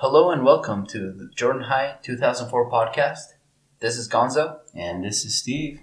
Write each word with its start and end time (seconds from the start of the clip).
Hello 0.00 0.30
and 0.30 0.44
welcome 0.44 0.86
to 0.86 1.12
the 1.12 1.28
Jordan 1.34 1.62
High 1.64 1.96
2004 2.02 2.70
podcast. 2.70 3.34
This 3.80 3.96
is 3.96 4.08
Gonzo. 4.08 4.58
And 4.74 5.04
this 5.04 5.24
is 5.24 5.36
Steve. 5.36 5.80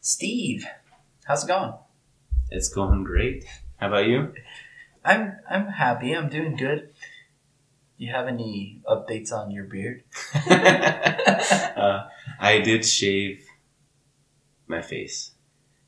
Steve, 0.00 0.66
how's 1.24 1.44
it 1.44 1.48
going? 1.48 1.74
It's 2.50 2.68
going 2.68 3.04
great. 3.04 3.44
How 3.76 3.88
about 3.88 4.06
you? 4.06 4.32
I'm 5.04 5.36
I'm 5.48 5.66
happy. 5.68 6.12
I'm 6.12 6.28
doing 6.28 6.56
good. 6.56 6.90
Do 7.98 8.04
you 8.04 8.12
have 8.12 8.26
any 8.26 8.80
updates 8.88 9.32
on 9.32 9.50
your 9.50 9.64
beard? 9.64 10.02
uh, 10.50 12.08
I 12.40 12.60
did 12.64 12.84
shave 12.84 13.44
my 14.66 14.80
face, 14.82 15.32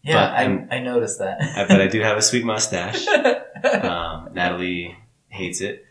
Yeah, 0.03 0.27
I, 0.27 0.43
I'm- 0.43 0.69
I 0.71 0.81
noticed 0.81 1.19
that. 1.21 1.39
But 1.69 1.81
I 1.81 1.87
do 1.87 2.01
have 2.01 2.17
a 2.19 2.23
sweet 2.23 2.45
mustache. 2.45 3.07
Um, 3.63 4.31
Natalie 4.33 4.97
hates 5.29 5.61
it. 5.61 5.87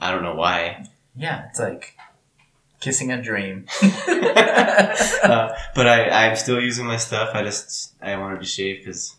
I 0.00 0.10
don't 0.10 0.22
know 0.22 0.34
why. 0.34 0.84
yeah, 1.16 1.46
it's 1.48 1.58
like 1.60 1.96
kissing 2.80 3.12
a 3.12 3.20
dream. 3.22 3.66
Uh, 5.22 5.54
but 5.74 5.86
I, 5.86 6.08
I'm 6.28 6.36
still 6.36 6.60
using 6.60 6.86
my 6.86 6.96
stuff. 6.96 7.30
I 7.34 7.42
just 7.42 7.94
I 8.00 8.16
wanted 8.16 8.40
to 8.40 8.46
shave 8.46 8.78
because 8.78 9.16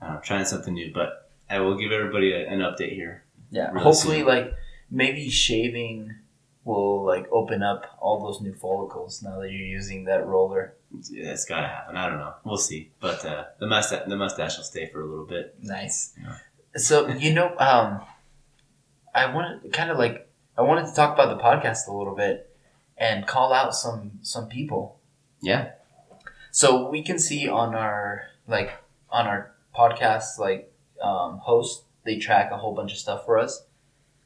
I'm 0.00 0.20
trying 0.22 0.44
something 0.44 0.72
new. 0.72 0.92
But 0.92 1.28
I 1.50 1.58
will 1.60 1.76
give 1.76 1.90
everybody 1.92 2.32
a, 2.32 2.48
an 2.48 2.60
update 2.60 2.92
here. 2.94 3.24
Yeah, 3.50 3.70
Really 3.72 3.82
hopefully, 3.82 4.18
soon. 4.18 4.26
like 4.28 4.54
maybe 4.90 5.28
shaving 5.28 6.14
will 6.64 7.04
like 7.04 7.26
open 7.32 7.62
up 7.62 7.96
all 8.00 8.20
those 8.22 8.40
new 8.40 8.54
follicles 8.54 9.22
now 9.22 9.40
that 9.40 9.50
you're 9.50 9.66
using 9.66 10.04
that 10.04 10.26
roller. 10.26 10.74
Yeah, 11.10 11.32
it's 11.32 11.44
gotta 11.44 11.66
happen. 11.66 11.96
I 11.96 12.08
don't 12.08 12.18
know. 12.18 12.34
We'll 12.44 12.56
see. 12.56 12.92
But 13.00 13.24
uh, 13.24 13.44
the 13.58 13.66
mustache 13.66 14.04
the 14.06 14.16
mustache 14.16 14.56
will 14.56 14.64
stay 14.64 14.86
for 14.86 15.02
a 15.02 15.06
little 15.06 15.26
bit. 15.26 15.56
Nice. 15.60 16.14
Yeah. 16.22 16.36
So 16.76 17.08
you 17.08 17.32
know, 17.34 17.54
um, 17.58 18.00
I 19.14 19.32
wanted 19.32 19.72
kind 19.72 19.90
of 19.90 19.98
like 19.98 20.28
I 20.56 20.62
wanted 20.62 20.86
to 20.86 20.94
talk 20.94 21.14
about 21.14 21.36
the 21.36 21.42
podcast 21.42 21.88
a 21.88 21.92
little 21.92 22.14
bit 22.14 22.50
and 22.96 23.26
call 23.26 23.52
out 23.52 23.74
some 23.74 24.18
some 24.22 24.48
people. 24.48 24.98
Yeah. 25.40 25.72
So 26.50 26.88
we 26.88 27.02
can 27.02 27.18
see 27.18 27.48
on 27.48 27.74
our 27.74 28.22
like 28.46 28.72
on 29.10 29.26
our 29.26 29.52
podcast 29.76 30.38
like 30.38 30.72
um, 31.02 31.38
host 31.38 31.84
they 32.04 32.18
track 32.18 32.50
a 32.50 32.56
whole 32.56 32.74
bunch 32.74 32.92
of 32.92 32.98
stuff 32.98 33.24
for 33.24 33.38
us. 33.38 33.64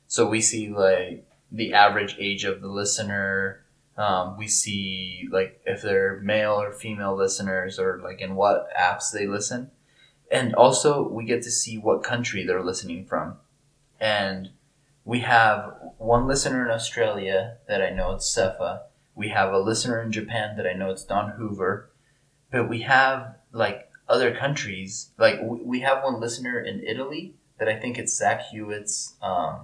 So 0.06 0.28
we 0.28 0.40
see 0.40 0.70
like 0.70 1.26
the 1.50 1.74
average 1.74 2.16
age 2.18 2.44
of 2.44 2.60
the 2.60 2.68
listener. 2.68 3.64
Um, 3.96 4.36
we 4.38 4.46
see 4.46 5.28
like 5.30 5.60
if 5.66 5.82
they're 5.82 6.20
male 6.20 6.60
or 6.60 6.72
female 6.72 7.16
listeners 7.16 7.78
or 7.78 8.00
like 8.02 8.20
in 8.20 8.34
what 8.34 8.68
apps 8.78 9.10
they 9.12 9.26
listen. 9.26 9.70
And 10.30 10.54
also 10.54 11.08
we 11.08 11.24
get 11.24 11.42
to 11.42 11.50
see 11.50 11.78
what 11.78 12.04
country 12.04 12.44
they're 12.44 12.62
listening 12.62 13.06
from. 13.06 13.36
And 14.00 14.50
we 15.08 15.20
have 15.20 15.74
one 15.96 16.26
listener 16.26 16.66
in 16.66 16.70
Australia 16.70 17.56
that 17.66 17.80
I 17.80 17.88
know 17.88 18.12
it's 18.12 18.30
Sefa. 18.30 18.80
We 19.14 19.30
have 19.30 19.54
a 19.54 19.58
listener 19.58 20.02
in 20.02 20.12
Japan 20.12 20.54
that 20.58 20.66
I 20.66 20.74
know 20.74 20.90
it's 20.90 21.02
Don 21.02 21.30
Hoover. 21.30 21.88
But 22.52 22.68
we 22.68 22.82
have 22.82 23.36
like 23.50 23.90
other 24.06 24.36
countries. 24.36 25.08
Like 25.18 25.40
we 25.42 25.80
have 25.80 26.04
one 26.04 26.20
listener 26.20 26.60
in 26.60 26.84
Italy 26.86 27.32
that 27.58 27.70
I 27.70 27.80
think 27.80 27.96
it's 27.96 28.14
Zach 28.14 28.50
Hewitt's 28.52 29.14
um, 29.22 29.60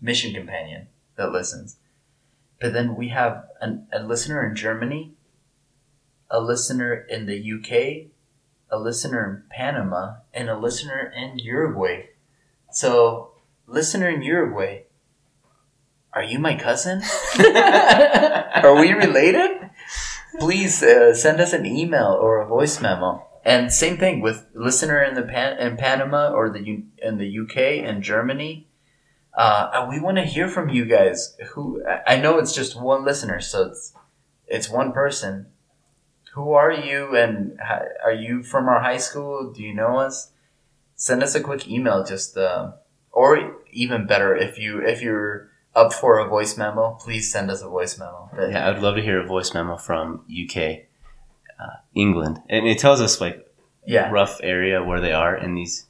mission 0.00 0.34
companion 0.34 0.88
that 1.14 1.30
listens. 1.30 1.76
But 2.60 2.72
then 2.72 2.96
we 2.96 3.10
have 3.10 3.44
an, 3.60 3.86
a 3.92 4.02
listener 4.02 4.44
in 4.44 4.56
Germany, 4.56 5.12
a 6.28 6.40
listener 6.40 6.94
in 6.94 7.26
the 7.26 7.38
UK, 7.38 8.10
a 8.68 8.76
listener 8.76 9.24
in 9.24 9.56
Panama, 9.56 10.14
and 10.34 10.50
a 10.50 10.58
listener 10.58 11.12
in 11.16 11.38
Uruguay. 11.38 12.06
So, 12.72 13.29
listener 13.70 14.08
in 14.08 14.22
Uruguay, 14.22 14.82
are 16.12 16.24
you 16.24 16.38
my 16.38 16.56
cousin? 16.56 17.02
Are 17.38 18.74
we 18.80 18.92
related? 18.92 19.70
Please 20.38 20.82
uh, 20.82 21.14
send 21.14 21.40
us 21.40 21.52
an 21.52 21.64
email 21.66 22.18
or 22.20 22.40
a 22.40 22.46
voice 22.46 22.80
memo. 22.80 23.26
And 23.44 23.72
same 23.72 23.96
thing 23.96 24.20
with 24.20 24.46
listener 24.54 25.02
in 25.02 25.14
the 25.14 25.22
Pan- 25.22 25.58
in 25.58 25.76
Panama 25.76 26.30
or 26.30 26.50
the 26.50 26.60
U- 26.62 26.86
in 27.02 27.16
the 27.18 27.38
UK 27.38 27.56
and 27.88 28.02
Germany. 28.02 28.68
Uh, 29.32 29.86
we 29.88 30.00
want 30.00 30.16
to 30.18 30.24
hear 30.24 30.48
from 30.48 30.68
you 30.68 30.84
guys. 30.84 31.36
Who 31.52 31.82
I 32.06 32.16
know 32.16 32.38
it's 32.38 32.52
just 32.52 32.78
one 32.78 33.04
listener, 33.04 33.40
so 33.40 33.68
it's 33.68 33.94
it's 34.46 34.68
one 34.68 34.92
person. 34.92 35.46
Who 36.34 36.52
are 36.52 36.72
you, 36.72 37.16
and 37.16 37.58
ho- 37.64 37.88
are 38.04 38.12
you 38.12 38.42
from 38.42 38.68
our 38.68 38.80
high 38.80 38.98
school? 38.98 39.52
Do 39.52 39.62
you 39.62 39.74
know 39.74 39.98
us? 39.98 40.32
Send 40.96 41.22
us 41.22 41.34
a 41.34 41.40
quick 41.40 41.66
email, 41.68 42.04
just 42.04 42.36
uh, 42.36 42.72
or 43.12 43.56
even 43.72 44.06
better, 44.06 44.36
if 44.36 44.58
you 44.58 44.80
if 44.80 45.02
you're 45.02 45.48
up 45.74 45.92
for 45.92 46.18
a 46.18 46.28
voice 46.28 46.56
memo, 46.56 46.98
please 47.00 47.30
send 47.30 47.50
us 47.50 47.62
a 47.62 47.68
voice 47.68 47.98
memo. 47.98 48.28
But- 48.34 48.50
Yeah, 48.50 48.68
I'd 48.68 48.82
love 48.82 48.96
to 48.96 49.02
hear 49.02 49.20
a 49.20 49.26
voice 49.26 49.54
memo 49.54 49.76
from 49.76 50.24
UK, 50.28 50.86
uh, 51.58 51.76
England, 51.94 52.42
and 52.48 52.66
it 52.66 52.78
tells 52.78 53.00
us 53.00 53.20
like 53.20 53.46
yeah. 53.86 54.10
rough 54.10 54.40
area 54.42 54.82
where 54.82 55.00
they 55.00 55.12
are 55.12 55.36
in 55.36 55.54
these 55.54 55.86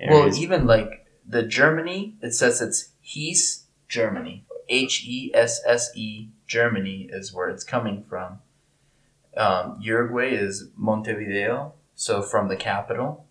Areas. 0.00 0.34
Well, 0.34 0.42
even 0.42 0.66
like 0.66 1.06
the 1.28 1.42
Germany, 1.42 2.16
it 2.22 2.32
says 2.32 2.60
it's 2.62 2.90
Hesse, 3.02 3.66
Germany. 3.88 4.44
H 4.68 5.04
E 5.04 5.30
S 5.34 5.60
S 5.66 5.90
E, 5.94 6.28
Germany 6.46 7.08
is 7.12 7.34
where 7.34 7.48
it's 7.48 7.64
coming 7.64 8.04
from. 8.08 8.38
Um, 9.36 9.78
Uruguay 9.80 10.30
is 10.30 10.68
Montevideo, 10.76 11.74
so 11.94 12.22
from 12.22 12.48
the 12.48 12.56
capital. 12.56 13.26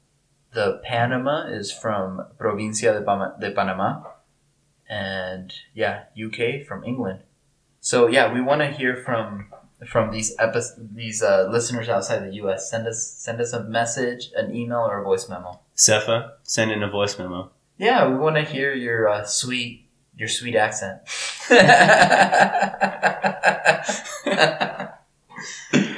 The 0.54 0.82
Panama 0.84 1.46
is 1.48 1.72
from 1.72 2.26
Provincia 2.38 2.94
de, 2.94 3.02
Pama- 3.02 3.36
de 3.40 3.52
Panama. 3.52 4.04
And 4.90 5.54
yeah, 5.74 6.06
UK 6.18 6.66
from 6.66 6.84
England. 6.84 7.22
So 7.80 8.08
yeah, 8.08 8.34
we 8.34 8.42
want 8.42 8.62
to 8.62 8.68
hear 8.68 8.96
from 8.96 9.46
from 9.88 10.12
these 10.12 10.36
epi- 10.40 10.60
these 10.94 11.24
uh, 11.24 11.48
listeners 11.50 11.88
outside 11.88 12.28
the 12.28 12.34
U.S. 12.36 12.70
Send 12.70 12.88
us 12.88 13.08
send 13.08 13.40
us 13.40 13.54
a 13.54 13.64
message, 13.64 14.32
an 14.36 14.54
email, 14.54 14.80
or 14.80 15.00
a 15.00 15.04
voice 15.04 15.30
memo. 15.30 15.62
Cepha, 15.76 16.32
send 16.44 16.72
in 16.72 16.84
a 16.84 16.90
voice 16.90 17.18
memo. 17.18 17.52
Yeah, 17.78 18.10
we 18.10 18.18
want 18.18 18.36
to 18.36 18.42
hear 18.42 18.74
your 18.74 19.08
uh, 19.08 19.24
sweet 19.24 19.88
your 20.18 20.28
sweet 20.28 20.56
accent. 20.56 21.02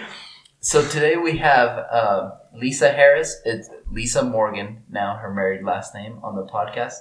so 0.63 0.87
today 0.87 1.17
we 1.17 1.39
have 1.39 1.87
uh, 1.91 2.31
Lisa 2.53 2.91
Harris. 2.91 3.41
It's 3.45 3.67
Lisa 3.89 4.23
Morgan 4.23 4.83
now, 4.89 5.17
her 5.17 5.33
married 5.33 5.63
last 5.63 5.95
name 5.95 6.19
on 6.21 6.35
the 6.35 6.45
podcast. 6.45 6.97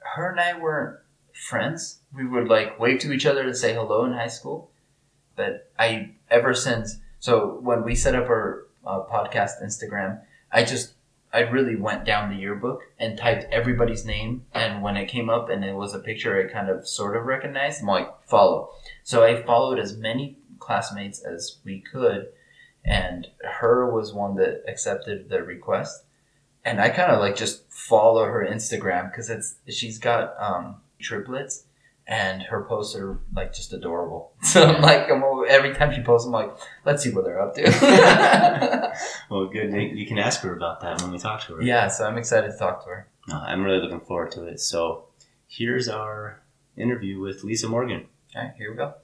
Her 0.00 0.32
and 0.32 0.40
I 0.40 0.58
weren't 0.58 0.98
friends. 1.32 2.00
We 2.12 2.26
would 2.26 2.48
like 2.48 2.80
wave 2.80 2.98
to 3.00 3.12
each 3.12 3.26
other 3.26 3.44
to 3.44 3.54
say 3.54 3.74
hello 3.74 4.04
in 4.04 4.12
high 4.12 4.26
school, 4.26 4.72
but 5.36 5.70
I 5.78 6.10
ever 6.30 6.52
since 6.52 6.98
so 7.20 7.60
when 7.62 7.84
we 7.84 7.94
set 7.94 8.16
up 8.16 8.28
our 8.28 8.66
uh, 8.84 9.04
podcast 9.04 9.62
Instagram, 9.62 10.20
I 10.50 10.64
just 10.64 10.94
I 11.32 11.40
really 11.40 11.76
went 11.76 12.04
down 12.04 12.28
the 12.28 12.40
yearbook 12.40 12.82
and 12.98 13.16
typed 13.16 13.44
everybody's 13.52 14.04
name, 14.04 14.46
and 14.52 14.82
when 14.82 14.96
it 14.96 15.06
came 15.06 15.30
up 15.30 15.48
and 15.48 15.64
it 15.64 15.76
was 15.76 15.94
a 15.94 16.00
picture 16.00 16.44
I 16.44 16.52
kind 16.52 16.68
of 16.68 16.88
sort 16.88 17.16
of 17.16 17.24
recognized, 17.24 17.82
I'm 17.82 17.86
like, 17.86 18.08
follow. 18.26 18.70
So 19.04 19.22
I 19.22 19.44
followed 19.44 19.78
as 19.78 19.96
many 19.96 20.38
classmates 20.58 21.22
as 21.22 21.58
we 21.64 21.80
could, 21.80 22.28
and 22.84 23.26
her 23.42 23.90
was 23.92 24.12
one 24.12 24.36
that 24.36 24.62
accepted 24.68 25.28
the 25.28 25.42
request. 25.42 26.04
And 26.64 26.80
I 26.80 26.88
kind 26.90 27.12
of 27.12 27.20
like 27.20 27.36
just 27.36 27.70
follow 27.72 28.24
her 28.24 28.46
Instagram 28.48 29.10
because 29.10 29.30
it's 29.30 29.56
she's 29.68 29.98
got 29.98 30.34
um, 30.38 30.76
triplets, 30.98 31.64
and 32.06 32.42
her 32.42 32.62
posts 32.64 32.94
are 32.96 33.20
like 33.34 33.54
just 33.54 33.72
adorable. 33.72 34.32
So 34.42 34.64
I'm 34.64 34.80
like, 34.82 35.10
I'm, 35.10 35.22
al- 35.22 35.44
every 35.48 35.74
time 35.74 35.94
she 35.94 36.02
posts, 36.02 36.26
I'm 36.26 36.32
like, 36.32 36.50
let's 36.84 37.02
see 37.02 37.10
what 37.10 37.24
they're 37.24 37.40
up 37.40 37.54
to. 37.54 37.62
Well, 39.30 39.46
good. 39.46 39.72
You 39.72 39.80
you 39.80 40.06
can 40.06 40.18
ask 40.18 40.40
her 40.42 40.54
about 40.54 40.80
that 40.80 41.00
when 41.02 41.12
we 41.12 41.18
talk 41.18 41.42
to 41.46 41.54
her. 41.56 41.62
yeah, 41.62 41.88
so 41.88 42.04
I'm 42.06 42.16
excited 42.18 42.50
to 42.50 42.56
talk 42.58 42.82
to 42.84 42.90
her. 42.90 43.08
No, 43.28 43.36
I'm 43.36 43.62
really 43.62 43.80
looking 43.80 44.00
forward 44.00 44.30
to 44.32 44.44
it. 44.44 44.58
So, 44.60 45.04
here's 45.46 45.88
our 45.88 46.40
interview 46.76 47.20
with 47.20 47.44
Lisa 47.44 47.68
Morgan. 47.68 48.06
All 48.34 48.42
right, 48.42 48.52
here 48.56 48.70
we 48.70 48.76
go. 48.76 48.94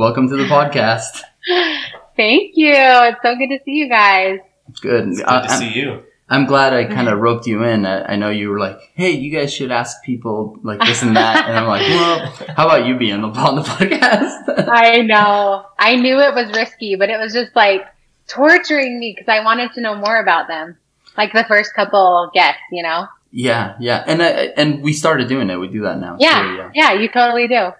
Welcome 0.00 0.30
to 0.30 0.36
the 0.36 0.44
podcast. 0.44 1.24
Thank 2.16 2.52
you. 2.54 2.72
It's 2.72 3.18
so 3.22 3.36
good 3.36 3.50
to 3.50 3.58
see 3.66 3.72
you 3.72 3.90
guys. 3.90 4.38
Good. 4.80 5.08
It's 5.08 5.18
good 5.18 5.28
I, 5.28 5.42
to 5.42 5.52
I'm, 5.52 5.58
see 5.58 5.78
you. 5.78 6.02
I'm 6.26 6.46
glad 6.46 6.72
I 6.72 6.86
kind 6.86 7.06
of 7.10 7.18
roped 7.20 7.46
you 7.46 7.62
in. 7.64 7.84
I, 7.84 8.12
I 8.12 8.16
know 8.16 8.30
you 8.30 8.48
were 8.48 8.58
like, 8.58 8.80
"Hey, 8.94 9.10
you 9.10 9.30
guys 9.30 9.52
should 9.52 9.70
ask 9.70 10.02
people 10.02 10.56
like 10.62 10.80
this 10.80 11.02
and 11.02 11.14
that," 11.16 11.46
and 11.46 11.54
I'm 11.54 11.66
like, 11.66 11.82
"Well, 11.86 12.32
how 12.56 12.64
about 12.64 12.86
you 12.86 12.96
be 12.96 13.12
on 13.12 13.20
the 13.20 13.28
on 13.28 13.56
the 13.56 13.60
podcast?" 13.60 14.70
I 14.72 15.02
know. 15.02 15.66
I 15.78 15.96
knew 15.96 16.18
it 16.18 16.34
was 16.34 16.50
risky, 16.56 16.96
but 16.96 17.10
it 17.10 17.18
was 17.18 17.34
just 17.34 17.54
like 17.54 17.82
torturing 18.26 18.98
me 18.98 19.14
because 19.14 19.28
I 19.28 19.44
wanted 19.44 19.74
to 19.74 19.82
know 19.82 19.96
more 19.96 20.18
about 20.18 20.48
them. 20.48 20.78
Like 21.18 21.34
the 21.34 21.44
first 21.44 21.74
couple 21.74 22.30
guests, 22.32 22.62
you 22.72 22.82
know? 22.82 23.06
yeah, 23.32 23.76
yeah, 23.78 24.02
and 24.06 24.22
I, 24.22 24.28
and 24.56 24.82
we 24.82 24.94
started 24.94 25.28
doing 25.28 25.50
it. 25.50 25.56
We 25.56 25.68
do 25.68 25.82
that 25.82 26.00
now. 26.00 26.16
Yeah. 26.18 26.42
too, 26.42 26.54
yeah. 26.56 26.70
Yeah, 26.72 26.92
you 26.94 27.08
totally 27.10 27.48
do. 27.48 27.72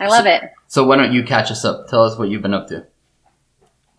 I 0.00 0.08
love 0.08 0.26
it. 0.26 0.42
So 0.66 0.84
why 0.86 0.96
don't 0.96 1.12
you 1.12 1.22
catch 1.24 1.50
us 1.50 1.64
up? 1.64 1.88
Tell 1.88 2.04
us 2.04 2.18
what 2.18 2.28
you've 2.28 2.42
been 2.42 2.54
up 2.54 2.68
to. 2.68 2.86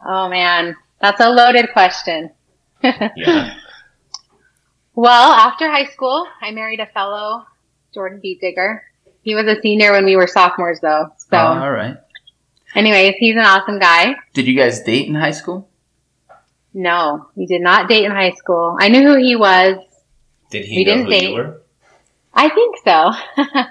Oh 0.06 0.28
man, 0.30 0.76
that's 1.02 1.20
a 1.22 1.30
loaded 1.30 1.68
question. 1.74 2.32
Yeah. 2.84 3.56
Well, 4.94 5.32
after 5.34 5.70
high 5.70 5.86
school, 5.86 6.26
I 6.42 6.52
married 6.52 6.80
a 6.80 6.86
fellow 6.86 7.46
Jordan 7.94 8.22
Beetdigger. 8.24 8.80
He 9.24 9.36
was 9.36 9.46
a 9.48 9.60
senior 9.62 9.92
when 9.92 10.06
we 10.06 10.16
were 10.16 10.28
sophomores, 10.28 10.80
though. 10.82 11.10
So, 11.18 11.38
Oh, 11.38 11.38
all 11.64 11.72
right. 11.72 11.98
anyways, 12.76 13.16
he's 13.18 13.36
an 13.36 13.42
awesome 13.42 13.80
guy. 13.80 14.16
Did 14.34 14.48
you 14.48 14.56
guys 14.56 14.82
date 14.84 15.08
in 15.08 15.16
high 15.16 15.32
school? 15.32 15.68
No, 16.74 17.28
we 17.36 17.46
did 17.46 17.62
not 17.62 17.90
date 17.90 18.06
in 18.06 18.12
high 18.12 18.32
school. 18.34 18.78
I 18.80 18.88
knew 18.90 19.02
who 19.02 19.16
he 19.18 19.36
was. 19.36 19.78
Did 20.52 20.66
he 20.66 20.78
We 20.78 20.84
know 20.86 20.92
didn't 20.92 21.06
who 21.06 21.12
date. 21.12 21.30
you 21.30 21.36
were? 21.36 21.62
I 22.34 22.50
think 22.50 22.76
so. 22.86 23.12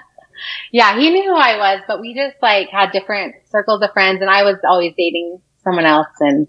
yeah, 0.71 0.97
he 0.97 1.09
knew 1.09 1.23
who 1.31 1.35
I 1.37 1.57
was, 1.57 1.81
but 1.87 1.99
we 2.01 2.13
just 2.13 2.35
like 2.41 2.69
had 2.69 2.91
different 2.91 3.35
circles 3.49 3.81
of 3.81 3.91
friends, 3.93 4.21
and 4.21 4.29
I 4.29 4.43
was 4.43 4.57
always 4.67 4.93
dating 4.97 5.41
someone 5.63 5.85
else 5.85 6.07
and 6.19 6.47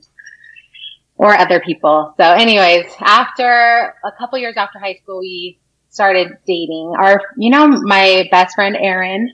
or 1.16 1.34
other 1.37 1.60
people. 1.60 2.14
So, 2.19 2.25
anyways, 2.25 2.87
after 3.00 3.94
a 4.04 4.12
couple 4.19 4.38
years 4.38 4.56
after 4.56 4.78
high 4.78 4.98
school, 5.02 5.20
we 5.20 5.58
started 5.88 6.28
dating. 6.46 6.94
Our, 6.98 7.22
you 7.38 7.50
know, 7.50 7.66
my 7.66 8.28
best 8.31 8.54
friend 8.54 8.76
Erin 8.78 9.32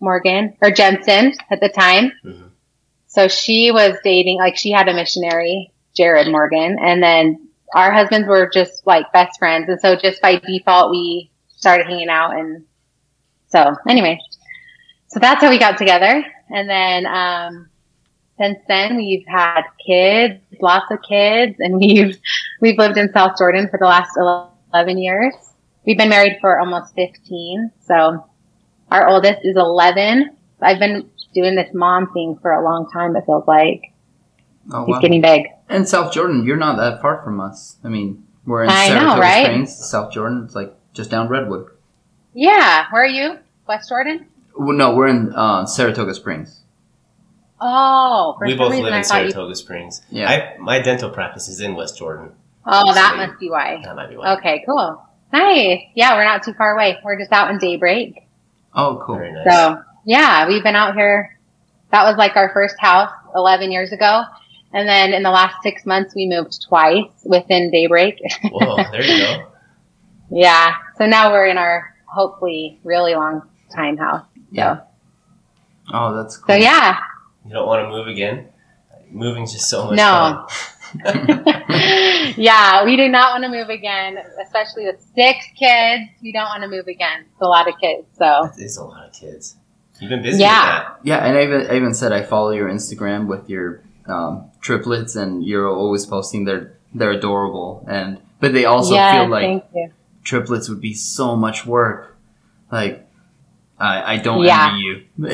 Morgan 0.00 0.56
or 0.60 0.70
Jensen 0.70 1.32
at 1.50 1.60
the 1.60 1.68
time. 1.68 2.12
Mhm. 2.24 2.50
So 3.06 3.28
she 3.28 3.70
was 3.70 3.96
dating, 4.02 4.38
like 4.38 4.56
she 4.56 4.72
had 4.72 4.88
a 4.88 4.94
missionary, 4.94 5.72
Jared 5.96 6.30
Morgan, 6.30 6.76
and 6.80 7.00
then 7.00 7.48
our 7.72 7.92
husbands 7.92 8.26
were 8.26 8.50
just 8.52 8.84
like 8.86 9.12
best 9.12 9.38
friends, 9.38 9.68
and 9.68 9.80
so 9.80 9.94
just 9.94 10.20
by 10.20 10.36
default 10.44 10.90
we 10.90 11.30
started 11.48 11.86
hanging 11.86 12.08
out, 12.08 12.36
and 12.36 12.64
so 13.54 13.76
anyway, 13.88 14.18
so 15.06 15.20
that's 15.20 15.40
how 15.40 15.50
we 15.50 15.58
got 15.58 15.78
together, 15.78 16.24
and 16.50 16.68
then 16.68 17.06
um, 17.06 17.68
since 18.38 18.58
then 18.66 18.96
we've 18.96 19.26
had 19.26 19.62
kids, 19.86 20.40
lots 20.60 20.90
of 20.90 20.98
kids, 21.08 21.56
and 21.60 21.76
we've 21.80 22.18
we've 22.60 22.78
lived 22.78 22.98
in 22.98 23.12
South 23.12 23.38
Jordan 23.38 23.68
for 23.70 23.78
the 23.78 23.86
last 23.86 24.10
eleven 24.72 24.98
years. 24.98 25.34
We've 25.86 25.98
been 25.98 26.08
married 26.08 26.38
for 26.40 26.58
almost 26.58 26.94
fifteen, 26.94 27.70
so 27.86 28.26
our 28.90 29.08
oldest 29.08 29.40
is 29.44 29.56
eleven. 29.56 30.36
I've 30.60 30.78
been 30.78 31.10
doing 31.34 31.54
this 31.54 31.70
mom 31.74 32.12
thing 32.12 32.38
for 32.40 32.52
a 32.52 32.64
long 32.64 32.90
time. 32.90 33.14
It 33.16 33.24
feels 33.26 33.46
like 33.46 33.92
Oh, 34.72 34.86
he's 34.86 34.98
getting 34.98 35.20
big. 35.20 35.42
And 35.68 35.86
South 35.86 36.12
Jordan, 36.12 36.44
you're 36.44 36.56
not 36.56 36.76
that 36.78 37.02
far 37.02 37.22
from 37.22 37.40
us. 37.40 37.76
I 37.84 37.88
mean, 37.88 38.24
we're 38.46 38.64
in 38.64 38.70
I 38.70 38.88
know, 38.88 39.18
right? 39.18 39.44
Springs, 39.44 39.90
South 39.90 40.12
Jordan. 40.12 40.42
It's 40.44 40.54
like 40.54 40.74
just 40.92 41.10
down 41.10 41.28
Redwood. 41.28 41.68
Yeah, 42.32 42.86
where 42.90 43.02
are 43.02 43.06
you? 43.06 43.38
West 43.66 43.88
Jordan? 43.88 44.26
Well, 44.56 44.76
no, 44.76 44.94
we're 44.94 45.08
in 45.08 45.32
uh, 45.34 45.66
Saratoga 45.66 46.14
Springs. 46.14 46.60
Oh, 47.60 48.34
for 48.38 48.46
we 48.46 48.52
some 48.52 48.58
both 48.58 48.74
live 48.74 48.92
I 48.92 48.98
in 48.98 49.04
thought 49.04 49.24
you. 49.24 49.30
Saratoga 49.30 49.54
Springs. 49.54 50.02
Yeah. 50.10 50.30
I, 50.30 50.58
my 50.58 50.80
dental 50.80 51.10
practice 51.10 51.48
is 51.48 51.60
in 51.60 51.74
West 51.74 51.96
Jordan. 51.98 52.32
Oh, 52.66 52.94
that 52.94 53.16
must 53.16 53.38
be 53.40 53.50
why. 53.50 53.80
That 53.84 53.96
might 53.96 54.10
be 54.10 54.16
why. 54.16 54.36
Okay, 54.36 54.62
cool. 54.66 55.02
Nice. 55.32 55.80
Yeah, 55.94 56.14
we're 56.16 56.24
not 56.24 56.42
too 56.42 56.52
far 56.54 56.74
away. 56.74 56.98
We're 57.02 57.18
just 57.18 57.32
out 57.32 57.50
in 57.50 57.58
Daybreak. 57.58 58.26
Oh, 58.74 59.02
cool. 59.04 59.16
Very 59.16 59.32
nice. 59.32 59.46
So, 59.50 59.82
yeah, 60.04 60.46
we've 60.48 60.62
been 60.62 60.76
out 60.76 60.94
here. 60.94 61.38
That 61.90 62.04
was 62.04 62.16
like 62.16 62.36
our 62.36 62.52
first 62.52 62.76
house 62.78 63.10
11 63.34 63.70
years 63.72 63.92
ago. 63.92 64.22
And 64.72 64.88
then 64.88 65.12
in 65.12 65.22
the 65.22 65.30
last 65.30 65.62
six 65.62 65.86
months, 65.86 66.14
we 66.14 66.26
moved 66.28 66.62
twice 66.66 67.10
within 67.24 67.70
Daybreak. 67.70 68.18
Whoa, 68.50 68.76
there 68.90 69.02
you 69.02 69.18
go. 69.18 69.52
yeah. 70.30 70.74
So 70.98 71.06
now 71.06 71.30
we're 71.32 71.46
in 71.46 71.58
our 71.58 71.94
hopefully 72.06 72.80
really 72.82 73.14
long 73.14 73.42
time 73.74 73.96
house. 73.96 74.24
Yeah. 74.50 74.80
Oh, 75.92 76.16
that's 76.16 76.36
cool. 76.36 76.54
So, 76.54 76.60
yeah. 76.60 76.98
You 77.44 77.52
don't 77.52 77.66
want 77.66 77.84
to 77.84 77.88
move 77.90 78.06
again? 78.08 78.48
Moving's 79.10 79.52
just 79.52 79.68
so 79.68 79.86
much 79.86 79.96
No. 79.96 80.46
fun. 80.48 80.48
yeah, 82.36 82.84
we 82.84 82.96
do 82.96 83.08
not 83.08 83.32
want 83.32 83.42
to 83.44 83.50
move 83.50 83.68
again, 83.68 84.16
especially 84.42 84.84
with 84.86 85.04
six 85.14 85.44
kids. 85.58 86.04
We 86.22 86.32
don't 86.32 86.44
want 86.46 86.62
to 86.62 86.68
move 86.68 86.86
again. 86.86 87.24
It's 87.32 87.40
a 87.40 87.46
lot 87.46 87.68
of 87.68 87.74
kids. 87.80 88.06
So, 88.16 88.48
it's 88.56 88.76
a 88.76 88.84
lot 88.84 89.06
of 89.06 89.12
kids. 89.12 89.56
You've 90.00 90.10
been 90.10 90.22
busy 90.22 90.40
Yeah. 90.40 90.94
Yeah, 91.02 91.18
and 91.24 91.36
I 91.36 91.42
even, 91.44 91.66
I 91.70 91.76
even 91.76 91.94
said 91.94 92.12
I 92.12 92.22
follow 92.22 92.50
your 92.50 92.68
Instagram 92.68 93.26
with 93.26 93.48
your 93.50 93.82
um, 94.06 94.50
triplets, 94.60 95.16
and 95.16 95.44
you're 95.44 95.68
always 95.68 96.06
posting 96.06 96.44
they're 96.44 96.76
they're 96.94 97.12
adorable, 97.12 97.84
and 97.88 98.20
but 98.40 98.52
they 98.52 98.64
also 98.64 98.94
yeah, 98.94 99.20
feel 99.22 99.28
like 99.28 99.64
triplets 100.22 100.68
would 100.68 100.80
be 100.80 100.94
so 100.94 101.36
much 101.36 101.66
work. 101.66 102.16
Like, 102.70 103.03
I 103.78 104.14
I 104.14 104.16
don't 104.18 104.44
Yeah. 104.44 104.68
envy 104.68 104.80
you. 104.80 105.04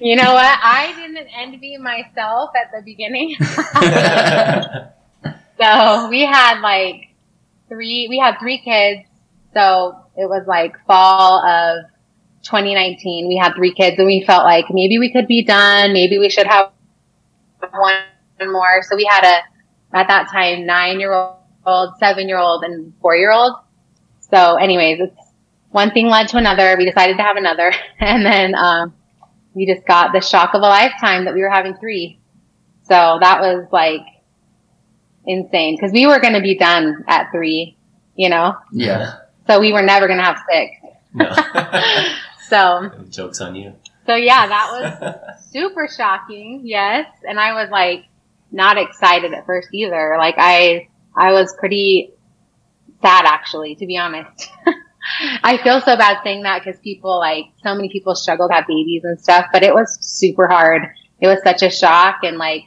you 0.00 0.16
know 0.16 0.32
what? 0.32 0.58
I 0.62 0.92
didn't 0.96 1.28
envy 1.36 1.76
myself 1.78 2.50
at 2.56 2.70
the 2.72 2.82
beginning. 2.84 3.36
so 5.60 6.08
we 6.08 6.24
had 6.26 6.60
like 6.60 7.08
three, 7.68 8.08
we 8.08 8.18
had 8.18 8.38
three 8.40 8.58
kids. 8.58 9.06
So 9.54 9.96
it 10.16 10.28
was 10.28 10.46
like 10.46 10.74
fall 10.86 11.44
of 11.46 11.84
2019. 12.42 13.28
We 13.28 13.36
had 13.36 13.54
three 13.54 13.72
kids 13.72 13.96
and 13.98 14.06
we 14.06 14.24
felt 14.26 14.44
like 14.44 14.66
maybe 14.70 14.98
we 14.98 15.12
could 15.12 15.26
be 15.26 15.44
done. 15.44 15.92
Maybe 15.92 16.18
we 16.18 16.28
should 16.28 16.46
have 16.46 16.70
one 17.60 17.94
more. 18.40 18.82
So 18.82 18.96
we 18.96 19.04
had 19.04 19.24
a, 19.24 19.96
at 19.96 20.08
that 20.08 20.28
time, 20.30 20.66
nine 20.66 21.00
year 21.00 21.12
old, 21.66 21.94
seven 21.98 22.28
year 22.28 22.38
old 22.38 22.64
and 22.64 22.92
four 23.00 23.16
year 23.16 23.32
old. 23.32 23.56
So 24.30 24.56
anyways, 24.56 25.00
it's 25.00 25.20
one 25.70 25.90
thing 25.90 26.06
led 26.06 26.28
to 26.28 26.36
another. 26.36 26.76
We 26.78 26.84
decided 26.84 27.16
to 27.16 27.22
have 27.22 27.36
another 27.36 27.72
and 28.00 28.24
then, 28.24 28.54
um, 28.54 28.94
we 29.52 29.66
just 29.66 29.84
got 29.86 30.12
the 30.12 30.20
shock 30.20 30.54
of 30.54 30.62
a 30.62 30.66
lifetime 30.66 31.24
that 31.24 31.34
we 31.34 31.42
were 31.42 31.50
having 31.50 31.74
three. 31.74 32.20
So 32.84 33.18
that 33.20 33.40
was 33.40 33.66
like 33.72 34.02
insane 35.26 35.76
because 35.76 35.92
we 35.92 36.06
were 36.06 36.20
going 36.20 36.34
to 36.34 36.40
be 36.40 36.56
done 36.56 37.04
at 37.08 37.30
three, 37.32 37.76
you 38.16 38.28
know, 38.28 38.56
yeah. 38.72 39.18
so 39.46 39.60
we 39.60 39.72
were 39.72 39.82
never 39.82 40.06
going 40.06 40.18
to 40.18 40.24
have 40.24 40.38
six. 40.50 40.76
no. 41.14 42.04
So, 42.50 42.90
Joke's 43.08 43.40
on 43.40 43.54
you. 43.54 43.76
so 44.06 44.16
yeah, 44.16 44.48
that 44.48 44.72
was 44.72 45.44
super 45.52 45.86
shocking. 45.86 46.62
Yes. 46.64 47.06
And 47.22 47.38
I 47.38 47.52
was 47.52 47.70
like 47.70 48.06
not 48.50 48.76
excited 48.76 49.32
at 49.32 49.46
first 49.46 49.68
either. 49.72 50.16
Like 50.18 50.34
I, 50.36 50.88
I 51.14 51.30
was 51.30 51.54
pretty 51.60 52.10
sad 53.02 53.24
actually, 53.26 53.74
to 53.76 53.86
be 53.86 53.96
honest. 53.96 54.50
I 55.42 55.58
feel 55.62 55.80
so 55.80 55.96
bad 55.96 56.18
saying 56.22 56.42
that 56.42 56.62
because 56.64 56.78
people 56.80 57.18
like 57.18 57.46
so 57.62 57.74
many 57.74 57.88
people 57.88 58.14
struggle 58.14 58.48
to 58.48 58.54
have 58.54 58.66
babies 58.66 59.02
and 59.04 59.18
stuff, 59.18 59.46
but 59.52 59.62
it 59.62 59.74
was 59.74 59.98
super 60.00 60.46
hard. 60.46 60.82
It 61.20 61.26
was 61.26 61.42
such 61.42 61.62
a 61.62 61.70
shock 61.70 62.20
and 62.22 62.38
like 62.38 62.64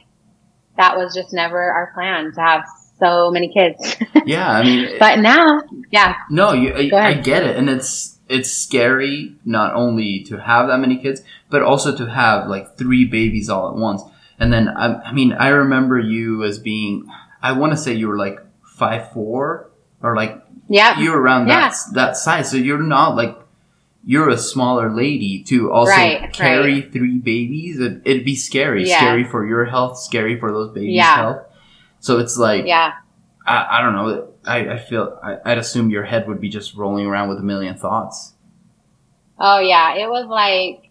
that 0.76 0.96
was 0.96 1.14
just 1.14 1.32
never 1.32 1.60
our 1.60 1.92
plan 1.94 2.32
to 2.34 2.40
have 2.40 2.64
so 2.98 3.30
many 3.30 3.52
kids. 3.52 3.96
Yeah, 4.26 4.48
I 4.48 4.62
mean, 4.62 4.96
but 4.98 5.18
now, 5.18 5.60
yeah, 5.90 6.14
No, 6.30 6.54
you, 6.54 6.72
I, 6.72 7.08
I 7.08 7.12
get 7.12 7.42
it, 7.42 7.56
and 7.56 7.68
it's 7.68 8.18
it's 8.26 8.50
scary 8.50 9.36
not 9.44 9.74
only 9.74 10.22
to 10.24 10.38
have 10.40 10.68
that 10.68 10.78
many 10.78 10.96
kids, 10.96 11.20
but 11.50 11.60
also 11.60 11.94
to 11.94 12.06
have 12.06 12.48
like 12.48 12.78
three 12.78 13.04
babies 13.04 13.50
all 13.50 13.68
at 13.68 13.76
once. 13.76 14.02
And 14.38 14.50
then 14.50 14.66
I, 14.68 14.94
I 15.02 15.12
mean, 15.12 15.34
I 15.34 15.48
remember 15.48 15.98
you 15.98 16.42
as 16.42 16.58
being, 16.58 17.06
I 17.42 17.52
want 17.52 17.72
to 17.72 17.76
say 17.76 17.92
you 17.92 18.08
were 18.08 18.16
like 18.16 18.40
five 18.62 19.12
four 19.12 19.70
or 20.04 20.14
like 20.14 20.40
yeah, 20.68 20.98
you're 21.00 21.18
around 21.18 21.48
Yeah. 21.48 21.68
that 21.70 21.76
that 21.94 22.16
size, 22.16 22.50
so 22.50 22.56
you're 22.56 22.82
not 22.82 23.16
like 23.16 23.36
you're 24.06 24.28
a 24.28 24.36
smaller 24.38 24.90
lady 24.94 25.42
to 25.44 25.72
also 25.72 25.90
Right, 25.92 26.30
carry 26.32 26.82
three 26.82 27.18
babies. 27.18 27.80
It, 27.80 28.02
it'd 28.04 28.24
be 28.24 28.36
scary, 28.36 28.86
Yeah. 28.88 28.98
scary 28.98 29.24
for 29.24 29.46
your 29.46 29.64
health, 29.64 29.98
scary 29.98 30.38
for 30.38 30.52
those 30.52 30.72
babies' 30.72 30.96
Yeah. 30.96 31.16
health. 31.16 31.42
So 32.00 32.18
it's 32.18 32.36
like 32.36 32.66
yeah. 32.66 32.92
I, 33.46 33.78
I 33.78 33.82
don't 33.82 33.94
know. 33.94 34.28
I, 34.46 34.58
I 34.74 34.78
feel 34.78 35.18
I, 35.22 35.36
I'd 35.44 35.58
assume 35.58 35.90
your 35.90 36.04
head 36.04 36.28
would 36.28 36.40
be 36.40 36.48
just 36.50 36.74
rolling 36.74 37.06
around 37.06 37.28
with 37.30 37.38
a 37.38 37.42
million 37.42 37.76
thoughts. 37.76 38.32
Oh 39.38 39.58
yeah, 39.58 39.96
it 39.96 40.08
was 40.08 40.26
like, 40.26 40.90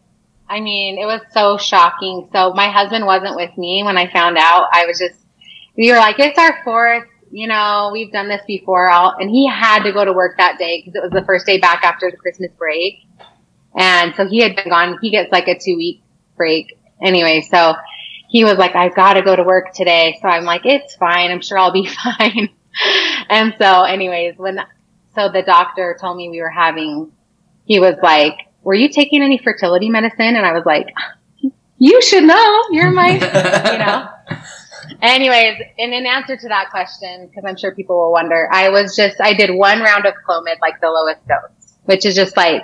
I 0.50 0.60
mean, 0.60 0.98
it 1.00 1.05
was 1.05 1.22
so 1.32 1.58
shocking. 1.58 2.29
So 2.34 2.53
my 2.53 2.70
husband 2.70 3.05
wasn't 3.05 3.36
with 3.36 3.55
me 3.58 3.84
when 3.84 3.98
I 3.98 4.12
found 4.12 4.38
out. 4.38 4.67
I 4.74 4.86
was 4.86 5.00
just, 5.00 5.15
we 5.77 5.91
were 5.91 5.98
like, 5.98 6.20
it's 6.20 6.38
our 6.38 6.63
fourth, 6.63 7.08
you 7.34 7.48
know, 7.48 7.90
we've 7.92 8.12
done 8.12 8.28
this 8.28 8.42
before. 8.46 8.90
All, 8.90 9.16
and 9.20 9.30
he 9.30 9.48
had 9.48 9.84
to 9.84 9.92
go 9.92 10.06
to 10.06 10.13
work 10.13 10.38
that 10.38 10.58
day 10.58 10.82
because 10.82 10.96
it 10.96 11.02
was 11.02 11.12
the 11.12 11.25
first 11.25 11.46
day 11.46 11.60
back 11.60 11.84
after 11.84 12.10
the 12.10 12.18
Christmas 12.18 12.52
break. 12.58 13.06
And 13.75 14.13
so 14.16 14.28
he 14.28 14.40
had 14.40 14.56
been 14.56 14.70
gone. 14.70 14.98
He 15.02 15.10
gets 15.10 15.32
like 15.32 15.48
a 15.48 15.58
two 15.58 15.75
week 15.75 16.04
break 16.38 16.78
anyway. 17.02 17.42
So 17.42 17.75
he 18.30 18.44
was 18.44 18.58
like, 18.58 18.75
I've 18.75 18.96
got 18.96 19.13
to 19.13 19.24
go 19.24 19.36
to 19.36 19.44
work 19.44 19.74
today. 19.74 20.18
So 20.22 20.28
I'm 20.28 20.44
like, 20.44 20.66
it's 20.66 20.96
fine. 20.96 21.32
I'm 21.32 21.42
sure 21.42 21.58
I'll 21.58 21.74
be 21.74 21.88
fine. 22.18 22.50
and 23.30 23.56
so 23.60 23.84
anyways, 23.84 24.38
when, 24.38 24.60
so 25.16 25.30
the 25.30 25.42
doctor 25.42 25.98
told 26.00 26.18
me 26.18 26.30
we 26.30 26.42
were 26.42 26.50
having 26.50 27.12
he 27.66 27.80
was 27.80 27.96
like, 28.02 28.38
were 28.62 28.74
you 28.74 28.90
taking 28.90 29.22
any 29.22 29.38
fertility 29.38 29.90
medicine? 29.90 30.36
And 30.36 30.46
I 30.46 30.54
was 30.54 30.66
like, 30.66 30.88
you 31.78 32.02
should 32.02 32.24
know. 32.24 32.63
You're 32.72 32.92
my, 32.92 33.12
you 33.72 33.78
know. 33.78 34.10
Anyways, 35.02 35.62
and 35.78 35.94
in 35.94 36.06
answer 36.06 36.38
to 36.38 36.48
that 36.50 36.70
question, 36.72 37.28
because 37.28 37.44
I'm 37.46 37.58
sure 37.58 37.74
people 37.74 37.98
will 37.98 38.12
wonder, 38.12 38.48
I 38.52 38.70
was 38.70 38.96
just, 38.96 39.20
I 39.22 39.34
did 39.34 39.54
one 39.54 39.82
round 39.82 40.06
of 40.06 40.13
Clomid, 40.28 40.60
like 40.62 40.80
the 40.82 40.90
lowest 40.90 41.25
dose, 41.28 41.78
which 41.86 42.06
is 42.06 42.16
just 42.16 42.38
like, 42.38 42.63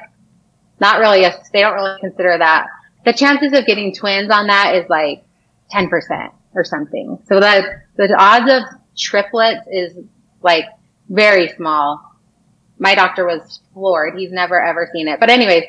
not 0.79 0.99
really 0.99 1.23
a, 1.25 1.33
they 1.51 1.61
don't 1.61 1.73
really 1.73 1.99
consider 1.99 2.37
that. 2.37 2.67
The 3.05 3.13
chances 3.13 3.53
of 3.53 3.65
getting 3.65 3.93
twins 3.93 4.31
on 4.31 4.47
that 4.47 4.75
is 4.75 4.89
like 4.89 5.23
10% 5.73 5.89
or 6.55 6.63
something. 6.63 7.19
So 7.27 7.39
that, 7.39 7.65
the 7.95 8.15
odds 8.17 8.51
of 8.51 8.63
triplets 8.97 9.67
is 9.71 9.93
like 10.41 10.65
very 11.09 11.49
small 11.49 12.09
my 12.79 12.95
doctor 12.95 13.25
was 13.25 13.59
floored. 13.73 14.17
He's 14.17 14.31
never 14.31 14.59
ever 14.59 14.89
seen 14.91 15.07
it. 15.07 15.19
But 15.19 15.29
anyways, 15.29 15.65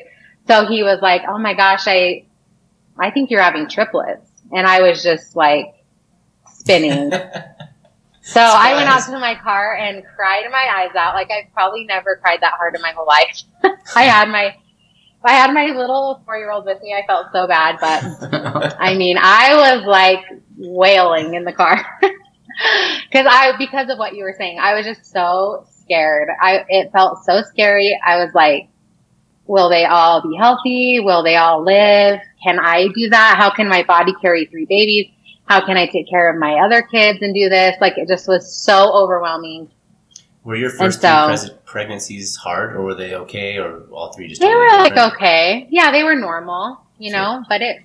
so 0.47 0.65
he 0.65 0.81
was 0.81 0.99
like, 1.01 1.21
"Oh 1.27 1.37
my 1.37 1.53
gosh, 1.53 1.83
I, 1.85 2.25
I 2.97 3.11
think 3.11 3.29
you're 3.29 3.41
having 3.41 3.67
triplets," 3.67 4.31
and 4.51 4.65
I 4.65 4.81
was 4.81 5.03
just 5.03 5.35
like 5.35 5.65
spinning. 6.61 7.11
So 8.23 8.39
I 8.39 8.75
went 8.75 8.87
out 8.87 9.03
to 9.07 9.19
my 9.19 9.35
car 9.35 9.75
and 9.75 10.03
cried 10.15 10.43
my 10.51 10.67
eyes 10.77 10.95
out. 10.95 11.15
Like 11.15 11.29
I've 11.31 11.51
probably 11.53 11.85
never 11.85 12.17
cried 12.21 12.39
that 12.41 12.53
hard 12.53 12.75
in 12.75 12.81
my 12.81 12.91
whole 12.91 13.07
life. 13.07 13.41
I 13.95 14.03
had 14.03 14.29
my, 14.29 14.55
I 15.23 15.31
had 15.33 15.53
my 15.53 15.65
little 15.65 16.21
four 16.23 16.37
year 16.37 16.51
old 16.51 16.65
with 16.65 16.81
me. 16.81 16.93
I 16.93 17.05
felt 17.07 17.27
so 17.33 17.47
bad, 17.47 17.77
but 17.81 18.75
I 18.79 18.95
mean, 18.95 19.17
I 19.19 19.55
was 19.55 19.85
like 19.85 20.23
wailing 20.55 21.33
in 21.33 21.45
the 21.45 21.51
car 21.51 21.83
because 21.99 23.25
I, 23.27 23.53
because 23.57 23.89
of 23.89 23.97
what 23.97 24.15
you 24.15 24.23
were 24.23 24.35
saying, 24.37 24.59
I 24.59 24.75
was 24.75 24.85
just 24.85 25.11
so 25.11 25.65
scared. 25.81 26.29
I, 26.39 26.63
it 26.69 26.91
felt 26.91 27.25
so 27.25 27.41
scary. 27.41 27.99
I 28.05 28.23
was 28.23 28.33
like, 28.35 28.69
will 29.45 29.69
they 29.69 29.85
all 29.85 30.21
be 30.21 30.37
healthy? 30.37 30.99
Will 30.99 31.23
they 31.23 31.35
all 31.35 31.65
live? 31.65 32.19
Can 32.43 32.59
I 32.59 32.87
do 32.95 33.09
that? 33.09 33.35
How 33.37 33.49
can 33.49 33.67
my 33.67 33.83
body 33.83 34.13
carry 34.21 34.45
three 34.45 34.65
babies? 34.65 35.11
How 35.51 35.59
can 35.65 35.75
I 35.75 35.85
take 35.85 36.07
care 36.09 36.29
of 36.29 36.39
my 36.39 36.59
other 36.63 36.81
kids 36.81 37.21
and 37.21 37.35
do 37.35 37.49
this? 37.49 37.75
Like 37.81 37.97
it 37.97 38.07
just 38.07 38.25
was 38.25 38.55
so 38.55 38.93
overwhelming. 38.93 39.69
Were 40.45 40.55
your 40.55 40.69
first 40.69 41.01
so- 41.01 41.35
three 41.35 41.49
pregnancies 41.65 42.37
hard, 42.37 42.73
or 42.73 42.83
were 42.83 42.95
they 42.95 43.15
okay, 43.15 43.57
or 43.57 43.81
all 43.91 44.13
three 44.13 44.29
just? 44.29 44.39
They 44.39 44.55
were 44.55 44.77
like 44.77 44.95
okay. 44.95 45.67
Yeah, 45.69 45.91
they 45.91 46.05
were 46.05 46.15
normal, 46.15 46.79
you 46.97 47.11
know, 47.11 47.43
but 47.49 47.61
it, 47.61 47.81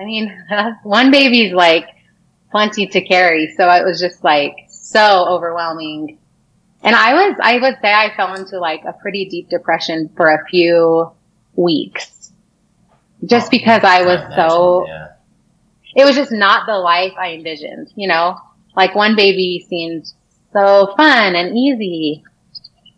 I 0.00 0.06
mean, 0.06 0.34
one 0.84 1.10
baby's 1.10 1.52
like 1.52 1.86
plenty 2.50 2.86
to 2.86 3.02
carry. 3.02 3.54
So 3.58 3.70
it 3.70 3.84
was 3.84 4.00
just 4.00 4.24
like 4.24 4.54
so 4.70 5.26
overwhelming. 5.28 6.16
And 6.82 6.96
I 6.96 7.12
was, 7.12 7.36
I 7.42 7.58
would 7.58 7.76
say 7.82 7.92
I 7.92 8.16
fell 8.16 8.34
into 8.36 8.58
like 8.58 8.84
a 8.86 8.94
pretty 8.94 9.26
deep 9.26 9.50
depression 9.50 10.08
for 10.16 10.30
a 10.30 10.46
few 10.46 11.12
weeks 11.56 12.22
just 13.24 13.46
oh, 13.46 13.50
because 13.50 13.84
I 13.84 14.02
was 14.02 14.20
imagine, 14.20 14.36
so, 14.36 14.86
yeah. 14.86 15.11
It 15.94 16.04
was 16.04 16.16
just 16.16 16.32
not 16.32 16.66
the 16.66 16.78
life 16.78 17.12
I 17.18 17.32
envisioned, 17.32 17.92
you 17.96 18.08
know? 18.08 18.36
Like 18.74 18.94
one 18.94 19.16
baby 19.16 19.64
seemed 19.68 20.10
so 20.52 20.94
fun 20.96 21.34
and 21.34 21.56
easy, 21.56 22.24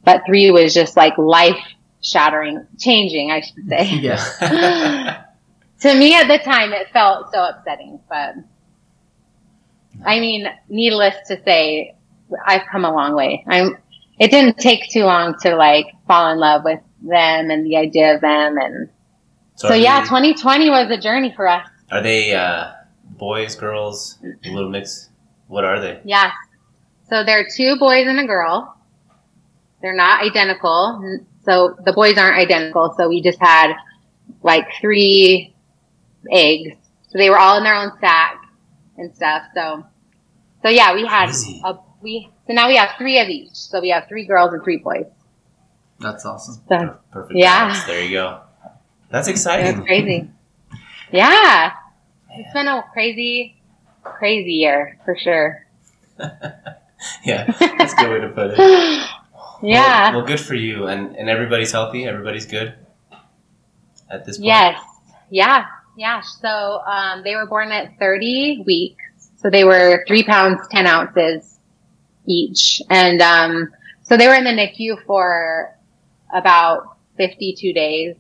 but 0.05 0.23
three 0.27 0.51
was 0.51 0.75
just 0.75 0.97
like 0.97 1.17
life 1.19 1.59
shattering, 2.03 2.67
changing, 2.79 3.31
I 3.31 3.41
should 3.41 3.69
say. 3.69 3.85
yeah. 4.01 5.25
to 5.81 5.95
me 5.95 6.15
at 6.15 6.29
the 6.29 6.39
time, 6.39 6.73
it 6.73 6.89
felt 6.93 7.33
so 7.33 7.45
upsetting, 7.45 8.01
but 8.09 8.35
I 10.05 10.21
mean, 10.21 10.47
needless 10.69 11.15
to 11.29 11.43
say, 11.45 11.97
I've 12.47 12.67
come 12.71 12.85
a 12.85 12.93
long 12.93 13.15
way. 13.15 13.45
I'm, 13.47 13.77
it 14.19 14.31
didn't 14.31 14.59
take 14.59 14.89
too 14.91 15.05
long 15.05 15.37
to 15.41 15.57
like 15.57 15.87
fall 16.07 16.31
in 16.33 16.39
love 16.39 16.63
with 16.65 16.81
them 17.03 17.51
and 17.51 17.67
the 17.67 17.77
idea 17.77 18.15
of 18.15 18.21
them. 18.21 18.57
And 18.59 18.89
so, 19.57 19.69
are 19.69 19.77
yeah, 19.77 20.01
they- 20.01 20.09
2020 20.09 20.71
was 20.71 20.91
a 20.91 21.01
journey 21.01 21.33
for 21.35 21.49
us. 21.49 21.69
Are 21.91 22.03
they 22.03 22.35
uh, 22.35 22.73
boys, 23.19 23.55
girls, 23.55 24.19
a 24.45 24.49
little 24.51 24.71
mix? 24.71 25.11
What 25.49 25.65
are 25.65 25.81
they? 25.81 26.01
Yes. 26.05 26.33
So 27.09 27.25
there 27.25 27.41
are 27.41 27.47
two 27.55 27.77
boys 27.79 28.07
and 28.07 28.19
a 28.19 28.27
girl. 28.27 28.77
They're 29.83 29.95
not 29.97 30.23
identical. 30.23 31.19
So 31.45 31.77
the 31.85 31.93
boys 31.93 32.17
aren't 32.17 32.37
identical. 32.39 32.95
So 32.97 33.09
we 33.09 33.21
just 33.21 33.39
had 33.41 33.75
like 34.43 34.67
three 34.81 35.55
eggs. 36.31 36.77
So 37.09 37.19
they 37.19 37.29
were 37.31 37.39
all 37.39 37.59
in 37.59 37.65
their 37.65 37.75
own 37.75 37.93
sack 38.01 38.41
and 38.97 39.15
stuff. 39.15 39.43
So, 39.55 39.85
so 40.63 40.69
yeah, 40.71 40.95
we 40.95 41.07
had 41.07 41.27
Crazy. 41.27 41.61
a, 41.65 41.77
we, 42.01 42.31
so 42.47 42.55
now 42.55 42.69
we 42.69 42.77
have 42.77 42.91
three 42.97 43.19
of 43.21 43.29
each. 43.29 43.53
So 43.53 43.81
we 43.81 43.91
have 43.91 44.09
three 44.09 44.27
girls 44.27 44.53
and 44.53 44.63
three 44.65 44.79
boys. 44.79 45.05
That's 46.01 46.25
awesome. 46.25 46.63
So 46.69 46.99
Perfect. 47.13 47.39
Yeah. 47.39 47.67
balance. 47.69 47.85
There 47.85 48.03
you 48.03 48.13
go. 48.13 48.41
That's 49.11 49.29
exciting. 49.29 49.85
crazy. 49.85 50.31
Yeah. 51.13 51.73
It's 52.37 52.53
been 52.53 52.69
a 52.69 52.85
crazy, 52.93 53.57
crazy 54.03 54.53
year 54.53 54.99
for 55.05 55.17
sure. 55.17 55.67
yeah, 57.25 57.51
that's 57.59 57.93
a 57.93 57.97
good 57.97 58.11
way 58.11 58.21
to 58.21 58.29
put 58.29 58.51
it. 58.51 58.59
yeah. 59.63 60.11
Well, 60.11 60.19
well, 60.19 60.27
good 60.27 60.41
for 60.41 60.55
you, 60.55 60.87
and 60.87 61.17
and 61.17 61.29
everybody's 61.29 61.73
healthy. 61.73 62.07
Everybody's 62.07 62.47
good 62.47 62.75
at 64.11 64.25
this 64.25 64.39
point. 64.39 64.47
Yes. 64.47 64.81
Yeah. 65.31 65.67
Yeah. 65.97 66.21
So 66.21 66.49
um, 66.49 67.23
they 67.23 67.35
were 67.35 67.47
born 67.47 67.71
at 67.73 67.99
30 67.99 68.65
weeks. 68.67 69.03
So 69.37 69.51
they 69.51 69.65
were 69.65 70.05
three 70.07 70.23
pounds, 70.23 70.61
10 70.71 70.87
ounces 70.87 71.59
each. 72.27 72.81
And 72.89 73.21
um, 73.21 73.73
so 74.03 74.17
they 74.17 74.27
were 74.27 74.35
in 74.35 74.45
the 74.45 74.51
NICU 74.51 75.05
for 75.05 75.77
about 76.33 76.97
52 77.17 77.73
days. 77.73 78.17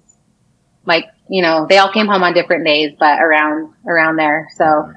Like, 0.86 1.06
you 1.28 1.42
know, 1.42 1.66
they 1.68 1.78
all 1.78 1.92
came 1.92 2.06
home 2.06 2.22
on 2.22 2.34
different 2.34 2.64
days, 2.64 2.92
but 2.98 3.20
around, 3.20 3.72
around 3.86 4.16
there. 4.16 4.48
So 4.56 4.92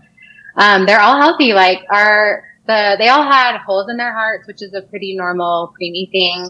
um, 0.55 0.85
they're 0.85 0.99
all 0.99 1.19
healthy. 1.19 1.53
Like 1.53 1.79
our, 1.89 2.43
the, 2.65 2.95
they 2.99 3.07
all 3.09 3.23
had 3.23 3.57
holes 3.59 3.89
in 3.89 3.97
their 3.97 4.13
hearts, 4.13 4.47
which 4.47 4.61
is 4.61 4.73
a 4.73 4.81
pretty 4.81 5.15
normal 5.15 5.73
preemie 5.79 6.11
thing. 6.11 6.49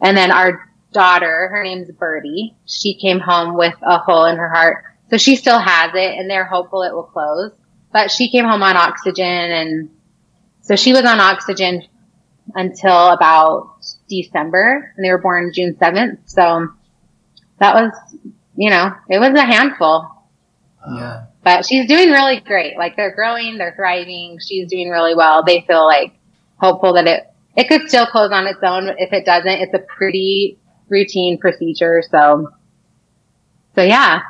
And 0.00 0.16
then 0.16 0.30
our 0.30 0.68
daughter, 0.92 1.48
her 1.52 1.62
name's 1.62 1.90
Birdie. 1.90 2.56
She 2.66 2.94
came 2.94 3.20
home 3.20 3.56
with 3.56 3.74
a 3.82 3.98
hole 3.98 4.24
in 4.26 4.36
her 4.36 4.48
heart. 4.48 4.84
So 5.10 5.16
she 5.16 5.36
still 5.36 5.58
has 5.58 5.92
it 5.94 6.18
and 6.18 6.28
they're 6.28 6.44
hopeful 6.44 6.82
it 6.82 6.92
will 6.92 7.04
close. 7.04 7.52
But 7.92 8.10
she 8.10 8.30
came 8.30 8.44
home 8.44 8.62
on 8.62 8.76
oxygen 8.76 9.24
and 9.24 9.90
so 10.60 10.76
she 10.76 10.92
was 10.92 11.04
on 11.04 11.20
oxygen 11.20 11.84
until 12.54 13.08
about 13.08 13.78
December 14.08 14.92
and 14.96 15.04
they 15.04 15.10
were 15.10 15.18
born 15.18 15.52
June 15.54 15.76
7th. 15.80 16.18
So 16.26 16.68
that 17.58 17.74
was, 17.74 17.92
you 18.58 18.70
know, 18.70 18.92
it 19.08 19.20
was 19.20 19.32
a 19.38 19.44
handful, 19.44 20.04
Yeah. 20.92 21.26
but 21.44 21.64
she's 21.64 21.86
doing 21.86 22.10
really 22.10 22.40
great. 22.40 22.76
Like 22.76 22.96
they're 22.96 23.14
growing, 23.14 23.56
they're 23.56 23.72
thriving. 23.76 24.40
She's 24.40 24.68
doing 24.68 24.90
really 24.90 25.14
well. 25.14 25.44
They 25.44 25.60
feel 25.60 25.86
like 25.86 26.12
hopeful 26.56 26.94
that 26.94 27.06
it, 27.06 27.24
it 27.56 27.68
could 27.68 27.88
still 27.88 28.06
close 28.06 28.32
on 28.32 28.48
its 28.48 28.58
own. 28.64 28.88
If 28.98 29.12
it 29.12 29.24
doesn't, 29.24 29.48
it's 29.48 29.74
a 29.74 29.78
pretty 29.78 30.58
routine 30.88 31.38
procedure. 31.38 32.02
So, 32.10 32.50
so 33.76 33.82
yeah. 33.82 34.22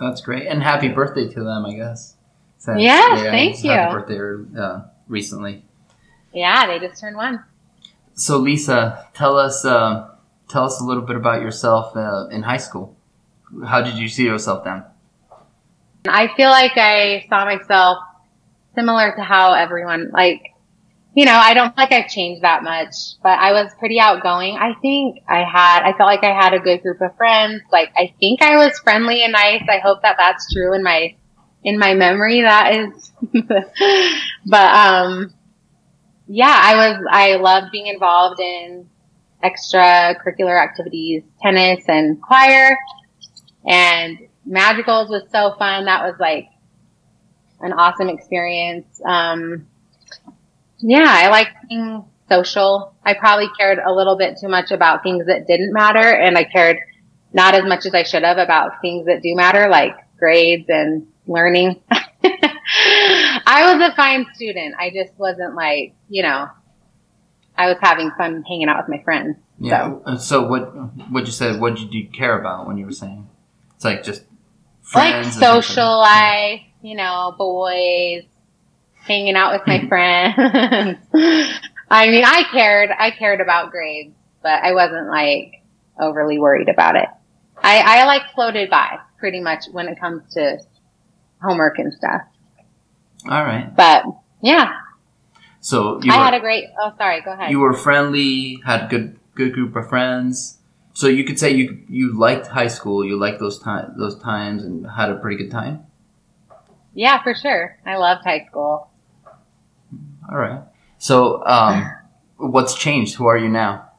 That's 0.00 0.22
great. 0.22 0.46
And 0.46 0.62
happy 0.62 0.88
birthday 0.88 1.28
to 1.28 1.44
them, 1.44 1.66
I 1.66 1.74
guess. 1.74 2.16
Since- 2.56 2.80
Yes, 2.80 3.20
thank 3.20 3.52
it's 3.54 3.64
you. 3.64 3.70
Happy 3.70 3.92
birthday 3.92 4.58
uh, 4.58 4.80
recently. 5.08 5.62
Yeah, 6.32 6.66
they 6.66 6.78
just 6.78 6.98
turned 7.02 7.16
one. 7.16 7.44
So 8.14 8.38
Lisa, 8.38 9.06
tell 9.12 9.36
us 9.36 9.64
um, 9.66 10.08
tell 10.48 10.64
us 10.64 10.80
a 10.80 10.84
little 10.84 11.02
bit 11.02 11.16
about 11.16 11.42
yourself 11.42 11.94
uh, 11.94 12.28
in 12.30 12.42
high 12.44 12.56
school. 12.56 12.96
How 13.62 13.82
did 13.82 13.94
you 13.94 14.08
see 14.08 14.24
yourself 14.24 14.64
then? 14.64 14.84
I 16.06 16.28
feel 16.36 16.50
like 16.50 16.76
I 16.76 17.26
saw 17.28 17.44
myself 17.44 17.98
similar 18.74 19.14
to 19.16 19.22
how 19.22 19.54
everyone, 19.54 20.10
like, 20.12 20.50
you 21.14 21.24
know, 21.24 21.34
I 21.34 21.54
don't 21.54 21.74
feel 21.74 21.84
like 21.84 21.92
I've 21.92 22.10
changed 22.10 22.42
that 22.42 22.62
much, 22.62 22.94
but 23.22 23.38
I 23.38 23.52
was 23.52 23.72
pretty 23.78 24.00
outgoing. 24.00 24.56
I 24.56 24.74
think 24.82 25.20
I 25.28 25.44
had, 25.44 25.82
I 25.82 25.96
felt 25.96 26.08
like 26.08 26.24
I 26.24 26.34
had 26.34 26.54
a 26.54 26.58
good 26.58 26.82
group 26.82 27.00
of 27.00 27.16
friends. 27.16 27.62
Like, 27.72 27.92
I 27.96 28.12
think 28.18 28.42
I 28.42 28.56
was 28.56 28.78
friendly 28.80 29.22
and 29.22 29.32
nice. 29.32 29.62
I 29.68 29.78
hope 29.78 30.02
that 30.02 30.16
that's 30.18 30.52
true 30.52 30.74
in 30.74 30.82
my, 30.82 31.14
in 31.62 31.78
my 31.78 31.94
memory. 31.94 32.42
That 32.42 32.74
is, 32.74 33.12
but, 34.46 34.74
um, 34.74 35.32
yeah, 36.26 36.58
I 36.60 36.74
was, 36.76 37.06
I 37.10 37.36
loved 37.36 37.70
being 37.70 37.86
involved 37.86 38.40
in 38.40 38.88
extracurricular 39.42 40.60
activities, 40.60 41.22
tennis 41.40 41.84
and 41.86 42.20
choir 42.20 42.76
and 43.66 44.18
Magicals 44.48 45.08
was 45.08 45.22
so 45.32 45.54
fun. 45.58 45.86
That 45.86 46.04
was 46.04 46.14
like 46.18 46.48
an 47.60 47.72
awesome 47.72 48.08
experience. 48.08 49.00
Um, 49.04 49.66
yeah, 50.78 51.06
I 51.06 51.28
like 51.28 51.48
being 51.68 52.04
social. 52.28 52.94
I 53.04 53.14
probably 53.14 53.48
cared 53.58 53.78
a 53.78 53.92
little 53.92 54.16
bit 54.16 54.38
too 54.38 54.48
much 54.48 54.70
about 54.70 55.02
things 55.02 55.26
that 55.26 55.46
didn't 55.46 55.72
matter, 55.72 55.98
and 55.98 56.36
I 56.36 56.44
cared 56.44 56.78
not 57.32 57.54
as 57.54 57.64
much 57.64 57.86
as 57.86 57.94
I 57.94 58.02
should 58.02 58.22
have 58.22 58.38
about 58.38 58.80
things 58.80 59.06
that 59.06 59.22
do 59.22 59.34
matter, 59.34 59.68
like 59.68 59.94
grades 60.18 60.66
and 60.68 61.06
learning. 61.26 61.80
I 61.90 63.74
was 63.74 63.90
a 63.90 63.94
fine 63.96 64.26
student. 64.34 64.74
I 64.78 64.90
just 64.90 65.12
wasn't 65.18 65.54
like, 65.54 65.94
you 66.08 66.22
know, 66.22 66.48
I 67.56 67.68
was 67.68 67.76
having 67.80 68.10
fun 68.16 68.42
hanging 68.42 68.68
out 68.68 68.78
with 68.78 68.88
my 68.88 69.02
friends. 69.02 69.36
Yeah. 69.58 69.94
Uh, 70.04 70.16
So 70.16 70.46
what 70.46 70.74
what 71.10 71.26
you 71.26 71.32
said? 71.32 71.60
What 71.60 71.76
did 71.76 71.94
you 71.94 72.08
care 72.08 72.38
about 72.38 72.66
when 72.66 72.78
you 72.78 72.86
were 72.86 72.92
saying? 72.92 73.28
It's 73.84 73.96
like 73.96 74.02
just 74.02 74.22
like 74.94 75.12
friends. 75.12 75.14
and 75.26 75.34
things 75.34 75.42
like 75.42 75.62
social 75.62 75.98
life, 75.98 76.60
you 76.82 76.94
know, 76.96 77.34
boys, 77.36 78.22
hanging 78.94 79.36
out 79.36 79.52
with 79.52 79.66
my 79.66 79.86
friends. 79.88 80.98
I 81.90 82.08
mean, 82.08 82.24
I 82.24 82.44
cared, 82.50 82.90
I 82.98 83.10
cared 83.10 83.40
about 83.42 83.70
grades, 83.70 84.14
but 84.42 84.62
I 84.62 84.72
wasn't 84.72 85.08
like 85.08 85.62
overly 86.00 86.38
worried 86.38 86.70
about 86.70 86.96
it. 86.96 87.08
I, 87.62 88.00
I 88.00 88.04
like 88.06 88.22
floated 88.34 88.70
by 88.70 88.98
pretty 89.18 89.40
much 89.40 89.66
when 89.70 89.88
it 89.88 90.00
comes 90.00 90.32
to 90.32 90.58
homework 91.42 91.78
and 91.78 91.92
stuff. 91.92 92.22
All 93.28 93.44
right. 93.44 93.74
But 93.76 94.04
yeah, 94.42 94.72
So 95.60 96.00
you 96.02 96.10
I 96.12 96.16
were, 96.18 96.24
had 96.24 96.34
a 96.34 96.40
great, 96.40 96.64
oh, 96.80 96.92
sorry, 96.96 97.20
go 97.20 97.32
ahead. 97.32 97.50
you 97.50 97.58
were 97.60 97.74
friendly, 97.74 98.60
had 98.64 98.88
good 98.88 99.18
good 99.34 99.52
group 99.52 99.76
of 99.76 99.88
friends. 99.90 100.58
So 100.94 101.08
you 101.08 101.24
could 101.24 101.38
say 101.38 101.50
you 101.50 101.84
you 101.88 102.16
liked 102.16 102.46
high 102.46 102.68
school, 102.68 103.04
you 103.04 103.18
liked 103.18 103.40
those 103.40 103.58
time 103.58 103.94
those 103.98 104.16
times, 104.18 104.64
and 104.64 104.88
had 104.88 105.10
a 105.10 105.16
pretty 105.16 105.36
good 105.36 105.50
time. 105.50 105.86
Yeah, 106.94 107.20
for 107.22 107.34
sure. 107.34 107.76
I 107.84 107.96
loved 107.96 108.24
high 108.24 108.46
school. 108.48 108.88
All 110.30 110.38
right. 110.38 110.62
So, 110.98 111.44
um, 111.44 111.92
what's 112.36 112.74
changed? 112.74 113.16
Who 113.16 113.26
are 113.26 113.36
you 113.36 113.48
now? 113.48 113.90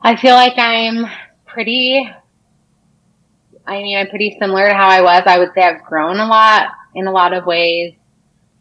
I 0.00 0.16
feel 0.16 0.34
like 0.34 0.58
I'm 0.58 1.06
pretty. 1.46 2.06
I 3.66 3.82
mean, 3.82 3.96
I'm 3.96 4.08
pretty 4.08 4.36
similar 4.38 4.68
to 4.68 4.74
how 4.74 4.88
I 4.88 5.00
was. 5.00 5.22
I 5.24 5.38
would 5.38 5.52
say 5.54 5.62
I've 5.62 5.82
grown 5.84 6.20
a 6.20 6.26
lot 6.26 6.68
in 6.94 7.06
a 7.06 7.12
lot 7.12 7.32
of 7.32 7.46
ways. 7.46 7.94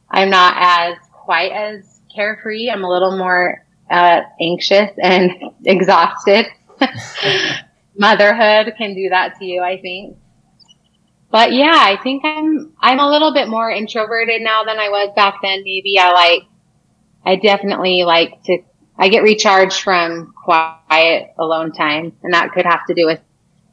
I'm 0.10 0.30
not 0.30 0.56
as 0.58 0.98
quite 1.12 1.52
as 1.52 2.00
carefree. 2.16 2.70
I'm 2.70 2.86
a 2.86 2.90
little 2.90 3.18
more 3.18 3.66
uh, 3.90 4.22
anxious 4.40 4.92
and 4.98 5.32
exhausted. 5.66 6.46
Motherhood 7.98 8.74
can 8.78 8.96
do 8.96 9.10
that 9.10 9.38
to 9.40 9.46
you, 9.46 9.62
I 9.62 9.80
think. 9.80 10.18
But 11.30 11.52
yeah, 11.54 11.74
I 11.76 11.98
think 12.02 12.24
I'm 12.26 12.74
I'm 12.80 13.00
a 13.00 13.10
little 13.10 13.34
bit 13.34 13.48
more 13.48 13.70
introverted 13.70 14.42
now 14.42 14.64
than 14.64 14.78
I 14.80 14.90
was 14.90 15.12
back 15.16 15.40
then. 15.42 15.64
Maybe 15.64 15.98
I 16.00 16.12
like 16.12 16.44
I 17.26 17.36
definitely 17.38 18.04
like 18.04 18.42
to 18.44 18.60
I 18.98 19.10
get 19.10 19.24
recharged 19.24 19.82
from 19.82 20.34
quiet 20.44 21.34
alone 21.40 21.72
time, 21.72 22.14
and 22.24 22.34
that 22.34 22.52
could 22.52 22.66
have 22.66 22.86
to 22.88 22.94
do 22.94 23.06
with 23.08 23.20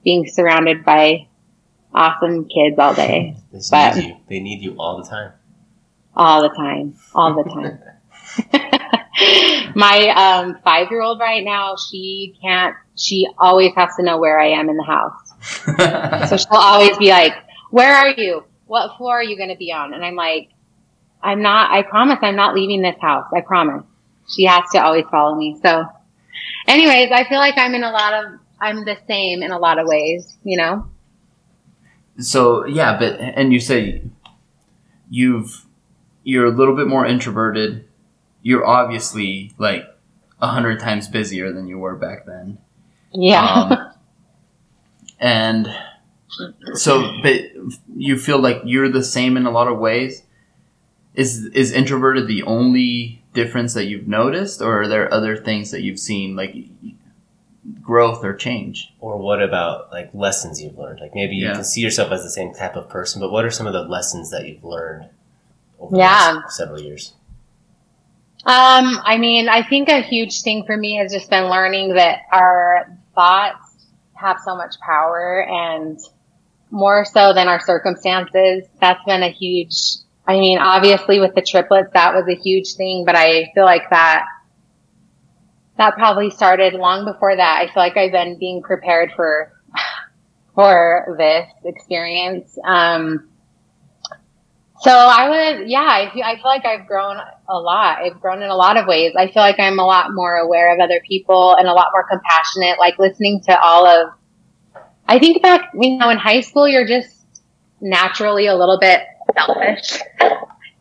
being 0.03 0.27
surrounded 0.27 0.85
by 0.85 1.29
awesome 1.95 2.49
kids 2.49 2.79
all 2.79 2.95
day. 2.95 3.37
They 3.53 3.59
But- 3.71 3.97
need 3.97 4.05
you. 4.07 4.17
They 4.29 4.41
need 4.41 4.63
you 4.63 4.77
all 4.79 5.03
the 5.03 5.09
time. 5.09 5.33
all 6.17 6.41
the 6.43 6.49
time, 6.51 6.95
all 7.15 7.35
the 7.35 7.51
time. 7.51 7.79
My 9.75 10.09
um, 10.17 10.59
five 10.65 10.91
year 10.91 11.03
old 11.03 11.21
right 11.21 11.45
now, 11.45 11.77
she 11.77 12.37
can't, 12.41 12.77
she 12.97 13.27
always 13.39 13.73
has 13.77 13.91
to 13.97 14.03
know 14.03 14.19
where 14.19 14.39
I 14.39 14.49
am 14.49 14.69
in 14.69 14.77
the 14.77 14.85
house. 14.85 15.13
So 16.29 16.37
she'll 16.37 16.49
always 16.53 16.97
be 16.99 17.09
like, 17.11 17.33
Where 17.71 17.95
are 17.95 18.11
you? 18.11 18.45
What 18.67 18.97
floor 18.97 19.19
are 19.19 19.23
you 19.23 19.37
going 19.37 19.49
to 19.49 19.57
be 19.57 19.73
on? 19.73 19.95
And 19.95 20.05
I'm 20.05 20.15
like, 20.15 20.51
I'm 21.23 21.43
not, 21.43 21.73
I 21.73 21.83
promise 21.83 22.19
I'm 22.23 22.37
not 22.37 22.55
leaving 22.55 22.83
this 22.83 22.97
house. 23.01 23.27
I 23.35 23.41
promise. 23.41 23.85
She 24.29 24.45
has 24.45 24.63
to 24.73 24.79
always 24.79 25.05
follow 25.11 25.35
me. 25.35 25.59
So, 25.63 25.85
anyways, 26.69 27.11
I 27.11 27.25
feel 27.25 27.39
like 27.39 27.55
I'm 27.57 27.75
in 27.75 27.83
a 27.83 27.91
lot 27.91 28.13
of, 28.13 28.39
I'm 28.61 28.85
the 28.85 28.97
same 29.09 29.43
in 29.43 29.51
a 29.51 29.59
lot 29.59 29.79
of 29.79 29.87
ways, 29.89 30.37
you 30.45 30.57
know? 30.57 30.89
so 32.21 32.67
yeah, 32.67 32.99
but 32.99 33.19
and 33.21 33.53
you 33.53 33.61
say 33.61 34.03
you've 35.09 35.67
you're 36.23 36.47
a 36.47 36.51
little 36.51 36.77
bit 36.77 36.87
more 36.87 37.07
introverted. 37.07 37.87
You're 38.43 38.67
obviously 38.67 39.53
like 39.59 39.85
a 40.41 40.47
hundred 40.49 40.81
times 40.81 41.09
busier 41.09 41.53
than 41.53 41.67
you 41.67 41.79
were 41.79 41.97
back 41.97 42.25
then. 42.27 42.59
Yeah. 43.13 43.45
Um, 43.45 43.93
and 45.21 45.75
so, 46.75 47.21
but 47.23 47.43
you 47.97 48.17
feel 48.19 48.39
like 48.39 48.63
you're 48.65 48.89
the 48.89 49.03
same 49.05 49.37
in 49.37 49.47
a 49.47 49.51
lot 49.51 49.69
of 49.69 49.79
ways. 49.79 50.23
Is 51.15 51.45
is 51.47 51.73
introverted 51.73 52.29
the 52.29 52.45
only 52.45 53.23
difference 53.35 53.75
that 53.75 53.87
you've 53.87 54.07
noticed, 54.09 54.63
or 54.63 54.83
are 54.83 54.89
there 54.89 55.13
other 55.13 55.37
things 55.37 55.73
that 55.73 55.83
you've 55.83 55.99
seen 55.99 56.37
like 56.37 56.55
growth 57.83 58.25
or 58.25 58.35
change? 58.35 58.93
Or 59.01 59.19
what 59.19 59.43
about 59.43 59.91
like 59.93 60.11
lessons 60.15 60.63
you've 60.63 60.79
learned? 60.79 61.01
Like 61.01 61.15
maybe 61.15 61.35
you 61.35 61.47
Yeah. 61.49 61.55
can 61.55 61.65
see 61.65 61.81
yourself 61.81 62.13
as 62.13 62.23
the 62.23 62.31
same 62.31 62.55
type 62.55 62.77
of 62.77 62.89
person, 62.89 63.21
but 63.21 63.31
what 63.33 63.45
are 63.45 63.51
some 63.51 63.67
of 63.67 63.73
the 63.73 63.83
lessons 63.83 64.31
that 64.31 64.47
you've 64.47 64.65
learned 64.65 65.09
over 65.81 65.97
Yeah. 65.97 66.33
the 66.35 66.39
last 66.41 66.57
several 66.57 66.81
years? 66.81 67.13
Um, 68.47 68.99
I 69.05 69.19
mean, 69.19 69.49
I 69.49 69.63
think 69.63 69.89
a 69.89 70.01
huge 70.01 70.41
thing 70.41 70.65
for 70.65 70.77
me 70.77 70.97
has 70.97 71.13
just 71.13 71.29
been 71.29 71.51
learning 71.51 71.95
that 71.95 72.21
our 72.33 72.99
thoughts 73.15 73.87
have 74.15 74.39
so 74.45 74.57
much 74.57 74.77
power 74.81 75.43
and 75.43 75.99
more 76.71 77.05
so 77.05 77.35
than 77.35 77.49
our 77.49 77.61
circumstances. 77.61 78.65
That's 78.81 79.05
been 79.05 79.23
a 79.23 79.31
huge, 79.31 79.75
I 80.27 80.35
mean, 80.35 80.59
obviously 80.59 81.21
with 81.21 81.35
the 81.35 81.43
triplets, 81.43 81.91
that 81.93 82.15
was 82.15 82.25
a 82.29 82.41
huge 82.41 82.75
thing, 82.75 83.05
but 83.05 83.15
I 83.15 83.51
feel 83.55 83.65
like 83.65 83.91
that, 83.91 84.25
that 85.77 85.95
probably 85.95 86.31
started 86.31 86.73
long 86.75 87.05
before 87.05 87.37
that. 87.37 87.59
I 87.61 87.67
feel 87.67 87.83
like 87.83 87.97
I've 87.99 88.13
been 88.13 88.39
being 88.39 88.63
prepared 88.63 89.13
for, 89.15 89.53
for 90.55 91.15
this 91.19 91.49
experience. 91.65 92.59
Um, 92.65 93.29
so 94.81 94.91
I 94.91 95.29
would, 95.59 95.69
yeah, 95.69 95.81
I 95.81 96.11
feel, 96.13 96.23
I 96.25 96.37
feel 96.37 96.45
like 96.45 96.65
I've 96.65 96.87
grown 96.87 97.17
a 97.49 97.59
lot. 97.59 97.99
I've 97.99 98.21
grown 98.21 98.43
in 98.43 98.49
a 98.51 98.57
lot 98.57 98.77
of 98.77 98.87
ways. 98.87 99.13
I 99.17 99.27
feel 99.27 99.43
like 99.43 99.59
I'm 99.59 99.79
a 99.79 99.85
lot 99.85 100.13
more 100.13 100.37
aware 100.37 100.73
of 100.75 100.81
other 100.81 101.01
people 101.07 101.55
and 101.57 101.69
a 101.69 101.73
lot 101.73 101.89
more 101.93 102.07
compassionate, 102.09 102.79
like 102.79 102.99
listening 102.99 103.43
to 103.43 103.61
all 103.61 103.87
of, 103.87 104.09
I 105.07 105.19
think 105.19 105.43
back, 105.43 105.71
you 105.75 105.99
know, 105.99 106.09
in 106.09 106.17
high 106.17 106.41
school, 106.41 106.67
you're 106.67 106.87
just 106.87 107.15
naturally 107.81 108.47
a 108.47 108.55
little 108.57 108.79
bit 108.79 109.03
selfish. 109.35 109.99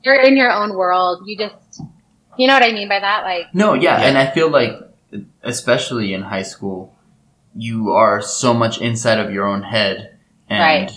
you're 0.03 0.21
in 0.21 0.37
your 0.37 0.51
own 0.51 0.75
world. 0.75 1.23
You 1.25 1.37
just, 1.37 1.81
you 2.37 2.47
know 2.47 2.53
what 2.53 2.63
I 2.63 2.71
mean 2.71 2.87
by 2.87 2.99
that? 2.99 3.23
Like, 3.23 3.53
No, 3.53 3.73
yeah, 3.73 3.99
Yeah. 3.99 4.07
and 4.07 4.17
I 4.17 4.27
feel 4.31 4.49
like, 4.49 4.71
especially 5.43 6.13
in 6.13 6.21
high 6.23 6.43
school, 6.43 6.95
you 7.55 7.91
are 7.91 8.21
so 8.21 8.53
much 8.53 8.79
inside 8.79 9.19
of 9.19 9.31
your 9.33 9.45
own 9.45 9.63
head 9.63 10.17
and 10.49 10.61
Right. 10.61 10.91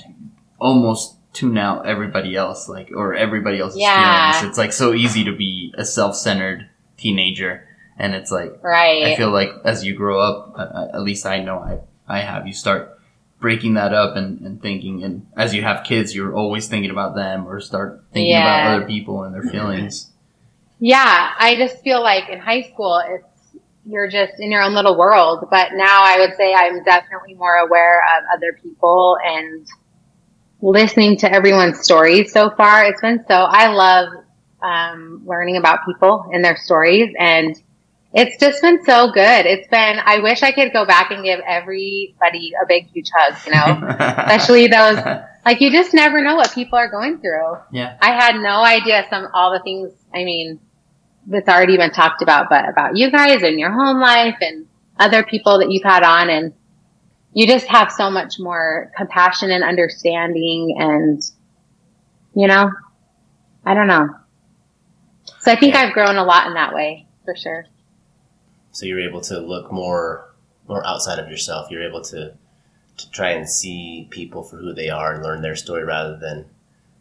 almost 0.61 1.17
tune 1.33 1.57
out 1.59 1.87
everybody 1.87 2.37
else, 2.37 2.69
like 2.69 2.91
or 2.95 3.15
everybody 3.15 3.59
else's 3.61 3.81
Yeah. 3.81 4.33
feelings. 4.33 4.51
It's 4.51 4.59
like 4.59 4.73
so 4.73 4.93
easy 4.95 5.25
to 5.25 5.33
be 5.33 5.75
a 5.77 5.85
self-centered 5.85 6.69
teenager, 6.97 7.67
and 7.99 8.15
it's 8.15 8.31
like 8.31 8.63
right. 8.63 9.05
I 9.05 9.17
feel 9.17 9.31
like 9.31 9.51
as 9.65 9.85
you 9.85 9.95
grow 9.95 10.21
up, 10.21 10.53
uh, 10.57 10.63
uh, 10.63 10.89
at 10.95 11.03
least 11.03 11.25
I 11.27 11.43
know 11.43 11.59
I 11.59 11.79
I 12.09 12.21
have 12.21 12.47
you 12.47 12.53
start 12.53 12.99
breaking 13.41 13.75
that 13.75 13.93
up 13.93 14.15
and, 14.15 14.41
and 14.43 14.63
thinking 14.63 15.03
and 15.03 15.27
as 15.37 15.53
you 15.53 15.63
have 15.63 15.83
kids 15.83 16.15
you're 16.15 16.33
always 16.33 16.69
thinking 16.69 16.93
about 16.93 17.17
them 17.17 17.45
or 17.45 17.59
start 17.61 18.05
thinking 18.13 18.31
Yeah. 18.31 18.43
about 18.43 18.77
other 18.77 18.87
people 18.87 19.25
and 19.25 19.35
their 19.35 19.43
feelings 19.43 20.11
Yeah, 20.79 21.31
I 21.39 21.55
just 21.57 21.81
feel 21.83 22.03
like 22.03 22.29
in 22.29 22.39
high 22.41 22.63
school, 22.63 23.01
it's 23.07 23.25
you're 23.87 24.09
just 24.09 24.33
in 24.41 24.51
your 24.51 24.63
own 24.63 24.75
little 24.75 24.97
world. 24.99 25.47
But 25.51 25.75
now 25.75 26.03
I 26.05 26.19
would 26.19 26.37
say 26.37 26.53
I'm 26.55 26.83
definitely 26.85 27.35
more 27.35 27.55
aware 27.57 28.01
of 28.17 28.25
other 28.37 28.59
people 28.63 29.17
and 29.25 29.65
listening 30.63 31.19
to 31.19 31.31
everyone's 31.31 31.81
stories 31.81 32.33
so 32.33 32.51
far. 32.51 32.85
It's 32.85 33.01
been 33.01 33.25
so 33.29 33.35
I 33.35 33.69
love 33.69 34.09
um, 34.63 35.23
learning 35.27 35.57
about 35.57 35.85
people 35.85 36.31
and 36.33 36.45
their 36.45 36.57
stories, 36.57 37.13
and 37.19 37.61
it's 38.15 38.39
just 38.39 38.63
been 38.63 38.83
so 38.85 39.11
good. 39.11 39.47
It's 39.47 39.69
been. 39.69 39.99
I 40.05 40.21
wish 40.21 40.43
I 40.43 40.53
could 40.53 40.73
go 40.73 40.87
back 40.87 41.11
and 41.11 41.25
give 41.25 41.41
everybody 41.47 42.53
a 42.63 42.67
big, 42.67 42.89
huge 42.93 43.11
hug. 43.15 43.35
You 43.45 43.53
know, 43.53 43.89
especially 43.99 44.69
those 44.69 44.99
like 45.45 45.61
you 45.61 45.71
just 45.71 45.93
never 45.93 46.23
know 46.23 46.37
what 46.37 46.55
people 46.55 46.79
are 46.79 46.91
going 46.91 47.19
through. 47.19 47.57
Yeah. 47.73 47.99
I 48.01 48.13
had 48.13 48.41
no 48.41 48.63
idea 48.63 49.05
some 49.11 49.29
all 49.35 49.53
the 49.53 49.61
things. 49.61 49.93
I 50.15 50.25
mean, 50.25 50.61
that's 51.27 51.49
already 51.49 51.77
been 51.77 51.91
talked 51.91 52.23
about, 52.23 52.49
but 52.49 52.69
about 52.69 52.97
you 52.97 53.11
guys 53.11 53.43
and 53.43 53.59
your 53.59 53.71
home 53.73 54.01
life 54.01 54.37
and 54.41 54.67
other 54.99 55.25
people 55.25 55.59
that 55.59 55.71
you've 55.71 55.83
had 55.83 56.03
on, 56.03 56.31
and 56.31 56.53
you 57.35 57.47
just 57.47 57.67
have 57.67 57.91
so 57.91 58.11
much 58.11 58.39
more 58.39 58.91
compassion 58.97 59.51
and 59.51 59.65
understanding, 59.65 60.77
and 60.79 61.23
you 62.35 62.47
know, 62.47 62.71
I 63.65 63.75
don't 63.75 63.87
know. 63.87 64.09
So 65.41 65.53
I 65.53 65.57
think 65.57 65.75
Yeah. 65.75 65.83
I've 65.83 65.93
grown 65.93 66.17
a 66.17 66.25
lot 66.25 66.47
in 66.47 66.55
that 66.55 66.75
way 66.75 67.07
for 67.25 67.35
sure. 67.37 67.67
So 68.73 68.87
you're 68.87 69.01
able 69.01 69.21
to 69.23 69.39
look 69.39 69.73
more 69.73 70.35
more 70.69 70.87
outside 70.87 71.19
of 71.19 71.29
yourself. 71.29 71.71
You're 71.71 71.83
able 71.89 72.03
to 72.03 72.35
to 72.99 73.11
try 73.11 73.31
and 73.31 73.49
see 73.49 74.07
people 74.11 74.43
for 74.43 74.59
who 74.59 74.73
they 74.75 74.91
are 74.91 75.15
and 75.15 75.23
learn 75.23 75.43
their 75.43 75.57
story 75.57 75.83
rather 75.85 76.17
than, 76.17 76.47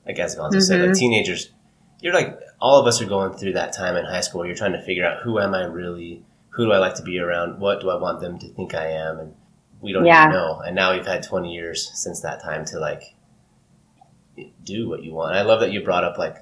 like 0.06 0.18
as 0.20 0.36
Gonzo 0.36 0.62
said, 0.62 0.86
like 0.86 0.98
teenagers. 0.98 1.52
You're 2.00 2.14
like 2.14 2.40
all 2.60 2.80
of 2.80 2.88
us 2.88 3.02
are 3.02 3.06
going 3.06 3.34
through 3.34 3.54
that 3.54 3.74
time 3.74 3.96
in 3.96 4.06
high 4.06 4.22
school 4.22 4.40
where 4.40 4.48
you're 4.48 4.56
trying 4.56 4.74
to 4.74 4.82
figure 4.82 5.06
out 5.06 5.22
who 5.22 5.40
am 5.40 5.54
I 5.54 5.66
really, 5.66 6.24
who 6.50 6.66
do 6.66 6.72
I 6.72 6.78
like 6.78 6.96
to 6.96 7.04
be 7.04 7.20
around, 7.20 7.60
what 7.60 7.82
do 7.82 7.90
I 7.90 7.96
want 7.96 8.22
them 8.22 8.40
to 8.40 8.48
think 8.48 8.74
I 8.74 8.88
am, 8.92 9.20
and 9.20 9.36
we 9.82 9.92
don't 9.94 10.06
Yeah. 10.06 10.24
even 10.28 10.34
know. 10.36 10.60
And 10.66 10.76
now 10.76 10.94
we've 10.94 11.06
had 11.06 11.24
20 11.24 11.52
years 11.54 11.90
since 11.94 12.22
that 12.22 12.42
time 12.42 12.66
to 12.66 12.80
like 12.80 13.16
do 14.64 14.88
what 14.90 15.04
you 15.04 15.14
want. 15.14 15.36
I 15.36 15.42
love 15.42 15.60
that 15.60 15.72
you 15.72 15.84
brought 15.84 16.04
up 16.04 16.18
like 16.18 16.38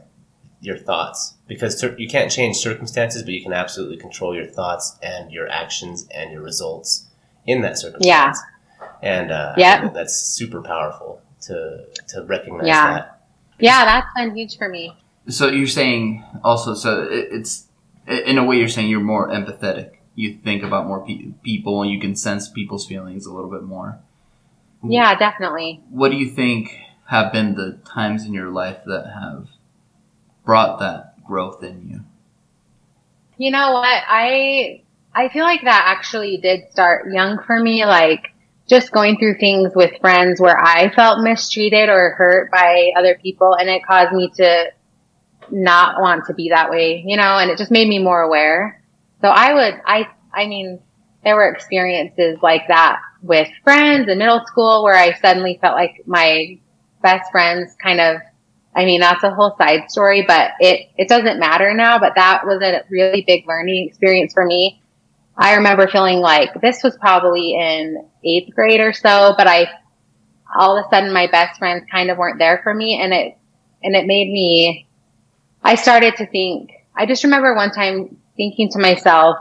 your 0.61 0.77
thoughts 0.77 1.35
because 1.47 1.79
cir- 1.79 1.95
you 1.97 2.07
can't 2.07 2.29
change 2.31 2.57
circumstances, 2.57 3.23
but 3.23 3.33
you 3.33 3.41
can 3.41 3.53
absolutely 3.53 3.97
control 3.97 4.35
your 4.35 4.45
thoughts 4.45 4.97
and 5.01 5.31
your 5.31 5.47
actions 5.49 6.07
and 6.13 6.31
your 6.31 6.41
results 6.41 7.07
in 7.45 7.61
that 7.61 7.77
circumstance. 7.77 8.03
Yeah. 8.03 8.87
And 9.01 9.31
uh, 9.31 9.53
I 9.57 9.79
think 9.79 9.93
that's 9.93 10.15
super 10.15 10.61
powerful 10.61 11.21
to 11.43 11.85
to 12.09 12.23
recognize 12.25 12.67
Yeah. 12.67 12.93
that. 12.93 13.21
Yeah, 13.59 13.85
that's 13.85 14.07
been 14.15 14.35
huge 14.35 14.57
for 14.57 14.67
me. 14.69 14.93
So 15.27 15.47
you're 15.47 15.67
saying 15.67 16.23
also, 16.43 16.73
so 16.73 17.03
it, 17.03 17.27
it's 17.31 17.67
in 18.07 18.37
a 18.37 18.43
way 18.43 18.57
you're 18.57 18.67
saying 18.67 18.89
you're 18.89 18.99
more 18.99 19.29
empathetic. 19.29 19.91
You 20.19 20.37
think 20.43 20.63
about 20.63 20.85
more 20.85 21.05
pe- 21.05 21.31
people, 21.43 21.81
and 21.81 21.89
you 21.89 21.97
can 21.97 22.13
sense 22.13 22.49
people's 22.49 22.85
feelings 22.85 23.25
a 23.25 23.33
little 23.33 23.49
bit 23.49 23.63
more. 23.63 23.99
Yeah, 24.83 25.15
definitely. 25.15 25.81
What 25.89 26.11
do 26.11 26.17
you 26.17 26.29
think 26.29 26.77
have 27.05 27.31
been 27.31 27.55
the 27.55 27.79
times 27.85 28.25
in 28.25 28.33
your 28.33 28.49
life 28.49 28.79
that 28.85 29.13
have 29.13 29.47
brought 30.43 30.79
that 30.79 31.23
growth 31.23 31.63
in 31.63 31.87
you? 31.89 32.01
You 33.37 33.51
know 33.51 33.71
what? 33.71 34.03
I 34.07 34.81
I 35.15 35.29
feel 35.29 35.45
like 35.45 35.61
that 35.63 35.83
actually 35.85 36.35
did 36.35 36.69
start 36.69 37.13
young 37.13 37.41
for 37.47 37.57
me, 37.57 37.85
like 37.85 38.33
just 38.67 38.91
going 38.91 39.17
through 39.19 39.37
things 39.39 39.71
with 39.73 40.01
friends 40.01 40.41
where 40.41 40.59
I 40.59 40.93
felt 40.93 41.23
mistreated 41.23 41.87
or 41.87 42.09
hurt 42.17 42.51
by 42.51 42.91
other 42.97 43.17
people 43.23 43.55
and 43.55 43.69
it 43.69 43.85
caused 43.85 44.11
me 44.11 44.31
to 44.35 44.65
not 45.49 46.01
want 46.01 46.25
to 46.25 46.33
be 46.33 46.49
that 46.49 46.69
way, 46.69 47.05
you 47.07 47.15
know, 47.15 47.37
and 47.39 47.49
it 47.49 47.57
just 47.57 47.71
made 47.71 47.87
me 47.87 47.99
more 47.99 48.21
aware. 48.21 48.78
So 49.21 49.27
I 49.27 49.53
would, 49.53 49.81
I, 49.85 50.07
I 50.33 50.47
mean, 50.47 50.79
there 51.23 51.35
were 51.35 51.49
experiences 51.49 52.39
like 52.41 52.67
that 52.69 53.01
with 53.21 53.49
friends 53.63 54.07
in 54.07 54.17
middle 54.17 54.45
school 54.45 54.83
where 54.83 54.95
I 54.95 55.13
suddenly 55.13 55.57
felt 55.61 55.75
like 55.75 56.03
my 56.05 56.59
best 57.01 57.31
friends 57.31 57.75
kind 57.83 57.99
of, 57.99 58.21
I 58.75 58.85
mean, 58.85 59.01
that's 59.01 59.23
a 59.23 59.33
whole 59.33 59.55
side 59.57 59.91
story, 59.91 60.23
but 60.25 60.51
it, 60.59 60.89
it 60.97 61.09
doesn't 61.09 61.39
matter 61.39 61.73
now, 61.73 61.99
but 61.99 62.13
that 62.15 62.45
was 62.45 62.61
a 62.61 62.83
really 62.89 63.23
big 63.25 63.45
learning 63.47 63.87
experience 63.89 64.33
for 64.33 64.45
me. 64.45 64.81
I 65.35 65.55
remember 65.55 65.87
feeling 65.87 66.19
like 66.19 66.61
this 66.61 66.83
was 66.83 66.97
probably 66.97 67.55
in 67.55 68.07
eighth 68.23 68.53
grade 68.55 68.79
or 68.79 68.93
so, 68.93 69.33
but 69.37 69.47
I, 69.47 69.69
all 70.55 70.77
of 70.77 70.85
a 70.85 70.89
sudden 70.89 71.11
my 71.11 71.27
best 71.27 71.59
friends 71.59 71.85
kind 71.91 72.09
of 72.09 72.17
weren't 72.17 72.39
there 72.39 72.61
for 72.63 72.73
me 72.73 72.99
and 73.01 73.13
it, 73.13 73.37
and 73.83 73.95
it 73.95 74.05
made 74.05 74.31
me, 74.31 74.87
I 75.63 75.75
started 75.75 76.15
to 76.17 76.25
think, 76.25 76.71
I 76.95 77.05
just 77.05 77.23
remember 77.23 77.55
one 77.55 77.71
time 77.71 78.17
thinking 78.39 78.69
to 78.69 78.79
myself, 78.79 79.37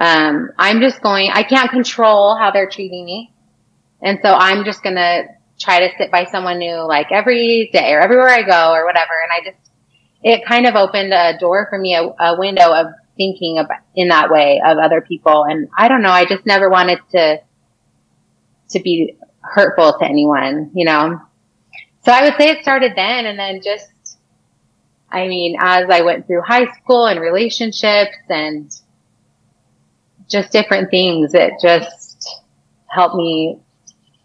um, 0.00 0.48
I'm 0.58 0.80
just 0.80 1.02
going, 1.02 1.30
I 1.30 1.42
can't 1.42 1.70
control 1.70 2.34
how 2.34 2.50
they're 2.50 2.70
treating 2.70 3.04
me. 3.04 3.32
And 4.00 4.18
so 4.22 4.32
I'm 4.32 4.64
just 4.64 4.82
going 4.82 4.96
to 4.96 5.24
try 5.60 5.86
to 5.86 5.94
sit 5.98 6.10
by 6.10 6.24
someone 6.24 6.58
new 6.58 6.88
like 6.88 7.12
every 7.12 7.68
day 7.70 7.92
or 7.92 8.00
everywhere 8.00 8.30
I 8.30 8.42
go 8.42 8.72
or 8.72 8.86
whatever. 8.86 9.12
And 9.22 9.30
I 9.30 9.50
just, 9.50 9.70
it 10.22 10.46
kind 10.46 10.66
of 10.66 10.74
opened 10.74 11.12
a 11.12 11.38
door 11.38 11.66
for 11.68 11.78
me, 11.78 11.94
a, 11.94 12.02
a 12.02 12.38
window 12.38 12.72
of 12.72 12.86
thinking 13.18 13.58
about 13.58 13.80
in 13.94 14.08
that 14.08 14.30
way 14.30 14.62
of 14.64 14.78
other 14.78 15.02
people. 15.02 15.44
And 15.44 15.68
I 15.76 15.88
don't 15.88 16.02
know, 16.02 16.10
I 16.10 16.24
just 16.24 16.46
never 16.46 16.70
wanted 16.70 16.98
to, 17.10 17.42
to 18.70 18.80
be 18.80 19.18
hurtful 19.42 19.98
to 19.98 20.04
anyone, 20.04 20.70
you 20.74 20.86
know? 20.86 21.20
So 22.06 22.10
I 22.10 22.22
would 22.22 22.36
say 22.38 22.48
it 22.48 22.62
started 22.62 22.94
then 22.96 23.26
and 23.26 23.38
then 23.38 23.60
just, 23.62 23.91
I 25.12 25.28
mean, 25.28 25.56
as 25.60 25.90
I 25.90 26.00
went 26.02 26.26
through 26.26 26.40
high 26.42 26.72
school 26.72 27.06
and 27.06 27.20
relationships 27.20 28.16
and 28.28 28.72
just 30.28 30.50
different 30.50 30.90
things, 30.90 31.34
it 31.34 31.52
just 31.60 32.40
helped 32.86 33.14
me 33.14 33.60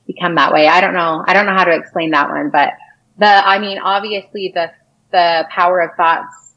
become 0.05 0.35
that 0.35 0.53
way. 0.53 0.67
I 0.67 0.79
don't 0.79 0.93
know. 0.93 1.23
I 1.27 1.33
don't 1.33 1.45
know 1.45 1.55
how 1.55 1.65
to 1.65 1.75
explain 1.75 2.11
that 2.11 2.29
one, 2.29 2.49
but 2.49 2.69
the, 3.17 3.27
I 3.27 3.59
mean, 3.59 3.79
obviously 3.79 4.53
the, 4.55 4.71
the 5.11 5.45
power 5.49 5.81
of 5.81 5.95
thoughts 5.97 6.53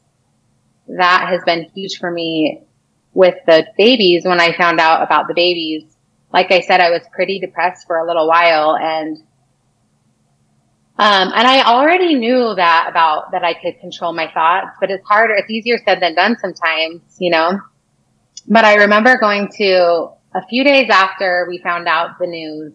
that 0.87 1.27
has 1.27 1.41
been 1.45 1.69
huge 1.75 1.99
for 1.99 2.09
me 2.09 2.63
with 3.13 3.35
the 3.45 3.67
babies 3.77 4.23
when 4.23 4.39
I 4.39 4.55
found 4.55 4.79
out 4.79 5.03
about 5.03 5.27
the 5.27 5.33
babies. 5.33 5.83
Like 6.33 6.51
I 6.51 6.61
said, 6.61 6.79
I 6.79 6.91
was 6.91 7.01
pretty 7.11 7.39
depressed 7.39 7.85
for 7.85 7.97
a 7.97 8.07
little 8.07 8.27
while 8.27 8.77
and 8.77 9.17
um, 11.01 11.31
and 11.33 11.47
I 11.47 11.63
already 11.63 12.13
knew 12.13 12.53
that 12.53 12.85
about 12.87 13.31
that 13.31 13.43
I 13.43 13.55
could 13.55 13.79
control 13.79 14.13
my 14.13 14.31
thoughts, 14.31 14.77
but 14.79 14.91
it's 14.91 15.03
harder. 15.03 15.33
It's 15.33 15.49
easier 15.49 15.79
said 15.83 15.99
than 15.99 16.13
done 16.13 16.37
sometimes, 16.39 17.01
you 17.17 17.31
know. 17.31 17.59
But 18.47 18.65
I 18.65 18.75
remember 18.75 19.17
going 19.17 19.49
to 19.57 20.09
a 20.35 20.45
few 20.47 20.63
days 20.63 20.91
after 20.91 21.47
we 21.49 21.57
found 21.57 21.87
out 21.87 22.19
the 22.19 22.27
news, 22.27 22.73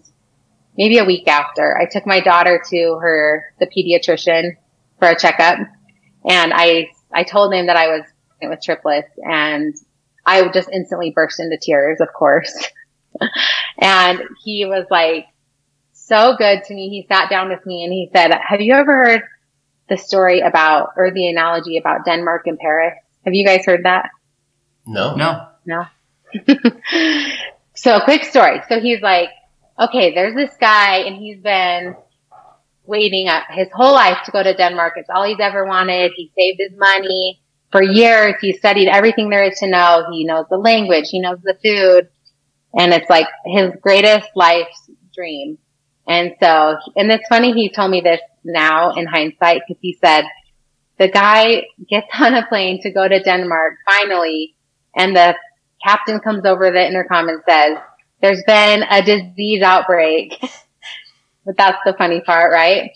maybe 0.76 0.98
a 0.98 1.04
week 1.04 1.28
after, 1.28 1.78
I 1.78 1.86
took 1.86 2.04
my 2.04 2.18
daughter 2.18 2.60
to 2.68 2.98
her 3.00 3.44
the 3.60 3.68
pediatrician 3.68 4.56
for 4.98 5.06
a 5.06 5.16
checkup, 5.16 5.60
and 6.28 6.52
I 6.52 6.88
I 7.14 7.22
told 7.22 7.54
him 7.54 7.66
that 7.66 7.76
I 7.76 7.90
was 7.90 8.02
with 8.42 8.60
triplets 8.60 9.12
and 9.18 9.72
I 10.26 10.48
just 10.48 10.68
instantly 10.72 11.12
burst 11.14 11.38
into 11.38 11.58
tears, 11.62 12.00
of 12.00 12.08
course. 12.12 12.70
and 13.78 14.20
he 14.44 14.64
was 14.64 14.86
like 14.90 15.26
so 16.06 16.36
good 16.36 16.62
to 16.64 16.74
me. 16.74 16.88
He 16.88 17.06
sat 17.08 17.28
down 17.30 17.48
with 17.48 17.64
me 17.66 17.84
and 17.84 17.92
he 17.92 18.08
said, 18.12 18.32
have 18.32 18.60
you 18.60 18.74
ever 18.74 18.92
heard 18.92 19.22
the 19.88 19.96
story 19.96 20.40
about, 20.40 20.90
or 20.96 21.10
the 21.12 21.28
analogy 21.28 21.78
about 21.78 22.04
Denmark 22.04 22.46
and 22.46 22.58
Paris? 22.58 22.94
Have 23.24 23.34
you 23.34 23.44
guys 23.44 23.64
heard 23.64 23.84
that? 23.84 24.10
No. 24.86 25.16
No. 25.16 25.48
No. 25.64 25.86
so 27.74 28.00
quick 28.00 28.24
story. 28.24 28.60
So 28.68 28.80
he's 28.80 29.00
like, 29.00 29.30
okay, 29.78 30.14
there's 30.14 30.34
this 30.34 30.54
guy 30.60 30.98
and 30.98 31.16
he's 31.16 31.40
been 31.40 31.96
waiting 32.84 33.28
up 33.28 33.44
his 33.50 33.68
whole 33.74 33.92
life 33.92 34.18
to 34.26 34.30
go 34.30 34.42
to 34.42 34.54
Denmark. 34.54 34.94
It's 34.96 35.10
all 35.12 35.24
he's 35.24 35.40
ever 35.40 35.66
wanted. 35.66 36.12
He 36.16 36.30
saved 36.38 36.60
his 36.60 36.78
money 36.78 37.40
for 37.72 37.82
years. 37.82 38.36
He 38.40 38.52
studied 38.52 38.88
everything 38.88 39.28
there 39.28 39.44
is 39.44 39.58
to 39.58 39.66
know. 39.66 40.06
He 40.12 40.24
knows 40.24 40.46
the 40.48 40.56
language. 40.56 41.08
He 41.10 41.20
knows 41.20 41.38
the 41.42 41.58
food. 41.62 42.08
And 42.78 42.92
it's 42.92 43.10
like 43.10 43.26
his 43.44 43.72
greatest 43.80 44.28
life's 44.36 44.88
dream. 45.12 45.58
And 46.08 46.34
so, 46.40 46.76
and 46.94 47.10
it's 47.10 47.26
funny 47.28 47.52
he 47.52 47.70
told 47.70 47.90
me 47.90 48.00
this 48.00 48.20
now 48.44 48.92
in 48.92 49.06
hindsight 49.06 49.62
because 49.66 49.80
he 49.80 49.98
said, 50.00 50.24
the 50.98 51.08
guy 51.08 51.64
gets 51.88 52.06
on 52.20 52.34
a 52.34 52.46
plane 52.46 52.80
to 52.82 52.90
go 52.90 53.06
to 53.06 53.22
Denmark 53.22 53.74
finally 53.88 54.54
and 54.96 55.14
the 55.14 55.34
captain 55.84 56.20
comes 56.20 56.44
over 56.44 56.70
the 56.70 56.86
intercom 56.86 57.28
and 57.28 57.42
says, 57.48 57.78
there's 58.22 58.42
been 58.46 58.82
a 58.82 59.02
disease 59.02 59.62
outbreak. 59.62 60.38
but 61.44 61.56
that's 61.56 61.78
the 61.84 61.94
funny 61.98 62.20
part, 62.22 62.50
right? 62.52 62.90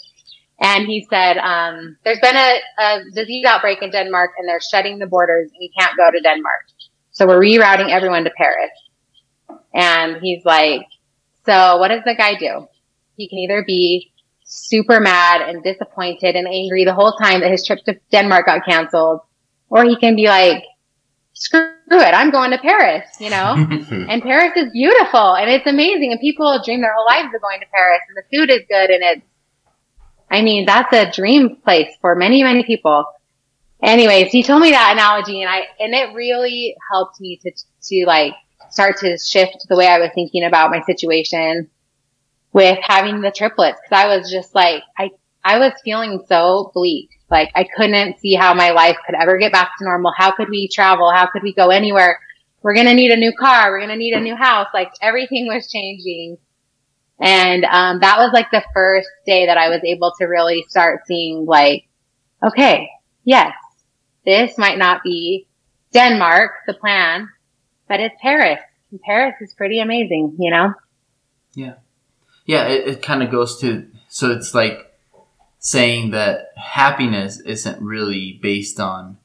And 0.61 0.87
he 0.87 1.07
said, 1.09 1.38
um, 1.38 1.96
there's 2.05 2.20
been 2.20 2.37
a, 2.37 2.59
a 2.79 3.01
disease 3.14 3.44
outbreak 3.46 3.83
in 3.83 3.90
Denmark 3.90 4.33
and 4.38 4.49
they're 4.49 4.61
shutting 4.61 4.99
the 4.99 5.07
borders 5.07 5.51
and 5.53 5.62
you 5.62 5.70
can't 5.79 5.96
go 5.96 6.11
to 6.11 6.20
Denmark. 6.20 6.66
So 7.12 7.27
we're 7.27 7.40
rerouting 7.40 7.90
everyone 7.90 8.25
to 8.25 8.31
Paris. 8.31 8.70
And 9.75 10.16
he's 10.20 10.44
like, 10.44 10.83
so 11.46 11.79
what 11.79 11.88
does 11.88 12.03
the 12.05 12.14
guy 12.14 12.35
do? 12.35 12.66
He 13.21 13.29
can 13.29 13.39
either 13.39 13.63
be 13.67 14.13
super 14.45 14.99
mad 14.99 15.43
and 15.43 15.63
disappointed 15.63 16.37
and 16.37 16.49
angry 16.49 16.87
the 16.87 16.95
whole 16.95 17.13
time 17.13 17.41
that 17.41 17.51
his 17.51 17.67
trip 17.67 17.81
to 17.85 18.01
Denmark 18.11 18.47
got 18.47 18.65
canceled, 18.65 19.21
or 19.69 19.85
he 19.85 19.95
can 19.97 20.17
be 20.17 20.27
like, 20.27 20.65
screw 21.35 21.69
it, 21.91 22.15
I'm 22.15 22.31
going 22.31 22.51
to 22.53 22.59
Paris, 22.59 23.07
you 23.21 23.29
know? 23.29 23.55
and 24.09 24.23
Paris 24.23 24.53
is 24.57 24.73
beautiful 24.73 25.35
and 25.35 25.51
it's 25.51 25.67
amazing 25.67 26.13
and 26.13 26.21
people 26.21 26.63
dream 26.65 26.81
their 26.81 26.95
whole 26.95 27.05
lives 27.05 27.29
of 27.35 27.43
going 27.43 27.61
to 27.61 27.67
Paris 27.67 28.01
and 28.09 28.17
the 28.17 28.37
food 28.37 28.51
is 28.51 28.63
good 28.69 28.89
and 28.89 29.03
it's, 29.03 29.27
I 30.31 30.41
mean, 30.41 30.65
that's 30.65 30.93
a 30.95 31.11
dream 31.11 31.57
place 31.57 31.93
for 32.01 32.15
many, 32.15 32.43
many 32.43 32.65
people. 32.65 33.05
Anyways, 33.83 34.33
he 34.33 34.43
told 34.43 34.63
me 34.63 34.71
that 34.71 34.93
analogy 34.95 35.43
and 35.43 35.51
I, 35.51 35.65
and 35.79 35.95
it 35.95 36.15
really 36.15 36.75
helped 36.91 37.21
me 37.21 37.39
to, 37.43 37.53
to 37.53 38.05
like 38.07 38.33
start 38.71 38.97
to 38.99 39.19
shift 39.19 39.67
the 39.69 39.77
way 39.77 39.89
I 39.89 39.99
was 39.99 40.11
thinking 40.15 40.43
about 40.43 40.71
my 40.71 40.83
situation 40.85 41.69
with 42.53 42.79
having 42.83 43.21
the 43.21 43.31
triplets. 43.31 43.81
Cause 43.89 43.99
I 43.99 44.17
was 44.17 44.31
just 44.31 44.55
like, 44.55 44.83
I, 44.99 45.11
I 45.45 45.59
was 45.59 45.73
feeling 45.85 46.25
so 46.29 46.71
bleak 46.75 47.11
like 47.31 47.51
I 47.55 47.65
couldn't 47.77 48.19
see 48.19 48.35
how 48.35 48.55
my 48.55 48.71
life 48.71 48.97
could 49.07 49.15
ever 49.15 49.39
get 49.39 49.53
back 49.53 49.71
to 49.79 49.85
normal. 49.85 50.13
How 50.17 50.33
could 50.33 50.49
we 50.51 50.69
travel? 50.69 51.11
How 51.13 51.27
could 51.27 51.43
we 51.43 51.55
go 51.55 51.71
anywhere? 51.71 52.19
We're 52.63 52.75
going 52.75 52.87
to 52.87 52.95
need 52.95 53.13
a 53.13 53.17
new 53.17 53.33
car. 53.33 53.71
We're 53.71 53.79
going 53.79 53.91
to 53.91 53.97
need 53.97 54.15
a 54.15 54.21
new 54.21 54.37
house. 54.37 54.67
Like 54.75 54.91
everything 55.01 55.47
was 55.47 55.71
changing. 55.71 56.39
And, 57.21 57.65
um, 57.65 58.01
that 58.01 58.19
was 58.19 58.33
like 58.33 58.51
the 58.51 58.65
first 58.75 59.09
day 59.27 59.47
that 59.47 59.59
I 59.59 59.69
was 59.69 59.81
able 59.85 60.13
to 60.19 60.25
really 60.25 60.65
start 60.69 61.07
seeing 61.07 61.45
like, 61.47 61.87
okay, 62.45 62.89
yes, 63.25 63.53
this 64.25 64.57
might 64.59 64.79
not 64.79 65.03
be 65.05 65.47
Denmark, 65.93 66.53
the 66.67 66.75
plan, 66.75 67.29
but 67.89 68.01
it's 68.01 68.15
Paris. 68.21 68.61
And 68.91 69.01
Paris 69.01 69.35
is 69.41 69.55
pretty 69.55 69.81
amazing, 69.81 70.37
you 70.39 70.51
know? 70.51 70.73
Yeah. 71.55 71.75
Yeah. 72.51 72.67
It, 72.67 72.89
it 72.89 73.03
kind 73.03 73.23
of 73.23 73.31
goes 73.31 73.59
to, 73.61 73.87
so 74.09 74.31
it's 74.31 74.55
like, 74.55 74.87
saying 75.61 76.11
that 76.11 76.53
happiness 76.57 77.39
isn't 77.41 77.81
really 77.81 78.39
based 78.43 78.81
on 78.81 79.19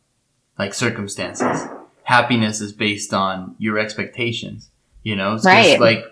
like 0.59 0.73
circumstances. 0.73 1.63
Happiness 2.03 2.61
is 2.61 2.71
based 2.71 3.13
on 3.13 3.55
your 3.57 3.79
expectations. 3.79 4.69
You 5.01 5.15
know, 5.15 5.35
it's 5.35 5.45
right. 5.45 5.79
like 5.79 6.03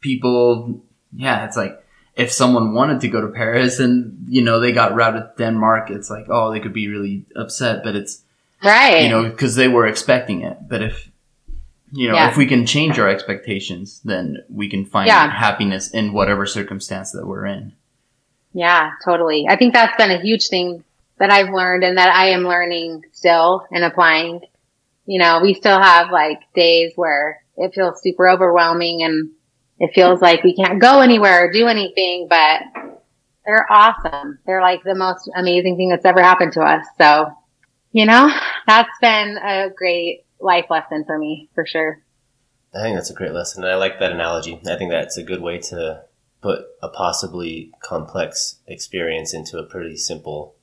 people. 0.00 0.80
Yeah, 1.14 1.44
it's 1.44 1.56
like 1.56 1.80
if 2.16 2.32
someone 2.32 2.74
wanted 2.74 3.00
to 3.02 3.08
go 3.08 3.20
to 3.20 3.28
Paris 3.28 3.78
and 3.78 4.26
you 4.28 4.42
know 4.42 4.58
they 4.58 4.72
got 4.72 4.94
routed 4.94 5.22
to 5.22 5.32
Denmark, 5.44 5.90
it's 5.90 6.10
like 6.10 6.26
oh 6.28 6.50
they 6.50 6.60
could 6.60 6.72
be 6.72 6.88
really 6.88 7.24
upset, 7.36 7.84
but 7.84 7.94
it's 7.94 8.22
right. 8.64 9.02
You 9.02 9.10
know, 9.10 9.28
because 9.28 9.54
they 9.54 9.68
were 9.68 9.86
expecting 9.86 10.42
it. 10.42 10.56
But 10.68 10.82
if 10.82 11.07
you 11.92 12.08
know, 12.08 12.14
yeah. 12.14 12.30
if 12.30 12.36
we 12.36 12.46
can 12.46 12.66
change 12.66 12.98
our 12.98 13.08
expectations, 13.08 14.00
then 14.04 14.44
we 14.48 14.68
can 14.68 14.84
find 14.84 15.06
yeah. 15.06 15.30
happiness 15.30 15.90
in 15.90 16.12
whatever 16.12 16.46
circumstance 16.46 17.12
that 17.12 17.26
we're 17.26 17.46
in. 17.46 17.72
Yeah, 18.52 18.92
totally. 19.04 19.46
I 19.48 19.56
think 19.56 19.74
that's 19.74 19.96
been 19.96 20.10
a 20.10 20.20
huge 20.20 20.48
thing 20.48 20.84
that 21.18 21.30
I've 21.30 21.52
learned 21.52 21.84
and 21.84 21.98
that 21.98 22.14
I 22.14 22.30
am 22.30 22.44
learning 22.44 23.04
still 23.12 23.66
and 23.70 23.84
applying. 23.84 24.42
You 25.06 25.18
know, 25.18 25.40
we 25.42 25.54
still 25.54 25.80
have 25.80 26.10
like 26.10 26.40
days 26.54 26.92
where 26.96 27.42
it 27.56 27.74
feels 27.74 28.02
super 28.02 28.28
overwhelming 28.28 29.02
and 29.02 29.30
it 29.78 29.94
feels 29.94 30.20
like 30.20 30.42
we 30.42 30.54
can't 30.54 30.80
go 30.80 31.00
anywhere 31.00 31.46
or 31.46 31.52
do 31.52 31.66
anything, 31.66 32.26
but 32.28 32.62
they're 33.44 33.66
awesome. 33.70 34.38
They're 34.46 34.60
like 34.60 34.82
the 34.82 34.94
most 34.94 35.30
amazing 35.34 35.76
thing 35.76 35.88
that's 35.88 36.04
ever 36.04 36.22
happened 36.22 36.52
to 36.52 36.60
us. 36.60 36.86
So, 36.98 37.32
you 37.92 38.04
know, 38.04 38.30
that's 38.66 38.90
been 39.00 39.38
a 39.38 39.70
great 39.74 40.24
life 40.40 40.66
lesson 40.70 41.04
for 41.06 41.18
me 41.18 41.48
for 41.54 41.66
sure. 41.66 42.00
I 42.74 42.82
think 42.82 42.96
that's 42.96 43.10
a 43.10 43.14
great 43.14 43.32
lesson. 43.32 43.64
And 43.64 43.72
I 43.72 43.76
like 43.76 43.98
that 44.00 44.12
analogy. 44.12 44.60
I 44.66 44.76
think 44.76 44.90
that's 44.90 45.16
a 45.16 45.22
good 45.22 45.40
way 45.40 45.58
to 45.58 46.02
put 46.40 46.66
a 46.82 46.88
possibly 46.88 47.72
complex 47.82 48.56
experience 48.66 49.32
into 49.34 49.58
a 49.58 49.64
pretty 49.64 49.96
simple 49.96 50.54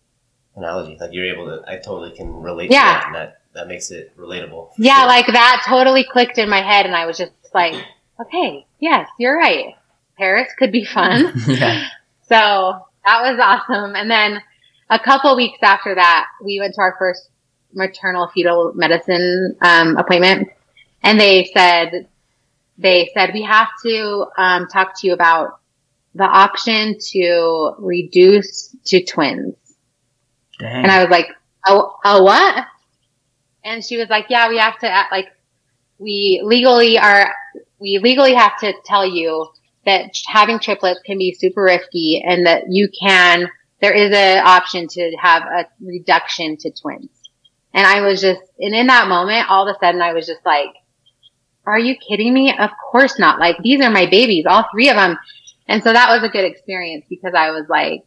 analogy. 0.55 0.97
Like 0.99 1.11
you're 1.13 1.25
able 1.33 1.45
to, 1.47 1.69
I 1.69 1.77
totally 1.77 2.11
can 2.15 2.31
relate 2.41 2.71
Yeah. 2.71 2.83
to 2.83 2.87
that, 2.89 3.05
and 3.07 3.15
that 3.15 3.41
that 3.53 3.67
makes 3.67 3.89
it 3.89 4.15
relatable. 4.17 4.71
Yeah, 4.77 4.99
sure. 4.99 5.07
like 5.07 5.27
that 5.27 5.63
totally 5.67 6.03
clicked 6.03 6.37
in 6.37 6.49
my 6.49 6.61
head, 6.61 6.85
and 6.85 6.93
I 6.95 7.05
was 7.05 7.17
just 7.17 7.31
like, 7.53 7.73
okay, 8.21 8.65
yes, 8.79 9.07
you're 9.17 9.37
right. 9.37 9.73
Paris 10.17 10.49
could 10.59 10.71
be 10.71 10.85
fun. 10.85 11.33
yeah. 11.47 11.87
So 12.27 12.35
that 13.05 13.21
was 13.21 13.39
awesome. 13.41 13.95
And 13.95 14.09
then 14.11 14.41
a 14.89 14.99
couple 14.99 15.35
weeks 15.35 15.59
after 15.61 15.95
that, 15.95 16.27
we 16.43 16.59
went 16.59 16.73
to 16.75 16.81
our 16.81 16.95
first 16.99 17.29
maternal 17.75 18.29
fetal 18.33 18.73
medicine 18.75 19.55
um, 19.61 19.97
appointment, 19.97 20.49
and 21.03 21.19
they 21.19 21.49
said 21.53 22.07
they 22.77 23.11
said 23.13 23.31
we 23.33 23.43
have 23.43 23.69
to 23.83 24.25
um, 24.37 24.67
talk 24.67 24.99
to 24.99 25.07
you 25.07 25.13
about 25.13 25.59
the 26.15 26.23
option 26.23 26.97
to 27.11 27.73
reduce 27.77 28.75
to 28.85 29.03
twins. 29.03 29.55
Dang. 30.59 30.83
And 30.83 30.91
I 30.91 31.01
was 31.03 31.11
like, 31.11 31.27
oh, 31.67 31.97
oh, 32.03 32.23
what? 32.23 32.65
And 33.63 33.83
she 33.83 33.97
was 33.97 34.09
like, 34.09 34.27
yeah, 34.29 34.47
we 34.47 34.57
have 34.57 34.79
to, 34.79 34.89
act 34.89 35.11
like, 35.11 35.27
we 35.97 36.41
legally 36.43 36.97
are, 36.97 37.33
we 37.79 37.99
legally 38.01 38.33
have 38.33 38.57
to 38.59 38.73
tell 38.85 39.05
you 39.05 39.47
that 39.85 40.11
having 40.27 40.59
triplets 40.59 41.01
can 41.05 41.17
be 41.17 41.33
super 41.33 41.63
risky 41.63 42.23
and 42.25 42.45
that 42.45 42.63
you 42.69 42.89
can, 42.97 43.49
there 43.81 43.93
is 43.93 44.11
an 44.13 44.45
option 44.45 44.87
to 44.87 45.15
have 45.19 45.43
a 45.43 45.65
reduction 45.81 46.57
to 46.57 46.71
twins. 46.71 47.09
And 47.75 47.85
I 47.85 48.01
was 48.01 48.21
just, 48.21 48.41
and 48.57 48.73
in 48.73 48.87
that 48.87 49.09
moment, 49.09 49.49
all 49.49 49.67
of 49.67 49.75
a 49.75 49.79
sudden 49.79 50.01
I 50.01 50.13
was 50.13 50.25
just 50.25 50.45
like, 50.45 50.69
are 51.67 51.77
you 51.77 51.95
kidding 51.97 52.33
me? 52.33 52.55
Of 52.57 52.69
course 52.91 53.19
not. 53.19 53.37
Like, 53.37 53.57
these 53.61 53.81
are 53.81 53.91
my 53.91 54.05
babies, 54.09 54.45
all 54.47 54.65
three 54.71 54.89
of 54.89 54.95
them. 54.95 55.17
And 55.67 55.83
so 55.83 55.91
that 55.91 56.09
was 56.09 56.23
a 56.23 56.31
good 56.31 56.45
experience 56.45 57.05
because 57.09 57.33
I 57.35 57.51
was 57.51 57.65
like, 57.67 58.05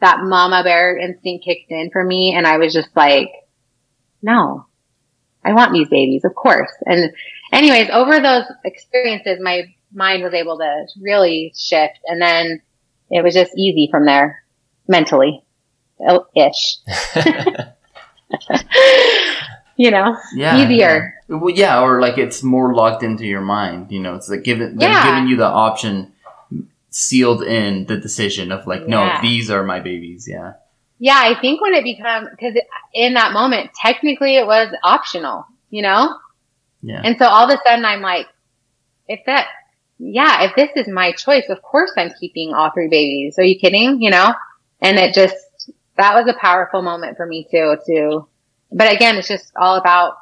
that 0.00 0.20
mama 0.20 0.62
bear 0.62 0.96
instinct 0.96 1.44
kicked 1.44 1.70
in 1.70 1.90
for 1.90 2.04
me 2.04 2.34
and 2.36 2.46
I 2.46 2.58
was 2.58 2.72
just 2.72 2.94
like, 2.94 3.28
no, 4.22 4.66
I 5.44 5.52
want 5.52 5.72
these 5.72 5.88
babies, 5.88 6.24
of 6.24 6.34
course. 6.34 6.70
And 6.86 7.12
anyways, 7.52 7.90
over 7.90 8.20
those 8.20 8.44
experiences, 8.64 9.38
my 9.40 9.64
mind 9.92 10.22
was 10.22 10.34
able 10.34 10.58
to 10.58 10.86
really 11.00 11.52
shift 11.56 11.98
and 12.06 12.22
then 12.22 12.62
it 13.10 13.24
was 13.24 13.34
just 13.34 13.52
easy 13.56 13.88
from 13.90 14.06
there 14.06 14.44
mentally 14.86 15.42
ish, 16.36 16.76
you 19.76 19.90
know, 19.90 20.16
yeah, 20.34 20.56
easier. 20.64 21.14
Yeah. 21.28 21.36
Well, 21.36 21.54
yeah, 21.54 21.80
or 21.80 22.00
like 22.00 22.18
it's 22.18 22.42
more 22.42 22.74
locked 22.74 23.02
into 23.02 23.24
your 23.26 23.40
mind. 23.40 23.90
You 23.90 24.00
know, 24.00 24.14
it's 24.14 24.28
like 24.28 24.42
giving 24.42 24.76
them 24.76 24.80
Yeah. 24.80 25.04
giving 25.14 25.28
you 25.28 25.36
the 25.36 25.46
option 25.46 26.12
sealed 26.90 27.42
in 27.42 27.86
the 27.86 27.96
decision 27.96 28.52
of 28.52 28.66
like, 28.66 28.86
no, 28.86 29.10
these 29.22 29.50
are 29.50 29.62
my 29.64 29.80
babies. 29.80 30.28
Yeah. 30.28 30.52
Yeah, 30.98 31.16
I 31.16 31.40
think 31.40 31.60
when 31.60 31.74
it 31.74 31.82
becomes, 31.82 32.28
cause 32.38 32.52
in 32.94 33.14
that 33.14 33.32
moment, 33.32 33.70
technically 33.74 34.36
it 34.36 34.46
was 34.46 34.72
optional, 34.84 35.46
you 35.70 35.82
know? 35.82 36.16
Yeah. 36.82 37.00
And 37.02 37.16
so 37.18 37.26
all 37.26 37.50
of 37.50 37.50
a 37.50 37.60
sudden 37.66 37.84
I'm 37.84 38.02
like, 38.02 38.28
if 39.08 39.20
that, 39.26 39.48
yeah, 39.98 40.44
if 40.44 40.54
this 40.54 40.70
is 40.76 40.86
my 40.86 41.12
choice, 41.12 41.48
of 41.48 41.60
course 41.62 41.92
I'm 41.96 42.12
keeping 42.20 42.52
all 42.54 42.70
three 42.70 42.88
babies. 42.88 43.36
Are 43.38 43.42
you 43.42 43.58
kidding? 43.58 44.00
You 44.00 44.10
know? 44.10 44.34
And 44.80 44.98
it 44.98 45.14
just, 45.14 45.34
that 45.96 46.14
was 46.14 46.26
a 46.28 46.38
powerful 46.38 46.82
moment 46.82 47.16
for 47.16 47.26
me 47.26 47.46
too, 47.50 47.76
to, 47.86 48.26
but 48.70 48.92
again, 48.92 49.16
it's 49.16 49.28
just 49.28 49.52
all 49.56 49.76
about 49.76 50.14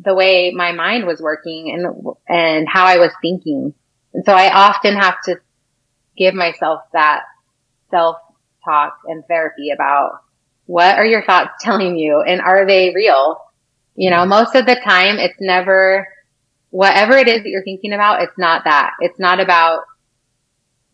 the 0.00 0.14
way 0.14 0.52
my 0.54 0.72
mind 0.72 1.06
was 1.06 1.20
working 1.20 1.70
and, 1.72 2.14
and 2.28 2.68
how 2.68 2.86
I 2.86 2.98
was 2.98 3.12
thinking. 3.20 3.74
And 4.14 4.24
so 4.24 4.32
I 4.32 4.52
often 4.52 4.94
have 4.94 5.20
to 5.24 5.36
give 6.16 6.34
myself 6.34 6.82
that 6.92 7.22
self 7.90 8.16
talk 8.64 8.98
and 9.06 9.24
therapy 9.26 9.70
about 9.70 10.20
what 10.66 10.96
are 10.96 11.06
your 11.06 11.24
thoughts 11.24 11.50
telling 11.60 11.96
you 11.96 12.22
and 12.26 12.40
are 12.40 12.66
they 12.66 12.92
real? 12.94 13.38
You 13.94 14.10
know, 14.10 14.24
most 14.24 14.54
of 14.54 14.64
the 14.64 14.76
time 14.76 15.18
it's 15.18 15.38
never, 15.40 16.08
whatever 16.70 17.16
it 17.16 17.28
is 17.28 17.42
that 17.42 17.48
you're 17.48 17.64
thinking 17.64 17.92
about, 17.92 18.22
it's 18.22 18.38
not 18.38 18.64
that. 18.64 18.92
It's 19.00 19.18
not 19.18 19.40
about, 19.40 19.80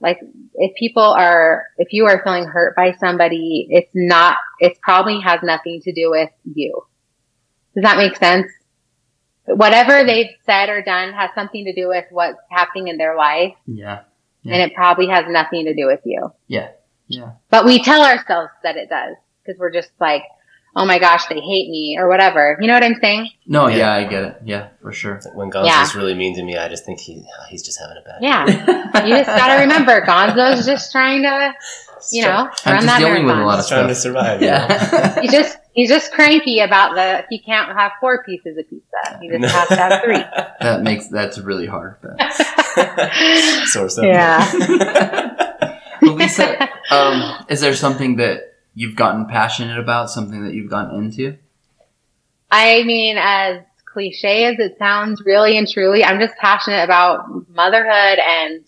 like, 0.00 0.18
if 0.54 0.76
people 0.76 1.02
are, 1.02 1.64
if 1.78 1.92
you 1.92 2.06
are 2.06 2.22
feeling 2.22 2.44
hurt 2.44 2.76
by 2.76 2.92
somebody, 3.00 3.66
it's 3.70 3.90
not, 3.94 4.36
it 4.60 4.78
probably 4.80 5.20
has 5.20 5.40
nothing 5.42 5.80
to 5.82 5.92
do 5.92 6.10
with 6.10 6.30
you. 6.44 6.82
Does 7.74 7.82
that 7.82 7.96
make 7.96 8.16
sense? 8.16 8.46
Whatever 9.46 10.04
they've 10.04 10.30
said 10.44 10.68
or 10.68 10.82
done 10.82 11.12
has 11.14 11.30
something 11.34 11.64
to 11.64 11.72
do 11.74 11.88
with 11.88 12.04
what's 12.10 12.38
happening 12.50 12.88
in 12.88 12.98
their 12.98 13.16
life, 13.16 13.54
Yeah. 13.66 14.02
Yeah. 14.42 14.54
and 14.54 14.62
it 14.70 14.74
probably 14.74 15.08
has 15.08 15.24
nothing 15.28 15.64
to 15.64 15.74
do 15.74 15.86
with 15.86 16.00
you. 16.04 16.30
Yeah. 16.46 16.70
Yeah. 17.08 17.32
But 17.50 17.64
we 17.64 17.82
tell 17.82 18.02
ourselves 18.02 18.50
that 18.62 18.76
it 18.76 18.88
does 18.88 19.16
because 19.42 19.58
we're 19.58 19.72
just 19.72 19.90
like, 19.98 20.22
oh 20.78 20.84
my 20.86 20.98
gosh, 20.98 21.26
they 21.26 21.40
hate 21.40 21.68
me 21.70 21.96
or 21.98 22.08
whatever. 22.08 22.56
You 22.60 22.68
know 22.68 22.74
what 22.74 22.84
I'm 22.84 22.94
saying? 23.00 23.30
No, 23.46 23.66
Yeah. 23.66 23.76
yeah, 23.76 23.92
I 23.94 24.04
get 24.04 24.24
it. 24.24 24.36
Yeah, 24.44 24.68
for 24.80 24.92
sure. 24.92 25.20
when 25.34 25.50
Gonzo's 25.50 25.66
Yeah. 25.66 25.90
really 25.96 26.14
mean 26.14 26.36
to 26.36 26.42
me, 26.42 26.56
I 26.56 26.68
just 26.68 26.84
think 26.86 27.00
he 27.00 27.24
he's 27.50 27.62
just 27.62 27.78
having 27.80 27.96
a 27.96 28.02
bad. 28.02 28.20
day. 28.20 28.26
Yeah. 28.28 29.04
You 29.06 29.16
just 29.16 29.26
gotta 29.28 29.60
remember, 29.62 30.00
Gonzo's 30.06 30.64
just 30.66 30.90
trying 30.92 31.22
to, 31.22 31.54
you 32.12 32.22
know, 32.22 32.48
I'm 32.64 32.74
run 32.74 32.82
just 32.82 32.86
that 32.86 32.98
dealing 32.98 33.26
with 33.26 33.36
a 33.36 33.42
lot 33.44 33.58
of 33.58 33.64
He's 33.64 33.68
trying 33.68 33.88
to 33.88 33.94
stuff. 33.94 34.02
survive. 34.02 34.40
you 34.42 34.48
know? 34.48 34.54
Yeah. 34.54 35.20
He's 35.22 35.30
just 35.32 35.58
he's 35.72 35.88
just 35.88 36.12
cranky 36.12 36.60
about 36.60 36.94
the 36.94 37.24
he 37.30 37.38
can't 37.38 37.76
have 37.76 37.92
four 38.00 38.22
pieces 38.24 38.56
of 38.58 38.68
pizza. 38.70 39.18
He 39.20 39.28
just 39.28 39.54
has 39.54 39.68
to 39.68 39.76
have 39.76 40.02
three. 40.02 40.16
that 40.60 40.82
makes 40.82 41.08
that's 41.08 41.38
really 41.38 41.66
hard. 41.66 41.96
But. 42.02 42.32
Sore. 43.66 43.88
Yeah. 44.04 45.36
Well, 46.00 46.14
Lisa, 46.14 46.68
um, 46.90 47.44
is 47.48 47.60
there 47.60 47.74
something 47.74 48.16
that 48.16 48.47
you've 48.78 48.94
gotten 48.94 49.26
passionate 49.26 49.76
about? 49.76 50.08
Something 50.08 50.44
that 50.44 50.54
you've 50.54 50.70
gotten 50.70 50.96
into? 50.96 51.36
I 52.48 52.84
mean, 52.84 53.16
as 53.18 53.62
cliche 53.84 54.44
as 54.44 54.60
it 54.60 54.78
sounds, 54.78 55.20
really 55.24 55.58
and 55.58 55.68
truly, 55.68 56.04
I'm 56.04 56.20
just 56.20 56.36
passionate 56.36 56.84
about 56.84 57.48
motherhood 57.48 58.20
and 58.24 58.64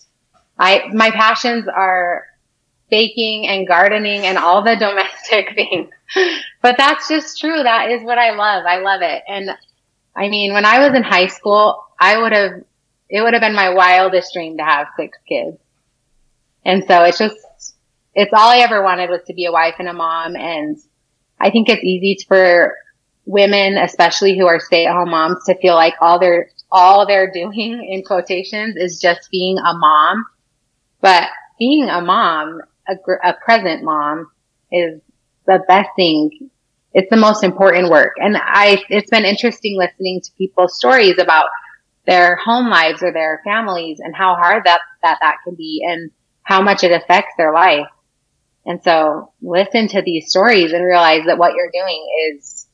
I, 0.58 0.90
my 0.92 1.12
passions 1.12 1.68
are 1.68 2.26
baking 2.90 3.46
and 3.46 3.68
gardening 3.68 4.26
and 4.26 4.36
all 4.36 4.62
the 4.62 4.74
domestic 4.80 5.54
things. 5.54 5.90
But 6.60 6.76
that's 6.76 7.08
just 7.08 7.38
true. 7.38 7.62
That 7.62 7.90
is 7.92 8.02
what 8.02 8.18
I 8.18 8.30
love. 8.32 8.64
I 8.66 8.78
love 8.80 9.02
it. 9.02 9.22
And 9.28 9.50
I 10.16 10.28
mean, 10.28 10.52
when 10.52 10.64
I 10.64 10.86
was 10.88 10.96
in 10.96 11.04
high 11.04 11.28
school, 11.28 11.84
I 12.00 12.20
would 12.20 12.32
have, 12.32 12.64
it 13.08 13.22
would 13.22 13.32
have 13.32 13.40
been 13.40 13.54
my 13.54 13.70
wildest 13.70 14.34
dream 14.34 14.56
to 14.56 14.64
have 14.64 14.88
six 14.96 15.16
kids. 15.28 15.56
And 16.64 16.84
so 16.88 17.04
it's 17.04 17.18
just, 17.18 17.36
it's 18.14 18.32
all 18.32 18.50
I 18.50 18.58
ever 18.58 18.82
wanted 18.82 19.10
was 19.10 19.22
to 19.26 19.34
be 19.34 19.46
a 19.46 19.52
wife 19.52 19.76
and 19.78 19.88
a 19.88 19.92
mom. 19.92 20.36
And 20.36 20.76
I 21.38 21.50
think 21.50 21.68
it's 21.68 21.84
easy 21.84 22.18
for 22.26 22.76
women, 23.24 23.76
especially 23.78 24.36
who 24.36 24.46
are 24.46 24.60
stay 24.60 24.86
at 24.86 24.94
home 24.94 25.10
moms, 25.10 25.44
to 25.46 25.58
feel 25.60 25.74
like 25.74 25.94
all 26.00 26.18
they're, 26.18 26.50
all 26.70 27.06
they're 27.06 27.30
doing 27.34 27.86
in 27.90 28.02
quotations 28.04 28.76
is 28.76 29.00
just 29.00 29.30
being 29.30 29.58
a 29.58 29.74
mom. 29.74 30.24
But 31.00 31.28
being 31.58 31.88
a 31.88 32.00
mom, 32.00 32.60
a, 32.88 32.94
a 33.24 33.34
present 33.44 33.84
mom 33.84 34.30
is 34.72 35.00
the 35.46 35.62
best 35.68 35.90
thing. 35.96 36.50
It's 36.92 37.10
the 37.10 37.16
most 37.16 37.44
important 37.44 37.90
work. 37.90 38.14
And 38.16 38.36
I, 38.36 38.82
it's 38.88 39.10
been 39.10 39.24
interesting 39.24 39.78
listening 39.78 40.20
to 40.22 40.30
people's 40.36 40.76
stories 40.76 41.18
about 41.18 41.46
their 42.06 42.36
home 42.36 42.68
lives 42.68 43.02
or 43.02 43.12
their 43.12 43.40
families 43.44 44.00
and 44.00 44.14
how 44.14 44.34
hard 44.34 44.64
that, 44.64 44.80
that, 45.02 45.18
that 45.20 45.36
can 45.44 45.54
be 45.54 45.84
and 45.86 46.10
how 46.42 46.60
much 46.60 46.82
it 46.82 46.90
affects 46.90 47.32
their 47.38 47.52
life. 47.52 47.86
And 48.70 48.80
so 48.84 49.32
listen 49.42 49.88
to 49.88 50.00
these 50.00 50.30
stories 50.30 50.72
and 50.72 50.84
realize 50.84 51.22
that 51.26 51.38
what 51.38 51.54
you're 51.56 51.72
doing 51.72 52.06
is 52.30 52.68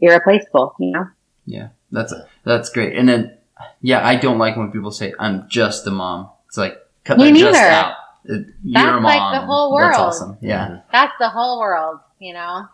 irreplaceable, 0.00 0.74
you 0.80 0.92
know? 0.92 1.04
Yeah, 1.44 1.68
that's 1.92 2.14
that's 2.42 2.70
great. 2.70 2.96
And 2.96 3.06
then, 3.06 3.36
yeah, 3.82 4.06
I 4.06 4.16
don't 4.16 4.38
like 4.38 4.56
when 4.56 4.72
people 4.72 4.90
say 4.90 5.12
I'm 5.18 5.46
just 5.50 5.86
a 5.86 5.90
mom. 5.90 6.30
It's 6.46 6.56
like 6.56 6.78
cut 7.04 7.18
Me 7.18 7.32
that 7.32 7.38
just 7.38 7.52
neither. 7.52 7.68
out. 7.70 7.94
It- 8.24 8.46
You're 8.64 8.82
That's 8.82 8.96
a 8.98 9.00
like 9.00 9.40
the 9.42 9.46
whole 9.46 9.74
world. 9.74 9.90
That's 9.92 9.98
awesome. 9.98 10.38
Yeah. 10.40 10.66
Mm-hmm. 10.68 10.76
That's 10.90 11.12
the 11.20 11.28
whole 11.28 11.60
world, 11.60 12.00
you 12.18 12.32
know? 12.32 12.64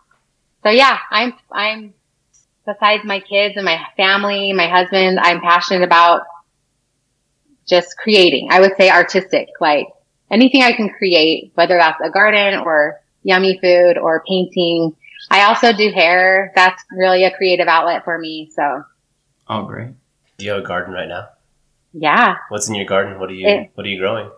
So 0.63 0.69
yeah, 0.69 0.97
I'm, 1.11 1.33
I'm, 1.51 1.93
besides 2.65 3.03
my 3.03 3.19
kids 3.19 3.55
and 3.57 3.65
my 3.65 3.77
family, 3.97 4.53
my 4.53 4.67
husband, 4.69 5.19
I'm 5.19 5.41
passionate 5.41 5.83
about 5.83 6.21
just 7.67 7.97
creating. 7.97 8.47
I 8.51 8.61
would 8.61 8.77
say 8.77 8.89
artistic, 8.89 9.49
like 9.59 9.87
anything 10.31 10.61
I 10.63 10.73
can 10.73 10.89
create, 10.89 11.51
whether 11.55 11.77
that's 11.77 11.99
a 12.03 12.09
garden 12.09 12.59
or 12.59 13.01
yummy 13.23 13.59
food 13.61 13.97
or 13.97 14.23
painting. 14.27 14.95
I 15.31 15.43
also 15.45 15.73
do 15.73 15.91
hair. 15.91 16.51
That's 16.55 16.83
really 16.91 17.23
a 17.23 17.31
creative 17.35 17.67
outlet 17.67 18.03
for 18.03 18.17
me. 18.17 18.49
So 18.53 18.83
Oh, 19.47 19.63
great. 19.65 19.89
Do 20.37 20.45
you 20.45 20.51
have 20.51 20.63
a 20.63 20.67
garden 20.67 20.93
right 20.93 21.07
now? 21.07 21.29
yeah, 21.93 22.35
What's 22.49 22.67
in 22.67 22.75
your 22.75 22.85
garden? 22.85 23.19
What 23.19 23.29
are 23.29 23.33
you 23.33 23.47
It- 23.47 23.69
What 23.75 23.85
are 23.85 23.89
you 23.89 23.99
growing? 23.99 24.29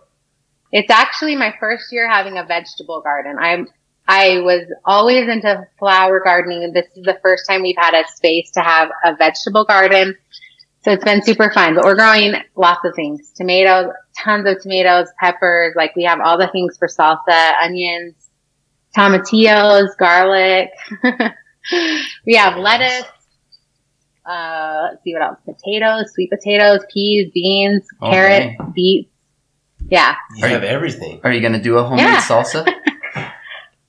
It's 0.70 0.90
actually 0.90 1.34
my 1.34 1.54
first 1.58 1.90
year 1.92 2.08
having 2.08 2.36
a 2.38 2.44
vegetable 2.44 3.00
garden. 3.00 3.36
I'm 3.40 3.68
I 4.06 4.38
was 4.40 4.62
always 4.86 5.28
into 5.28 5.66
flower 5.78 6.20
gardening 6.24 6.64
and 6.64 6.72
this 6.74 6.86
is 6.96 7.04
the 7.04 7.18
first 7.22 7.46
time 7.48 7.62
we've 7.62 7.76
had 7.76 7.94
a 7.94 8.06
space 8.08 8.50
to 8.52 8.60
have 8.60 8.90
a 9.04 9.14
vegetable 9.16 9.64
garden. 9.64 10.16
So 10.84 10.92
it's 10.92 11.04
been 11.04 11.22
super 11.22 11.50
fun, 11.50 11.74
but 11.74 11.84
we're 11.84 11.96
growing 11.96 12.34
lots 12.56 12.84
of 12.84 12.94
things. 12.94 13.32
Tomatoes, 13.34 13.92
tons 14.22 14.46
of 14.48 14.60
tomatoes, 14.62 15.08
peppers. 15.20 15.74
Like 15.76 15.94
we 15.96 16.04
have 16.04 16.20
all 16.20 16.38
the 16.38 16.48
things 16.48 16.76
for 16.78 16.88
salsa, 16.88 17.52
onions, 17.62 18.14
tomatillos, 18.96 19.88
garlic. 19.98 20.70
we 22.26 22.34
have 22.34 22.56
lettuce. 22.58 23.04
Uh, 24.24 24.88
let's 24.90 25.02
see 25.04 25.14
what 25.14 25.22
else. 25.22 25.38
Potatoes, 25.46 26.12
sweet 26.12 26.30
potatoes, 26.30 26.80
peas, 26.92 27.30
beans, 27.32 27.86
Oh, 28.02 28.10
carrot, 28.10 28.56
beets. 28.74 29.10
Yeah. 29.90 30.14
You 30.36 30.44
Are 30.44 30.48
have 30.48 30.62
you- 30.62 30.68
everything. 30.68 31.20
Are 31.24 31.32
you 31.32 31.40
gonna 31.40 31.62
do 31.62 31.78
a 31.78 31.82
homemade 31.84 32.04
Yeah. 32.06 32.20
salsa? 32.22 32.66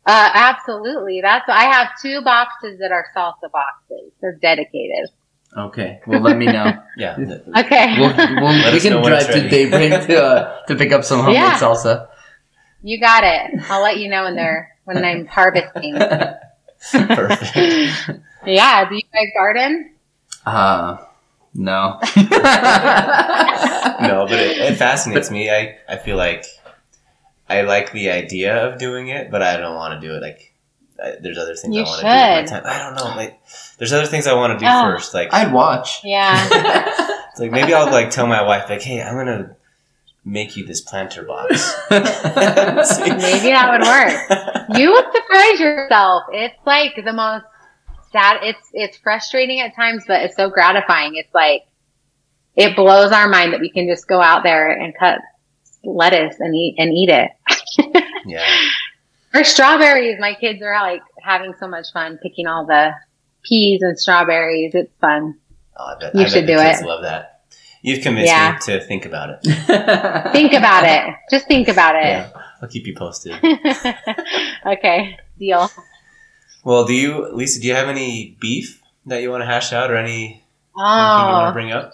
Uh, 0.05 0.29
absolutely. 0.33 1.19
That's 1.21 1.47
I 1.47 1.65
have 1.65 1.89
two 2.01 2.21
boxes 2.23 2.79
that 2.79 2.91
are 2.91 3.05
salsa 3.15 3.51
boxes. 3.51 4.11
They're 4.19 4.39
dedicated. 4.41 5.09
Okay. 5.57 5.99
Well, 6.05 6.21
let 6.21 6.38
me 6.38 6.45
know. 6.45 6.73
Yeah. 6.97 7.17
Okay. 7.57 7.95
We'll, 7.97 8.13
we'll, 8.15 8.15
Let 8.63 8.71
we 8.73 8.77
us 8.77 8.83
can 8.83 9.01
when 9.01 9.12
drive 9.12 9.27
to 9.27 9.33
ready. 9.33 9.49
Daybreak 9.49 10.07
to 10.07 10.21
uh, 10.23 10.65
to 10.65 10.75
pick 10.75 10.91
up 10.91 11.03
some 11.05 11.19
homemade 11.19 11.35
Yeah. 11.35 11.57
salsa. 11.57 12.07
you 12.83 12.99
got 12.99 13.23
it. 13.23 13.51
I'll 13.69 13.81
let 13.81 13.97
you 13.99 14.09
know 14.09 14.23
when 14.25 14.35
they're 14.35 14.75
when 14.83 15.03
I'm 15.03 15.25
harvesting. 15.27 15.95
Perfect. 16.91 18.19
Yeah. 18.45 18.89
Do 18.89 18.95
you 18.95 19.01
guys 19.13 19.27
garden? 19.35 19.93
Uh, 20.45 20.97
no. 21.53 21.99
no, 22.01 22.09
but 24.27 24.39
it, 24.39 24.57
it 24.57 24.77
fascinates 24.77 25.29
me. 25.31 25.49
I, 25.49 25.77
I 25.88 25.97
feel 25.97 26.17
like 26.17 26.45
I 27.49 27.62
like 27.62 27.91
the 27.91 28.12
idea 28.12 28.67
of 28.67 28.79
doing 28.79 29.07
it, 29.09 29.31
but 29.31 29.41
I 29.41 29.57
don't 29.57 29.75
want 29.75 29.99
to 29.99 30.07
do 30.07 30.15
it. 30.15 30.21
Like, 30.21 30.48
I, 31.03 31.15
there's 31.21 31.38
other 31.38 31.55
things 31.55 31.75
You 31.75 31.83
I 31.83 31.85
want 31.85 32.01
to 32.01 32.05
do. 32.05 32.41
with 32.41 32.51
my 32.51 32.59
time. 32.59 32.63
I 32.65 32.79
don't 32.85 32.95
know. 32.95 33.15
Like, 33.15 33.39
there's 33.77 33.93
other 33.93 34.05
things 34.05 34.27
I 34.27 34.33
want 34.33 34.59
to 34.59 34.65
do 34.65 34.69
Oh. 34.69 34.83
first. 34.83 35.13
Like, 35.13 35.33
I'd 35.33 35.51
watch. 35.53 36.01
Yeah. 36.03 36.35
it's 37.31 37.39
like 37.39 37.51
maybe 37.51 37.73
I'll 37.73 37.91
like 37.91 38.09
tell 38.09 38.27
my 38.27 38.41
wife, 38.41 38.69
like, 38.69 38.81
hey, 38.81 39.01
I'm 39.01 39.15
gonna 39.15 39.55
make 40.25 40.57
you 40.57 40.65
this 40.65 40.81
planter 40.81 41.23
box. 41.23 41.73
Maybe 41.89 41.99
that 43.49 43.69
would 43.71 44.67
work. 44.67 44.77
You 44.79 44.91
would 44.91 45.05
surprise 45.13 45.59
yourself. 45.59 46.23
It's 46.33 46.55
like 46.65 46.93
the 47.03 47.13
most 47.13 47.45
sad. 48.12 48.39
It's 48.43 48.69
it's 48.73 48.97
frustrating 48.97 49.62
at 49.62 49.75
times, 49.75 50.03
but 50.07 50.21
it's 50.23 50.35
so 50.35 50.49
gratifying. 50.49 51.15
It's 51.15 51.33
like 51.33 51.63
it 52.55 52.75
blows 52.75 53.12
our 53.12 53.27
mind 53.29 53.53
that 53.53 53.62
we 53.62 53.71
can 53.71 53.88
just 53.88 54.07
go 54.07 54.21
out 54.21 54.43
there 54.43 54.69
and 54.71 54.93
cut 54.99 55.19
lettuce 55.83 56.35
and 56.39 56.53
eat 56.53 56.75
and 56.77 56.91
eat 56.93 57.09
it. 57.09 57.31
yeah. 58.25 58.45
Or 59.33 59.43
strawberries. 59.43 60.19
My 60.19 60.33
kids 60.33 60.61
are 60.63 60.73
like 60.81 61.01
having 61.21 61.53
so 61.59 61.67
much 61.67 61.87
fun 61.93 62.17
picking 62.21 62.47
all 62.47 62.65
the 62.65 62.91
peas 63.43 63.81
and 63.83 63.97
strawberries. 63.99 64.73
It's 64.73 64.91
fun. 64.99 65.37
Oh, 65.77 65.93
I 65.95 65.99
bet, 65.99 66.15
You 66.15 66.21
I 66.21 66.23
bet 66.23 66.31
should 66.33 66.43
the 66.43 66.47
do 66.53 66.57
kids 66.57 66.81
it. 66.81 66.85
love 66.85 67.03
that. 67.03 67.41
You've 67.81 68.01
convinced 68.03 68.31
Yeah. 68.31 68.53
me 68.53 68.73
to 68.79 68.85
think 68.85 69.05
about 69.05 69.29
it. 69.29 69.41
Think 70.33 70.53
about 70.53 70.83
it. 70.85 71.15
Just 71.31 71.47
think 71.47 71.69
about 71.69 71.95
it. 71.95 72.03
Yeah, 72.03 72.29
I'll 72.61 72.67
keep 72.67 72.85
you 72.85 72.93
posted. 72.93 73.33
okay. 74.65 75.17
Deal. 75.37 75.69
Well, 76.65 76.85
do 76.85 76.93
you, 76.93 77.31
Lisa? 77.33 77.61
Do 77.61 77.67
you 77.67 77.75
have 77.75 77.87
any 77.87 78.35
beef 78.41 78.81
that 79.05 79.21
you 79.21 79.31
want 79.31 79.41
to 79.41 79.45
hash 79.45 79.71
out, 79.71 79.89
or 79.91 79.95
any 79.95 80.11
anything 80.25 80.43
you 80.75 80.81
want 80.83 81.45
to 81.45 81.49
Oh, 81.49 81.53
bring 81.53 81.71
up? 81.71 81.93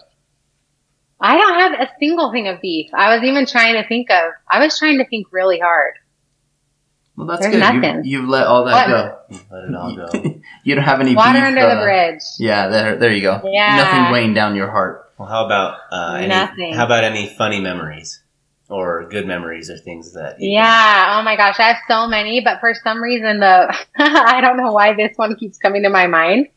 I 1.21 1.37
don't 1.37 1.59
have 1.59 1.73
a 1.87 1.91
single 1.99 2.31
thing 2.31 2.47
of 2.47 2.61
beef. 2.61 2.89
I 2.93 3.15
was 3.15 3.23
even 3.23 3.45
trying 3.45 3.75
to 3.81 3.87
think 3.87 4.09
of, 4.11 4.23
I 4.51 4.59
was 4.63 4.77
trying 4.79 4.97
to 4.97 5.05
think 5.05 5.27
really 5.31 5.59
hard. 5.59 5.93
Well, 7.17 7.27
that's 7.27 7.41
There's 7.41 7.53
good. 7.55 7.59
nothing. 7.59 8.03
You, 8.05 8.19
you've 8.21 8.29
let 8.29 8.47
all 8.47 8.65
that 8.65 8.89
What? 8.89 9.29
go. 9.29 9.45
Let 9.55 9.63
it 9.69 9.75
all 9.75 9.95
go. 9.95 10.41
You 10.63 10.73
don't 10.75 10.83
have 10.83 10.99
any 10.99 11.15
Water 11.15 11.33
beef, 11.33 11.43
under 11.43 11.61
uh, 11.61 11.75
the 11.75 11.81
bridge. 11.81 12.21
Yeah, 12.39 12.67
there, 12.69 12.95
there 12.97 13.11
you 13.13 13.21
go. 13.21 13.39
Yeah. 13.45 13.75
Nothing 13.77 14.11
weighing 14.13 14.33
down 14.33 14.55
your 14.55 14.69
heart. 14.71 15.11
Well, 15.17 15.27
how 15.27 15.45
about 15.45 15.77
uh, 15.91 16.15
any, 16.17 16.27
Nothing. 16.27 16.73
How 16.73 16.85
about 16.85 17.03
any 17.03 17.27
funny 17.37 17.59
memories 17.61 18.21
or 18.67 19.07
good 19.07 19.27
memories 19.27 19.69
or 19.69 19.77
things 19.77 20.13
that? 20.13 20.37
you 20.39 20.51
Yeah. 20.53 21.17
Oh 21.19 21.23
my 21.23 21.35
gosh. 21.35 21.59
I 21.59 21.67
have 21.67 21.77
so 21.87 22.07
many, 22.07 22.41
but 22.41 22.59
for 22.59 22.73
some 22.73 23.01
reason 23.01 23.39
the, 23.41 23.75
I 23.97 24.41
don't 24.41 24.57
know 24.57 24.71
why 24.71 24.93
this 24.93 25.15
one 25.17 25.35
keeps 25.35 25.57
coming 25.59 25.83
to 25.83 25.89
my 25.89 26.07
mind. 26.07 26.47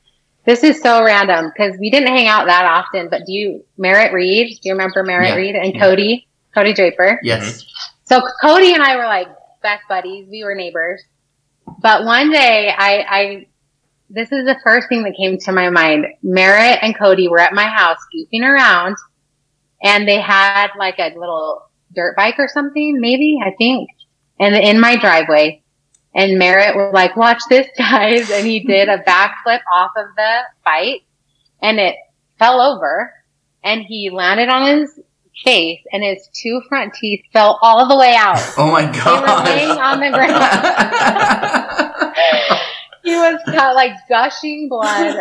This 0.47 0.65
is 0.65 0.81
so 0.81 1.05
random 1.05 1.53
because 1.55 1.77
we 1.79 1.91
didn't 1.91 2.09
hang 2.09 2.27
out 2.27 2.47
that 2.47 2.65
often, 2.65 3.11
but 3.11 3.27
do 3.27 3.33
you, 3.33 3.65
Merritt 3.77 4.15
Reed? 4.15 4.49
Do 4.63 4.69
you 4.71 4.73
remember 4.73 5.03
Merritt 5.03 5.29
Yeah. 5.29 5.35
Reed 5.37 5.55
and 5.55 5.75
Yeah. 5.75 5.81
Cody? 5.81 6.27
Cody 6.55 6.73
Draper. 6.73 7.21
Yes. 7.23 7.67
So 8.05 8.23
Cody 8.41 8.73
and 8.73 8.83
I 8.83 8.97
were 8.97 9.05
like 9.05 9.29
best 9.63 9.83
buddies. 9.89 10.27
We 10.31 10.45
were 10.45 10.55
neighbors. 10.55 11.03
But 11.81 12.05
one 12.05 12.31
day 12.31 12.73
I, 12.77 13.05
I, 13.09 13.47
this 14.11 14.33
is 14.33 14.47
the 14.47 14.59
first 14.65 14.89
thing 14.89 15.03
that 15.03 15.17
came 15.17 15.39
to 15.39 15.53
my 15.53 15.71
mind. 15.71 16.07
Merritt 16.23 16.79
and 16.83 16.97
Cody 16.97 17.29
were 17.29 17.41
at 17.41 17.53
my 17.53 17.67
house 17.67 17.99
goofing 18.15 18.43
around 18.43 18.97
and 19.83 20.09
they 20.09 20.21
had 20.21 20.69
like 20.79 20.99
a 20.99 21.15
little 21.19 21.63
dirt 21.95 22.17
bike 22.17 22.37
or 22.39 22.49
something, 22.49 23.01
maybe, 23.01 23.39
I 23.45 23.51
think, 23.57 23.91
and 24.39 24.55
in 24.55 24.81
my 24.81 24.97
driveway. 24.97 25.63
And 26.15 26.39
Merritt 26.39 26.75
was 26.75 26.93
like, 26.95 27.17
watch 27.17 27.43
this 27.49 27.69
guys. 27.79 28.31
And 28.31 28.47
he 28.47 28.61
did 28.61 28.89
a 28.89 28.99
backflip 28.99 29.61
off 29.75 29.93
of 29.97 30.07
the 30.17 30.39
bike 30.65 31.03
and 31.61 31.79
it 31.79 31.97
fell 32.39 32.61
over 32.61 33.13
and 33.63 33.83
he 33.83 34.11
landed 34.11 34.49
on 34.49 34.79
his 34.79 35.01
face 35.45 35.81
and 35.93 36.03
his 36.03 36.29
two 36.33 36.61
front 36.69 36.95
teeth 36.95 37.23
fell 37.33 37.59
all 37.63 37.87
the 37.89 37.97
way 37.97 38.15
out. 38.17 38.39
Oh 38.59 38.71
my 38.71 38.87
They 38.91 38.99
god. 38.99 39.23
were 39.23 39.45
laying 39.51 39.71
on 39.79 40.01
the 40.01 40.11
ground. 40.11 40.33
he 43.05 43.15
was 43.15 43.41
cut, 43.47 43.75
like 43.75 43.93
gushing 44.09 44.69
blood. 44.69 45.17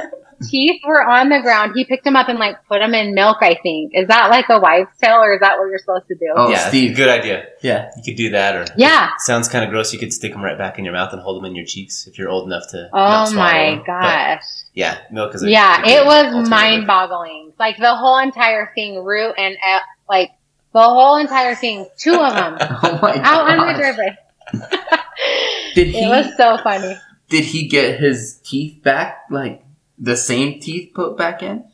Teeth 0.50 0.82
were 0.86 1.04
on 1.04 1.30
the 1.30 1.40
ground. 1.42 1.72
He 1.76 1.84
picked 1.84 2.04
them 2.04 2.16
up 2.16 2.30
and 2.30 2.38
like 2.38 2.58
put 2.68 2.78
them 2.80 2.94
in 2.94 3.16
milk. 3.16 3.38
I 3.42 3.58
think 3.64 3.94
is 3.96 4.08
that 4.08 4.30
like 4.30 4.46
a 4.50 4.60
wives' 4.60 4.90
tale 5.02 5.18
or 5.18 5.34
is 5.34 5.40
that 5.40 5.58
what 5.58 5.66
you're 5.66 5.80
supposed 5.80 6.08
to 6.10 6.16
do? 6.16 6.28
Oh, 6.36 6.52
yeah, 6.52 6.68
Steve. 6.70 6.96
good 6.96 7.10
idea. 7.10 7.46
yeah. 7.64 7.90
You 7.98 8.04
could 8.04 8.18
do 8.18 8.30
that, 8.32 8.56
or 8.56 8.66
Yeah. 8.78 9.10
sounds 9.20 9.48
kind 9.50 9.66
of 9.66 9.72
gross. 9.72 9.92
You 9.94 9.98
could 10.00 10.14
stick 10.14 10.34
them 10.34 10.44
right 10.44 10.58
back 10.58 10.78
in 10.78 10.86
your 10.86 10.94
mouth 10.94 11.12
and 11.12 11.22
hold 11.24 11.42
them 11.42 11.46
in 11.50 11.56
your 11.56 11.66
cheeks 11.66 12.06
if 12.06 12.20
you're 12.20 12.30
old 12.30 12.46
enough 12.46 12.68
to. 12.70 12.88
Oh 12.94 13.26
swallow 13.26 13.32
my 13.34 13.70
them. 13.70 13.78
But, 13.80 13.86
gosh. 13.88 14.44
yeah, 14.76 14.98
milk 15.12 15.34
is. 15.34 15.42
A, 15.44 15.50
Yeah, 15.50 15.82
a 15.84 16.02
it 16.02 16.06
was 16.06 16.48
mind 16.48 16.86
boggling. 16.86 17.54
Like 17.58 17.78
the 17.78 17.96
whole 17.96 18.20
entire 18.20 18.72
thing, 18.76 19.04
root 19.04 19.34
and 19.40 19.58
uh, 19.68 19.80
like 20.10 20.32
the 20.74 20.82
whole 20.82 21.18
entire 21.18 21.56
thing, 21.56 21.88
two 21.98 22.14
of 22.16 22.34
them 22.34 22.58
Oh 22.84 23.00
my 23.02 23.16
out 23.24 23.50
on 23.50 23.58
the 23.68 23.74
god. 23.74 23.78
driveway. 23.78 24.18
Did 25.76 25.88
he 25.88 26.04
It 26.04 26.08
was 26.10 26.36
so 26.38 26.58
funny. 26.64 26.98
did 27.30 27.44
he 27.44 27.68
get 27.68 28.00
his 28.00 28.40
teeth 28.44 28.82
back 28.84 29.26
like 29.30 29.64
the 29.98 30.16
same 30.16 30.60
teeth 30.60 30.92
put 30.94 31.18
back 31.18 31.44
in? 31.44 31.66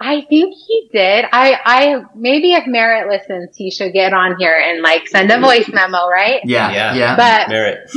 I 0.00 0.20
think 0.28 0.54
he 0.54 0.88
did. 0.92 1.24
I, 1.32 1.58
I, 1.64 2.04
maybe 2.14 2.52
if 2.52 2.68
Merritt 2.68 3.08
listens, 3.08 3.56
he 3.56 3.70
should 3.72 3.92
get 3.92 4.12
on 4.12 4.36
here 4.38 4.56
and 4.56 4.80
like 4.80 5.08
send 5.08 5.28
a 5.32 5.40
voice 5.40 5.68
memo, 5.72 6.06
right? 6.08 6.40
Yeah. 6.44 6.70
Yeah. 6.70 6.94
Yeah. 6.94 7.16
But 7.16 7.48
Merritt. 7.50 7.90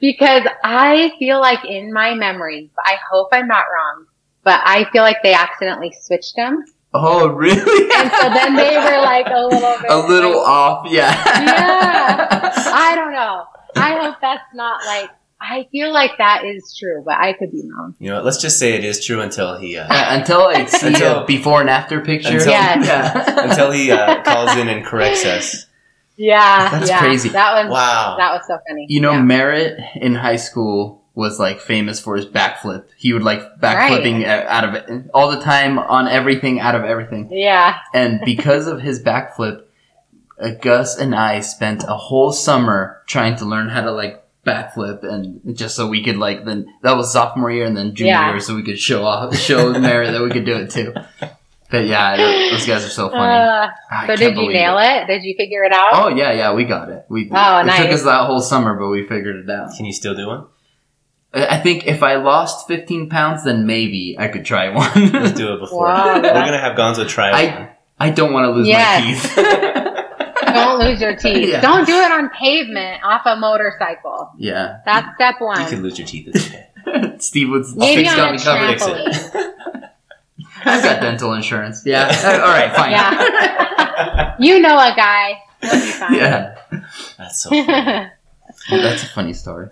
because 0.00 0.46
I 0.62 1.12
feel 1.18 1.40
like 1.40 1.64
in 1.64 1.92
my 1.92 2.14
memory, 2.14 2.70
I 2.86 2.96
hope 3.10 3.28
I'm 3.32 3.48
not 3.48 3.64
wrong, 3.74 4.06
but 4.44 4.60
I 4.64 4.84
feel 4.92 5.02
like 5.02 5.22
they 5.22 5.34
accidentally 5.34 5.92
switched 6.00 6.36
them. 6.36 6.64
Oh 6.94 7.28
really? 7.28 7.90
And 7.94 8.10
so 8.12 8.28
then 8.30 8.56
they 8.56 8.76
were 8.76 9.00
like 9.02 9.26
a 9.26 9.40
little 9.46 9.76
bit. 9.82 9.90
a 9.90 9.96
little 10.06 10.38
like, 10.38 10.48
off, 10.48 10.86
yeah. 10.90 11.10
Yeah. 11.42 12.52
I 12.54 12.94
don't 12.94 13.12
know. 13.12 13.44
I 13.76 14.02
hope 14.04 14.16
that's 14.20 14.42
not 14.54 14.84
like, 14.86 15.10
I 15.40 15.68
feel 15.70 15.92
like 15.92 16.12
that 16.18 16.44
is 16.44 16.74
true, 16.76 17.02
but 17.04 17.14
I 17.14 17.32
could 17.32 17.52
be 17.52 17.62
wrong. 17.72 17.94
You 18.00 18.08
know, 18.10 18.16
what, 18.16 18.24
let's 18.24 18.38
just 18.42 18.58
say 18.58 18.74
it 18.74 18.84
is 18.84 19.04
true 19.04 19.20
until 19.20 19.56
he 19.58 19.76
uh, 19.76 19.86
Yeah, 19.92 20.18
until 20.18 20.42
I 20.42 20.64
see 20.64 20.86
Until- 20.88 21.20
a 21.22 21.26
before 21.26 21.60
and 21.60 21.70
after 21.70 22.00
picture. 22.00 22.34
Until- 22.38 22.50
Yes. 22.52 22.86
Yeah. 22.86 23.48
until 23.48 23.70
he 23.70 23.90
uh, 23.92 24.22
calls 24.22 24.56
in 24.56 24.68
and 24.68 24.84
corrects 24.84 25.24
us. 25.24 25.66
Yeah. 26.16 26.70
That's 26.70 26.88
yeah. 26.90 26.98
crazy. 26.98 27.28
That 27.28 27.64
was, 27.64 27.72
Wow. 27.72 28.16
that 28.18 28.32
was 28.32 28.42
so 28.48 28.58
funny. 28.68 28.86
You 28.88 29.00
know, 29.00 29.12
Yeah. 29.12 29.22
Merritt 29.22 29.78
in 29.96 30.16
high 30.16 30.36
school 30.36 30.97
was 31.24 31.40
like 31.40 31.58
famous 31.60 31.98
for 32.00 32.14
his 32.16 32.26
backflip. 32.26 32.84
He 32.96 33.12
would 33.12 33.24
like 33.24 33.40
backflipping 33.60 34.22
a- 34.22 34.46
out 34.56 34.64
of 34.68 34.74
it 34.76 35.10
all 35.12 35.28
the 35.30 35.40
time 35.40 35.76
on 35.78 36.06
everything, 36.06 36.60
out 36.60 36.76
of 36.76 36.84
everything. 36.84 37.28
Yeah. 37.32 37.78
And 37.92 38.20
because 38.24 38.68
of 38.68 38.80
his 38.80 39.02
backflip, 39.02 39.64
uh, 40.40 40.50
Gus 40.62 40.96
and 40.96 41.14
I 41.16 41.40
spent 41.40 41.82
a 41.82 41.96
whole 41.96 42.30
summer 42.32 43.02
trying 43.06 43.34
to 43.38 43.44
learn 43.44 43.68
how 43.68 43.80
to 43.82 43.90
like 43.90 44.22
backflip, 44.46 45.02
and 45.02 45.56
just 45.56 45.74
so 45.74 45.88
we 45.88 46.04
could 46.04 46.16
like 46.16 46.44
then 46.44 46.66
that 46.82 46.96
was 46.96 47.12
sophomore 47.12 47.50
year 47.50 47.66
and 47.66 47.76
then 47.76 47.94
junior 47.96 48.12
Yeah. 48.12 48.30
year, 48.30 48.40
so 48.40 48.54
we 48.54 48.62
could 48.62 48.78
show 48.78 49.02
off, 49.04 49.34
show 49.36 49.72
Merritt 49.78 50.12
that 50.12 50.22
we 50.22 50.30
could 50.30 50.46
do 50.46 50.54
it 50.56 50.70
too. 50.70 50.94
But 51.70 51.84
yeah, 51.86 52.16
those 52.50 52.64
guys 52.64 52.82
are 52.84 52.88
so 53.00 53.10
funny. 53.10 53.44
Uh, 53.44 53.66
I 53.90 54.06
so 54.06 54.16
did 54.16 54.36
you 54.38 54.48
nail 54.52 54.78
it. 54.78 55.06
Did 55.06 55.22
you 55.24 55.34
figure 55.36 55.64
it 55.64 55.72
out? 55.72 55.88
Oh 55.92 56.08
yeah, 56.08 56.32
yeah, 56.32 56.54
we 56.54 56.64
got 56.64 56.88
it. 56.88 57.04
We 57.10 57.28
Oh, 57.30 57.58
it 57.58 57.64
took 57.76 57.90
us 57.92 58.04
that 58.04 58.26
whole 58.26 58.40
summer, 58.40 58.74
but 58.78 58.88
we 58.88 59.06
figured 59.06 59.36
it 59.44 59.50
out. 59.50 59.74
Can 59.76 59.84
you 59.84 59.92
still 59.92 60.14
do 60.14 60.28
one? 60.28 60.46
I 61.34 61.46
I 61.56 61.60
think 61.60 61.86
if 61.86 62.02
I 62.02 62.16
lost 62.16 62.66
15 62.68 63.08
pounds, 63.08 63.44
then 63.44 63.66
maybe 63.66 64.16
I 64.18 64.28
could 64.28 64.44
try 64.44 64.68
one. 64.74 65.12
Let's 65.12 65.32
do 65.32 65.52
it 65.54 65.58
before. 65.60 65.84
Wow. 65.86 66.14
We're 66.16 66.22
gonna 66.22 66.58
have 66.58 66.76
Gonzo 66.76 67.06
try 67.08 67.30
I- 67.30 67.58
one. 67.58 67.68
I 68.00 68.10
don't 68.10 68.32
want 68.32 68.44
to 68.44 68.50
lose 68.52 68.68
Yes. 68.68 69.36
my 69.36 69.42
teeth. 69.42 70.04
Don't 70.54 70.78
lose 70.78 71.00
your 71.00 71.14
teeth. 71.16 71.48
Yeah. 71.48 71.60
Don't 71.60 71.84
do 71.84 71.92
it 71.94 72.10
on 72.10 72.30
pavement 72.30 73.02
off 73.04 73.22
a 73.26 73.36
motorcycle. 73.36 74.30
yeah. 74.38 74.78
That's 74.86 75.06
step 75.16 75.40
one. 75.40 75.60
You 75.60 75.66
can 75.68 75.82
lose 75.82 75.98
your 75.98 76.06
teeth. 76.06 76.28
It's 76.28 76.46
okay. 76.48 77.16
Steve 77.18 77.50
would 77.50 77.64
maybe 77.76 78.06
Steve's 78.06 78.10
on 78.12 78.16
got 78.16 78.28
a 78.28 78.32
me 78.32 78.38
covered. 78.38 78.78
Trampoline. 79.12 79.90
I've 80.64 80.82
got 80.82 81.00
dental 81.02 81.32
insurance. 81.34 81.82
Yeah. 81.84 82.06
Uh, 82.08 82.30
All 82.40 82.48
right. 82.48 82.74
Fine. 82.74 82.90
Yeah. 82.92 84.36
You 84.38 84.60
know 84.60 84.76
a 84.78 84.94
guy. 84.96 85.42
Be 85.60 85.68
fine. 85.68 86.14
yeah. 86.14 86.56
That's 87.18 87.42
so 87.42 87.50
funny. 87.50 88.10
That's 88.70 89.02
a 89.02 89.06
funny 89.08 89.32
story. 89.34 89.68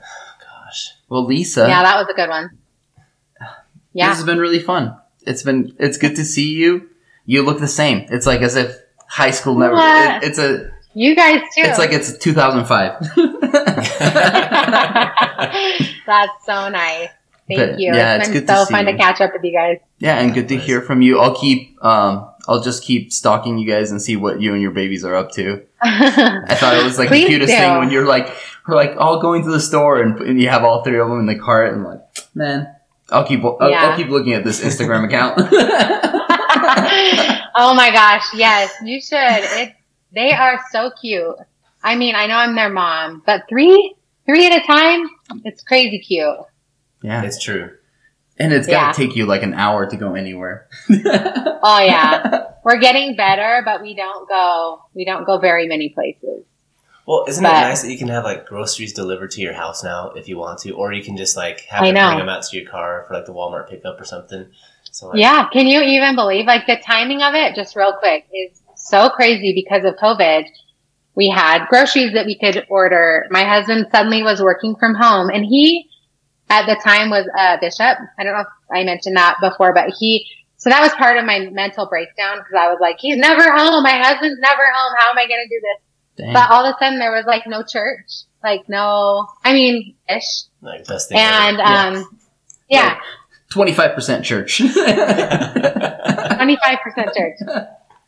Well, 1.09 1.25
Lisa, 1.25 1.67
yeah, 1.69 1.83
that 1.83 1.97
was 1.97 2.09
a 2.11 2.15
good 2.15 2.29
one. 2.29 2.51
Yeah. 3.93 4.09
This 4.11 4.19
has 4.19 4.27
been 4.27 4.39
really 4.39 4.59
fun. 4.59 4.97
It's 5.27 5.43
been 5.43 5.75
it's 5.79 5.99
good 5.99 6.17
to 6.17 6.25
see 6.25 6.53
you. 6.55 6.91
You 7.25 7.43
look 7.43 7.61
the 7.61 7.69
same. 7.69 8.07
It's 8.11 8.27
like 8.27 8.41
as 8.43 8.57
if 8.57 8.77
high 9.09 9.31
school 9.31 9.57
never. 9.57 9.75
It, 9.77 10.25
it's 10.25 10.39
a. 10.39 10.71
You 10.95 11.15
guys 11.15 11.41
too. 11.55 11.63
It's 11.63 11.79
like 11.79 11.93
it's 11.93 12.17
2005. 12.19 13.17
That's 16.07 16.33
so 16.47 16.69
nice. 16.69 17.09
Thank 17.49 17.61
But, 17.61 17.79
you. 17.79 17.95
yeah, 17.95 18.17
it's 18.17 18.29
it's 18.29 18.29
been 18.29 18.41
good 18.41 18.47
to 18.49 18.57
so 18.57 18.65
see 18.65 18.73
fun 18.73 18.87
you. 18.87 18.93
to 18.93 18.99
catch 18.99 19.21
up 19.21 19.33
with 19.33 19.45
you 19.45 19.53
guys. 19.53 19.79
yeah, 19.99 20.19
and 20.19 20.35
good 20.35 20.49
to 20.49 20.57
hear 20.57 20.81
from 20.83 21.03
you. 21.03 21.21
I'll 21.21 21.35
keep. 21.37 21.83
Um, 21.85 22.29
I'll 22.49 22.63
just 22.63 22.85
keep 22.85 23.13
stalking 23.13 23.59
you 23.59 23.69
guys 23.69 23.91
and 23.91 24.01
see 24.01 24.17
what 24.17 24.41
you 24.41 24.53
and 24.53 24.63
your 24.63 24.71
babies 24.71 25.05
are 25.05 25.15
up 25.15 25.33
to. 25.33 25.65
I 25.83 26.55
thought 26.55 26.77
it 26.77 26.85
was 26.85 26.99
like 26.99 27.11
the 27.11 27.25
cutest 27.27 27.53
do. 27.53 27.57
thing 27.59 27.79
when 27.79 27.91
you're 27.91 28.07
like, 28.07 28.29
we're 28.69 28.75
like 28.75 28.95
all 28.99 29.21
going 29.21 29.43
to 29.45 29.51
the 29.51 29.61
store 29.61 30.01
and, 30.01 30.19
and 30.21 30.41
you 30.41 30.49
have 30.49 30.65
all 30.65 30.83
three 30.83 30.99
of 30.99 31.09
them 31.09 31.21
in 31.21 31.27
the 31.27 31.39
cart 31.39 31.73
and 31.73 31.85
like, 31.85 32.01
man, 32.35 32.75
I'll 33.11 33.25
keep 33.27 33.45
I'll, 33.45 33.59
I'll 33.61 33.97
keep 33.97 34.09
looking 34.09 34.33
at 34.33 34.45
this 34.45 34.61
Instagram 34.63 35.05
account. 35.09 35.39
oh 37.55 37.75
my 37.75 37.91
gosh, 37.93 38.25
yes, 38.35 38.73
you 38.85 39.01
should. 39.01 39.17
It 39.19 39.73
they 40.13 40.33
are 40.33 40.61
so 40.71 40.91
cute. 41.01 41.37
I 41.83 41.95
mean, 41.97 42.15
I 42.15 42.27
know 42.27 42.35
I'm 42.37 42.55
their 42.57 42.71
mom, 42.71 43.23
but 43.27 43.43
three 43.49 43.95
three 44.25 44.47
at 44.47 44.63
a 44.63 44.67
time, 44.67 45.07
it's 45.45 45.63
crazy 45.63 45.99
cute. 46.01 46.37
yeah, 47.03 47.23
It's 47.23 47.43
true. 47.43 47.71
and 48.39 48.53
it's 48.53 48.67
gotta 48.67 48.87
Yeah. 48.89 48.93
take 49.07 49.17
you 49.17 49.27
like 49.27 49.43
an 49.43 49.55
hour 49.55 49.87
to 49.89 49.97
go 49.97 50.15
anywhere. 50.15 50.69
Oh 50.91 51.81
yeah. 51.85 52.45
We're 52.65 52.79
getting 52.81 53.15
better, 53.15 53.63
but 53.65 53.81
we 53.83 53.95
don't 53.95 54.29
go 54.29 54.81
we 54.95 55.05
don't 55.05 55.25
go 55.25 55.39
very 55.39 55.69
many 55.69 55.91
places. 55.91 56.45
Well, 57.07 57.25
isn't 57.29 57.43
But- 57.43 57.51
it 57.51 57.69
nice 57.69 57.83
that 57.83 57.91
you 57.91 57.99
can 57.99 58.09
have 58.09 58.25
like 58.25 58.47
groceries 58.47 58.93
delivered 58.93 59.31
to 59.33 59.41
your 59.41 59.55
house 59.55 59.85
now 59.85 60.11
if 60.17 60.29
you 60.29 60.37
want 60.37 60.59
to, 60.61 60.73
or 60.73 60.93
you 60.93 61.03
can 61.05 61.17
just 61.17 61.37
like 61.37 61.61
have 61.67 61.83
I 61.83 61.87
them 61.87 61.95
know. 61.95 62.09
bring 62.09 62.19
them 62.19 62.29
out 62.29 62.43
to 62.43 62.57
your 62.59 62.69
car 62.69 63.05
for 63.07 63.15
like 63.15 63.27
the 63.27 63.33
Walmart 63.33 63.69
pickup 63.71 64.01
or 64.01 64.05
something. 64.05 64.47
So 64.91 65.09
like, 65.09 65.19
Yeah, 65.21 65.49
can 65.53 65.67
you 65.67 65.81
even 65.83 66.17
believe 66.17 66.47
like 66.47 66.67
the 66.67 66.77
timing 66.77 67.23
of 67.23 67.35
it? 67.35 67.55
Just 67.55 67.77
real 67.77 67.93
quick 67.93 68.27
is 68.35 68.61
so 68.75 69.09
crazy 69.09 69.53
because 69.55 69.85
of 69.85 69.95
COVID. 69.97 70.47
We 71.15 71.29
had 71.29 71.67
groceries 71.69 72.13
that 72.15 72.27
we 72.27 72.37
could 72.39 72.67
order. 72.69 73.27
My 73.31 73.45
husband 73.45 73.87
suddenly 73.91 74.23
was 74.23 74.43
working 74.43 74.75
from 74.77 74.95
home, 74.95 75.31
and 75.31 75.47
he 75.47 75.89
at 76.51 76.67
the 76.67 76.75
time 76.85 77.09
was 77.11 77.27
a 77.39 77.57
bishop. 77.61 77.99
I 78.19 78.25
don't 78.25 78.35
know 78.35 78.41
if 78.41 78.47
I 78.71 78.85
mentioned 78.85 79.17
that 79.17 79.37
before, 79.41 79.73
but 79.73 79.91
he. 79.99 80.27
So 80.59 80.71
that 80.71 80.81
was 80.81 80.93
part 80.95 81.19
of 81.19 81.25
my 81.25 81.49
mental 81.53 81.87
breakdown 81.87 82.39
because 82.39 82.55
I 82.59 82.69
was 82.69 82.79
like, 82.81 82.97
he's 82.99 83.17
never 83.17 83.43
home. 83.45 83.83
My 83.83 83.99
husband's 84.03 84.41
never 84.41 84.63
home. 84.65 84.93
How 84.99 85.11
am 85.11 85.19
I 85.19 85.27
going 85.29 85.41
to 85.43 85.49
do 85.49 85.61
this? 85.61 85.86
Dang. 86.17 86.33
But 86.33 86.51
all 86.51 86.65
of 86.65 86.75
a 86.75 86.79
sudden 86.79 86.99
there 86.99 87.13
was 87.13 87.25
like 87.27 87.47
no 87.47 87.63
church, 87.63 88.07
like 88.43 88.69
no. 88.69 89.29
I 89.45 89.53
mean, 89.53 89.95
ish, 90.09 90.45
like 90.63 90.87
best 90.87 91.09
thing. 91.09 91.19
and 91.19 91.61
ever. 91.61 91.99
um, 91.99 92.19
yeah. 92.69 92.99
25% 93.53 94.25
church. 94.25 94.59
25% 94.59 97.15
church. 97.17 97.39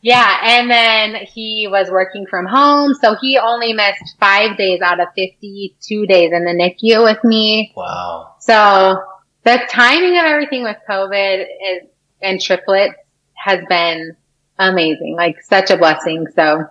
Yeah, 0.01 0.37
and 0.43 0.69
then 0.69 1.15
he 1.25 1.67
was 1.69 1.89
working 1.89 2.25
from 2.25 2.45
home, 2.45 2.93
so 2.93 3.15
he 3.19 3.37
only 3.37 3.73
missed 3.73 4.15
five 4.19 4.57
days 4.57 4.81
out 4.81 4.99
of 4.99 5.07
52 5.15 6.05
days 6.05 6.31
in 6.31 6.45
the 6.45 6.51
NICU 6.51 7.03
with 7.03 7.23
me. 7.23 7.73
wow. 7.75 8.35
So 8.39 9.01
the 9.43 9.59
timing 9.69 10.17
of 10.17 10.25
everything 10.25 10.63
with 10.63 10.77
COVID 10.89 11.41
is, 11.41 11.87
and 12.21 12.39
triplets 12.39 12.95
has 13.33 13.59
been 13.67 14.15
amazing, 14.57 15.15
like 15.17 15.41
such 15.41 15.69
a 15.69 15.77
blessing. 15.77 16.27
So 16.35 16.65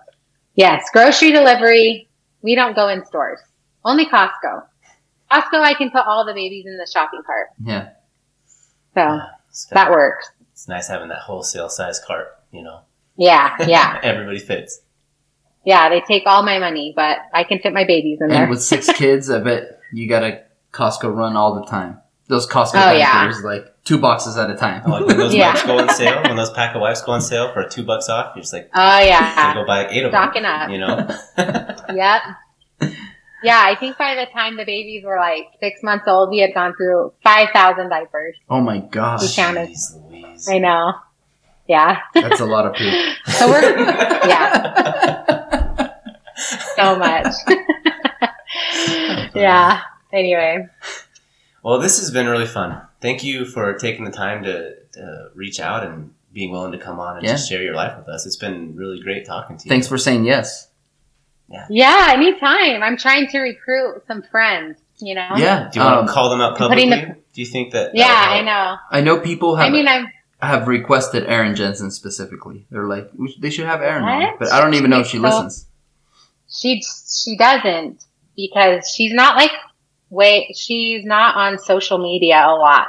yes, 0.59 0.85
grocery 0.93 1.31
delivery. 1.31 2.09
We 2.41 2.55
don't 2.55 2.75
go 2.75 2.87
in 2.89 3.05
stores, 3.05 3.39
only 3.83 4.05
Costco. 4.05 4.63
Costco, 5.31 5.59
I 5.61 5.73
can 5.73 5.89
put 5.91 6.05
all 6.05 6.25
the 6.25 6.33
babies 6.33 6.65
in 6.65 6.77
the 6.77 6.87
shopping 6.91 7.21
cart. 7.25 7.47
yeah. 7.63 7.89
So 8.95 9.05
good. 9.69 9.75
that 9.75 9.91
works. 9.91 10.31
it's 10.51 10.67
nice 10.67 10.87
having 10.87 11.09
that 11.09 11.19
wholesale 11.19 11.69
size 11.69 11.99
cart. 12.05 12.27
You 12.51 12.63
know, 12.63 12.79
Yeah, 13.15 13.55
yeah. 13.67 13.99
everybody 14.01 14.39
fits. 14.39 14.81
Yeah, 15.65 15.89
they 15.89 16.01
take 16.01 16.23
all 16.25 16.41
my 16.43 16.57
money, 16.59 16.93
but 16.95 17.17
I 17.33 17.43
can 17.43 17.59
fit 17.59 17.73
my 17.73 17.83
babies 17.83 18.19
in 18.21 18.29
there. 18.29 18.41
And 18.43 18.49
with 18.49 18.61
six 18.63 18.91
kids, 19.01 19.29
I 19.29 19.39
bet 19.39 19.79
you 19.93 20.07
got 20.09 20.23
a 20.23 20.41
Costco 20.73 21.13
run 21.15 21.35
all 21.35 21.55
the 21.61 21.65
time. 21.67 21.99
Those 22.29 22.47
Costco 22.47 22.75
Oh, 22.75 22.91
yeah. 22.91 23.31
like 23.43 23.65
two 23.83 23.97
boxes 23.97 24.37
at 24.37 24.49
a 24.49 24.55
time. 24.55 24.83
Like 24.89 25.05
when 25.05 25.17
those 25.17 25.33
Yeah. 25.35 25.47
wipes 25.53 25.63
go 25.65 25.79
on 25.79 25.89
sale, 25.89 26.21
when 26.23 26.35
those 26.37 26.51
pack 26.51 26.75
of 26.75 26.81
wipes 26.81 27.01
go 27.01 27.11
on 27.11 27.21
sale 27.21 27.51
for 27.51 27.67
two 27.67 27.83
bucks 27.83 28.07
off, 28.07 28.33
you're 28.35 28.41
just 28.43 28.53
like, 28.53 28.69
oh 28.73 28.99
you 28.99 29.07
yeah, 29.07 29.53
go 29.55 29.65
buy 29.65 29.87
eight 29.89 30.05
of 30.05 30.11
them. 30.11 30.21
stocking 30.23 30.43
them. 30.43 30.61
up. 30.61 30.69
You 30.69 30.77
know, 30.77 31.07
Yep. 31.95 32.21
Yeah, 33.41 33.59
I 33.63 33.75
think 33.79 33.97
by 33.97 34.15
the 34.15 34.25
time 34.31 34.57
the 34.57 34.65
babies 34.65 35.03
were 35.05 35.15
like 35.17 35.47
six 35.59 35.81
months 35.81 36.05
old, 36.07 36.29
we 36.29 36.39
had 36.39 36.53
gone 36.53 36.75
through 36.75 37.13
five 37.23 37.49
thousand 37.51 37.89
diapers. 37.89 38.35
Oh 38.49 38.59
my 38.61 38.79
gosh. 38.79 39.21
We 39.21 39.29
counted. 39.33 39.69
Jeez 39.69 40.09
Louise. 40.11 40.47
I 40.49 40.57
know. 40.59 40.93
Yeah, 41.67 41.99
That's 42.15 42.39
a 42.41 42.45
lot 42.45 42.65
of 42.65 42.73
poop. 42.75 42.93
so 43.27 43.47
we're 43.49 43.61
yeah, 44.27 45.89
so 46.75 46.95
much. 46.97 47.33
yeah. 49.35 49.81
Anyway, 50.11 50.67
Well, 51.63 51.79
this 51.79 51.99
has 51.99 52.11
been 52.11 52.27
really 52.27 52.45
fun. 52.47 52.81
Thank 53.01 53.23
you 53.23 53.45
for 53.45 53.73
taking 53.73 54.05
the 54.05 54.11
time 54.11 54.43
to, 54.43 54.75
to 54.93 55.29
reach 55.35 55.59
out 55.59 55.85
and 55.85 56.13
being 56.33 56.51
willing 56.51 56.71
to 56.71 56.77
come 56.77 56.99
on 56.99 57.17
and 57.17 57.25
Yeah. 57.25 57.33
just 57.33 57.49
share 57.49 57.61
your 57.61 57.73
life 57.75 57.97
with 57.97 58.07
us. 58.07 58.25
It's 58.25 58.35
been 58.35 58.75
really 58.75 58.99
great 59.01 59.25
talking 59.25 59.57
to 59.57 59.65
you. 59.65 59.69
Thanks 59.69 59.87
for 59.87 59.97
saying 59.97 60.25
yes. 60.25 60.69
yeah, 61.49 61.65
yeah, 61.69 62.07
anytime. 62.11 62.83
I'm 62.83 62.97
trying 62.97 63.27
to 63.29 63.39
recruit 63.39 64.03
some 64.07 64.21
friends. 64.23 64.77
You 65.01 65.15
know. 65.15 65.29
Yeah. 65.37 65.69
Do 65.71 65.79
you 65.79 65.85
want 65.85 65.97
um, 65.99 66.07
to 66.07 66.11
call 66.11 66.29
them 66.29 66.41
out 66.41 66.57
publicly? 66.57 66.89
the- 66.89 67.15
Do 67.33 67.41
you 67.41 67.45
think 67.47 67.71
that? 67.71 67.95
Yeah, 67.95 68.05
that 68.07 68.29
I 68.31 68.41
know. 68.41 68.75
I 68.91 68.99
know 69.01 69.17
people 69.21 69.55
have 69.55 69.67
I 69.67 69.69
mean, 69.69 69.87
I'm. 69.87 70.07
have 70.41 70.67
requested 70.67 71.23
Aaron 71.25 71.55
Jensen 71.55 71.89
specifically. 71.89 72.65
They're 72.69 72.85
like, 72.85 73.09
they 73.39 73.49
should 73.49 73.65
have 73.65 73.81
Aaron 73.81 74.03
on. 74.03 74.35
But 74.37 74.51
I 74.51 74.59
don't 74.59 74.73
even 74.73 74.89
know 74.89 74.99
if 74.99 75.07
she 75.07 75.17
So- 75.17 75.23
listens. 75.23 75.67
She 76.51 76.81
she 76.81 77.37
doesn't 77.37 78.03
because 78.35 78.91
she's 78.93 79.13
not 79.13 79.35
like 79.37 79.51
wait 80.09 80.55
she's 80.57 81.05
not 81.05 81.35
on 81.35 81.57
social 81.59 81.97
media 81.97 82.43
a 82.45 82.53
lot. 82.55 82.87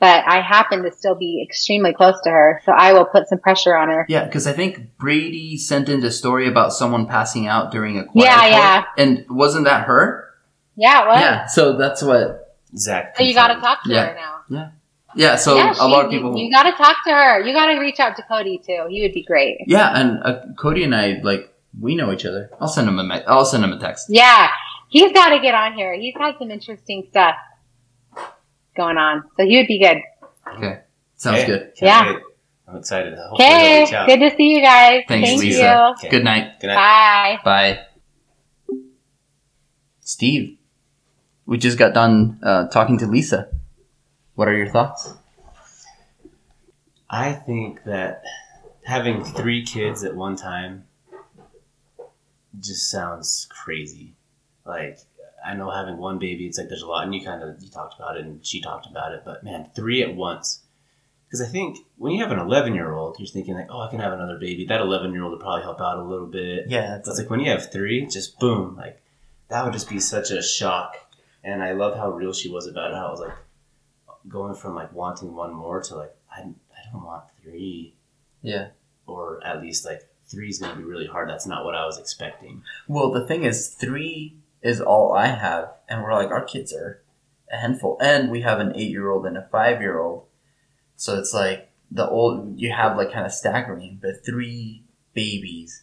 But 0.00 0.24
I 0.26 0.40
happen 0.40 0.82
to 0.84 0.90
still 0.92 1.14
be 1.14 1.44
extremely 1.46 1.92
close 1.92 2.18
to 2.22 2.30
her, 2.30 2.62
so 2.64 2.72
I 2.72 2.94
will 2.94 3.04
put 3.04 3.28
some 3.28 3.38
pressure 3.38 3.76
on 3.76 3.88
her. 3.90 4.06
Yeah, 4.08 4.24
because 4.24 4.46
I 4.46 4.54
think 4.54 4.96
Brady 4.96 5.58
sent 5.58 5.90
in 5.90 6.00
the 6.00 6.10
story 6.10 6.48
about 6.48 6.72
someone 6.72 7.06
passing 7.06 7.46
out 7.46 7.70
during 7.70 7.98
a 7.98 8.04
choir 8.06 8.24
Yeah, 8.24 8.40
tour. 8.40 8.50
yeah. 8.50 8.84
And 8.96 9.26
wasn't 9.28 9.66
that 9.66 9.84
her? 9.86 10.30
Yeah, 10.74 11.06
what? 11.06 11.20
Yeah. 11.20 11.46
So 11.46 11.76
that's 11.76 12.02
what. 12.02 12.56
Zach. 12.74 13.14
So 13.18 13.24
you 13.24 13.34
got 13.34 13.48
to 13.52 13.60
talk 13.60 13.82
to 13.84 13.90
Yeah. 13.90 14.06
her 14.06 14.14
now. 14.14 14.34
Yeah. 14.48 14.68
Yeah. 15.16 15.36
So 15.36 15.56
yeah, 15.56 15.74
a 15.78 15.86
lot 15.86 16.06
of 16.06 16.12
you- 16.12 16.18
people. 16.20 16.38
You, 16.38 16.50
got 16.50 16.62
to 16.62 16.72
talk 16.72 16.96
to 17.06 17.10
her. 17.12 17.40
You 17.40 17.52
got 17.52 17.66
to 17.66 17.78
reach 17.78 18.00
out 18.00 18.16
to 18.16 18.22
Cody 18.22 18.58
too. 18.64 18.86
He 18.88 19.02
would 19.02 19.12
be 19.12 19.22
great. 19.24 19.58
yeah, 19.66 19.90
and 20.00 20.22
uh, 20.24 20.40
Cody 20.58 20.82
and 20.84 20.94
I 20.94 21.20
like 21.22 21.52
we 21.78 21.94
know 21.94 22.10
each 22.10 22.24
other. 22.24 22.48
I'll 22.58 22.68
send 22.68 22.88
him 22.88 22.98
a 22.98 23.04
me- 23.04 23.22
I'll 23.26 23.44
send 23.44 23.64
him 23.64 23.72
a 23.72 23.78
text. 23.78 24.06
Yeah, 24.08 24.48
he's 24.90 25.12
got 25.12 25.30
to 25.30 25.40
get 25.40 25.54
on 25.54 25.72
here. 25.72 25.94
He's 25.94 26.14
had 26.14 26.34
some 26.38 26.50
interesting 26.50 27.06
stuff 27.10 27.36
going 28.76 28.98
on, 28.98 29.22
so 29.36 29.46
he 29.46 29.56
would 29.56 29.66
be 29.66 29.78
good. 29.80 29.96
Okay. 30.56 30.80
Sounds 31.16 31.38
Okay, 31.38 31.46
good. 31.46 31.60
can't 31.78 32.06
Yeah. 32.06 32.12
wait. 32.14 32.22
I'm 32.68 32.76
excited. 32.76 33.18
Okay, 33.32 33.84
good 34.06 34.20
to 34.20 34.36
see 34.36 34.54
you 34.54 34.60
guys. 34.62 35.02
Thanks, 35.08 35.28
Thank 35.28 35.40
Lisa. 35.40 35.60
you. 35.60 35.92
Okay. 36.06 36.08
Good 36.08 36.22
night. 36.24 36.60
Good 36.60 36.68
night. 36.68 36.76
Bye. 36.76 37.38
Bye. 37.44 38.78
Steve, 40.00 40.56
we 41.46 41.58
just 41.58 41.78
got 41.78 41.94
done 41.94 42.38
uh, 42.42 42.68
talking 42.68 42.96
to 42.98 43.06
Lisa. 43.06 43.48
What 44.34 44.46
are 44.48 44.56
your 44.56 44.68
thoughts? 44.68 45.14
I 47.08 47.32
think 47.32 47.82
that 47.84 48.22
having 48.84 49.24
three 49.24 49.64
kids 49.64 50.04
at 50.04 50.14
one 50.14 50.36
time 50.36 50.86
just 52.58 52.88
sounds 52.90 53.48
crazy. 53.50 54.14
Like 54.70 54.98
I 55.44 55.54
know 55.54 55.70
having 55.70 55.98
one 55.98 56.18
baby, 56.18 56.46
it's 56.46 56.58
like 56.58 56.68
there's 56.68 56.82
a 56.82 56.86
lot, 56.86 57.04
and 57.04 57.14
you 57.14 57.24
kind 57.24 57.42
of 57.42 57.62
you 57.62 57.68
talked 57.68 57.94
about 57.98 58.16
it, 58.16 58.24
and 58.24 58.44
she 58.46 58.60
talked 58.60 58.86
about 58.86 59.12
it, 59.12 59.22
but 59.24 59.42
man, 59.42 59.68
three 59.74 60.02
at 60.02 60.14
once. 60.14 60.62
Because 61.26 61.46
I 61.46 61.50
think 61.50 61.78
when 61.96 62.12
you 62.12 62.22
have 62.22 62.32
an 62.32 62.40
11 62.40 62.74
year 62.74 62.92
old, 62.92 63.16
you're 63.18 63.28
thinking 63.28 63.54
like, 63.54 63.68
oh, 63.70 63.82
I 63.82 63.88
can 63.88 64.00
have 64.00 64.12
another 64.12 64.36
baby. 64.36 64.66
That 64.66 64.80
11 64.80 65.12
year 65.12 65.22
old 65.22 65.32
would 65.32 65.40
probably 65.40 65.62
help 65.62 65.80
out 65.80 65.98
a 65.98 66.02
little 66.02 66.26
bit. 66.26 66.64
Yeah, 66.68 66.96
It's 66.96 67.08
like 67.18 67.30
when 67.30 67.38
you 67.38 67.50
have 67.50 67.70
three, 67.70 68.06
just 68.06 68.38
boom, 68.40 68.76
like 68.76 69.00
that 69.48 69.64
would 69.64 69.72
just 69.72 69.88
be 69.88 70.00
such 70.00 70.30
a 70.30 70.42
shock. 70.42 70.96
And 71.44 71.62
I 71.62 71.72
love 71.72 71.96
how 71.96 72.10
real 72.10 72.32
she 72.32 72.50
was 72.50 72.66
about 72.66 72.90
it. 72.90 72.96
How 72.96 73.08
it 73.08 73.10
was 73.12 73.20
like 73.20 73.36
going 74.28 74.54
from 74.54 74.74
like 74.74 74.92
wanting 74.92 75.34
one 75.34 75.54
more 75.54 75.80
to 75.82 75.94
like 75.94 76.14
I, 76.30 76.40
I 76.40 76.92
don't 76.92 77.04
want 77.04 77.24
three, 77.42 77.94
yeah. 78.42 78.68
or 79.06 79.40
at 79.44 79.62
least 79.62 79.84
like 79.84 80.02
three 80.26 80.48
is 80.48 80.58
going 80.58 80.72
to 80.72 80.78
be 80.78 80.84
really 80.84 81.06
hard. 81.06 81.28
That's 81.28 81.46
not 81.46 81.64
what 81.64 81.74
I 81.74 81.86
was 81.86 81.98
expecting. 81.98 82.62
Well, 82.88 83.10
the 83.10 83.26
thing 83.26 83.44
is, 83.44 83.68
three 83.68 84.36
is 84.62 84.80
all 84.80 85.12
I 85.12 85.26
have, 85.28 85.72
and 85.88 86.02
we're 86.02 86.14
like, 86.14 86.30
our 86.30 86.44
kids 86.44 86.72
are 86.72 87.02
a 87.52 87.56
handful, 87.56 87.98
and 88.00 88.30
we 88.30 88.42
have 88.42 88.60
an 88.60 88.72
eight-year-old 88.76 89.26
and 89.26 89.36
a 89.36 89.48
five-year-old, 89.50 90.24
so 90.96 91.18
it's 91.18 91.32
like 91.32 91.70
the 91.90 92.08
old 92.08 92.58
you 92.58 92.72
have 92.72 92.96
like 92.96 93.12
kind 93.12 93.26
of 93.26 93.32
staggering, 93.32 93.98
but 94.00 94.24
three 94.24 94.84
babies. 95.14 95.82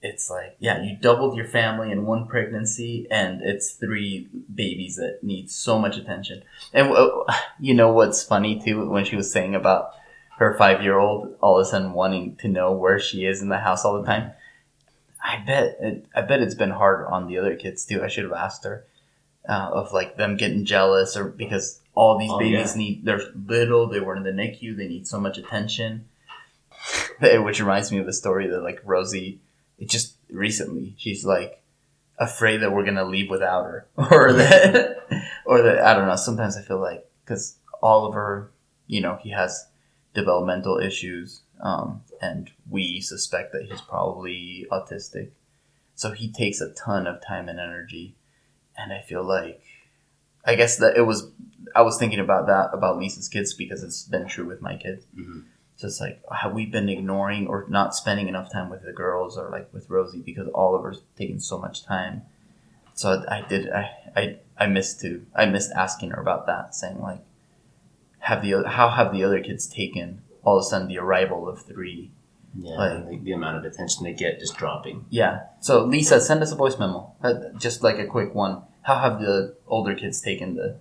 It's 0.00 0.28
like 0.28 0.56
yeah, 0.58 0.82
you 0.82 0.96
doubled 0.96 1.36
your 1.36 1.46
family 1.46 1.90
in 1.90 2.06
one 2.06 2.26
pregnancy, 2.26 3.06
and 3.10 3.40
it's 3.42 3.72
three 3.72 4.28
babies 4.52 4.96
that 4.96 5.20
need 5.22 5.50
so 5.50 5.78
much 5.78 5.96
attention. 5.96 6.42
And 6.72 6.90
uh, 6.90 7.24
you 7.60 7.74
know 7.74 7.92
what's 7.92 8.22
funny 8.22 8.60
too 8.60 8.88
when 8.88 9.04
she 9.04 9.16
was 9.16 9.32
saying 9.32 9.54
about 9.54 9.94
her 10.38 10.56
five 10.58 10.82
year 10.82 10.98
old 10.98 11.34
all 11.40 11.58
of 11.58 11.66
a 11.66 11.70
sudden 11.70 11.92
wanting 11.92 12.36
to 12.36 12.48
know 12.48 12.72
where 12.72 12.98
she 12.98 13.24
is 13.24 13.42
in 13.42 13.48
the 13.48 13.58
house 13.58 13.84
all 13.84 14.00
the 14.00 14.06
time. 14.06 14.32
I 15.22 15.42
bet 15.46 15.76
it, 15.80 16.06
I 16.14 16.22
bet 16.22 16.40
it's 16.42 16.54
been 16.54 16.70
hard 16.70 17.06
on 17.06 17.26
the 17.28 17.38
other 17.38 17.54
kids 17.56 17.84
too. 17.86 18.02
I 18.02 18.08
should 18.08 18.24
have 18.24 18.32
asked 18.32 18.64
her 18.64 18.84
uh, 19.48 19.70
of 19.72 19.92
like 19.92 20.16
them 20.16 20.36
getting 20.36 20.64
jealous 20.64 21.16
or 21.16 21.24
because 21.24 21.80
all 21.94 22.18
these 22.18 22.30
Oh, 22.32 22.38
babies 22.38 22.72
yeah. 22.74 22.78
need 22.82 23.04
they're 23.04 23.20
little 23.46 23.86
they 23.86 24.00
were 24.00 24.16
in 24.16 24.22
the 24.24 24.30
NICU 24.30 24.76
they 24.76 24.88
need 24.88 25.06
so 25.06 25.20
much 25.20 25.38
attention. 25.38 26.06
Which 27.20 27.60
reminds 27.60 27.92
me 27.92 27.98
of 27.98 28.08
a 28.08 28.12
story 28.12 28.48
that 28.48 28.62
like 28.62 28.80
Rosie, 28.84 29.40
it 29.78 29.88
just 29.88 30.16
recently 30.30 30.94
she's 30.98 31.24
like 31.24 31.62
afraid 32.18 32.58
that 32.58 32.72
we're 32.72 32.84
gonna 32.84 33.04
leave 33.04 33.30
without 33.30 33.64
her 33.64 33.86
or 33.96 34.32
that 34.32 34.96
or 35.46 35.62
that 35.62 35.78
I 35.80 35.94
don't 35.94 36.08
know. 36.08 36.16
Sometimes 36.16 36.56
I 36.56 36.62
feel 36.62 36.80
like 36.80 37.08
because 37.24 37.56
Oliver, 37.82 38.50
you 38.88 39.00
know, 39.00 39.18
he 39.22 39.30
has 39.30 39.66
developmental 40.14 40.78
issues, 40.78 41.42
um, 41.62 42.02
and 42.20 42.50
we 42.68 43.00
suspect 43.00 43.52
that 43.52 43.66
he's 43.70 43.80
probably 43.80 44.66
autistic. 44.70 45.30
So 45.94 46.10
he 46.10 46.30
takes 46.30 46.60
a 46.60 46.72
ton 46.72 47.06
of 47.06 47.24
time 47.24 47.48
and 47.48 47.60
energy, 47.60 48.16
and 48.76 48.92
I 48.92 49.00
feel 49.00 49.22
like, 49.22 49.62
I 50.44 50.56
guess 50.56 50.76
that 50.78 50.96
it 50.96 51.02
was. 51.02 51.30
I 51.74 51.82
was 51.82 51.96
thinking 51.96 52.18
about 52.18 52.48
that 52.48 52.70
about 52.72 52.98
Lisa's 52.98 53.28
kids 53.28 53.54
because 53.54 53.82
it's 53.82 54.02
been 54.02 54.26
true 54.26 54.44
with 54.44 54.60
my 54.60 54.76
kids. 54.76 55.06
Mhm. 55.16 55.44
So 55.76 55.86
it's 55.86 56.00
like, 56.00 56.20
have 56.30 56.52
we 56.52 56.66
been 56.66 56.88
ignoring 56.88 57.46
or 57.46 57.66
not 57.68 57.94
spending 57.94 58.28
enough 58.28 58.52
time 58.52 58.68
with 58.68 58.82
the 58.82 58.92
girls 58.92 59.38
or 59.38 59.48
like 59.50 59.72
with 59.72 59.88
Rosie 59.88 60.20
because 60.20 60.48
Oliver's 60.54 61.02
taking 61.16 61.38
so 61.38 61.58
much 61.58 61.84
time? 61.84 62.22
So 62.94 63.24
I, 63.28 63.38
I 63.38 63.42
did. 63.42 63.70
I, 63.70 63.90
I 64.16 64.36
I 64.58 64.66
missed 64.66 65.00
to. 65.02 65.24
I 65.34 65.46
missed 65.46 65.70
asking 65.72 66.10
her 66.10 66.20
about 66.20 66.46
that, 66.46 66.74
saying 66.74 67.00
like, 67.00 67.24
have 68.18 68.42
the 68.42 68.64
how 68.68 68.88
have 68.90 69.12
the 69.12 69.22
other 69.24 69.40
kids 69.40 69.66
taken 69.68 70.22
all 70.44 70.58
of 70.58 70.62
a 70.62 70.64
sudden 70.64 70.88
the 70.88 70.98
arrival 70.98 71.48
of 71.48 71.62
three? 71.62 72.10
Yeah, 72.58 72.76
Like- 72.76 73.08
the, 73.08 73.18
the 73.18 73.32
amount 73.32 73.56
of 73.58 73.64
attention 73.64 74.04
they 74.04 74.12
get 74.12 74.38
just 74.38 74.56
dropping. 74.56 75.06
Yeah. 75.10 75.40
So 75.60 75.84
Lisa, 75.84 76.20
send 76.20 76.42
us 76.42 76.52
a 76.52 76.56
voice 76.56 76.78
memo, 76.78 77.12
uh, 77.22 77.34
just 77.58 77.82
like 77.82 77.98
a 77.98 78.06
quick 78.06 78.34
one. 78.34 78.62
How 78.82 78.98
have 78.98 79.20
the 79.20 79.56
older 79.66 79.94
kids 79.94 80.20
taken 80.20 80.56
the 80.56 80.76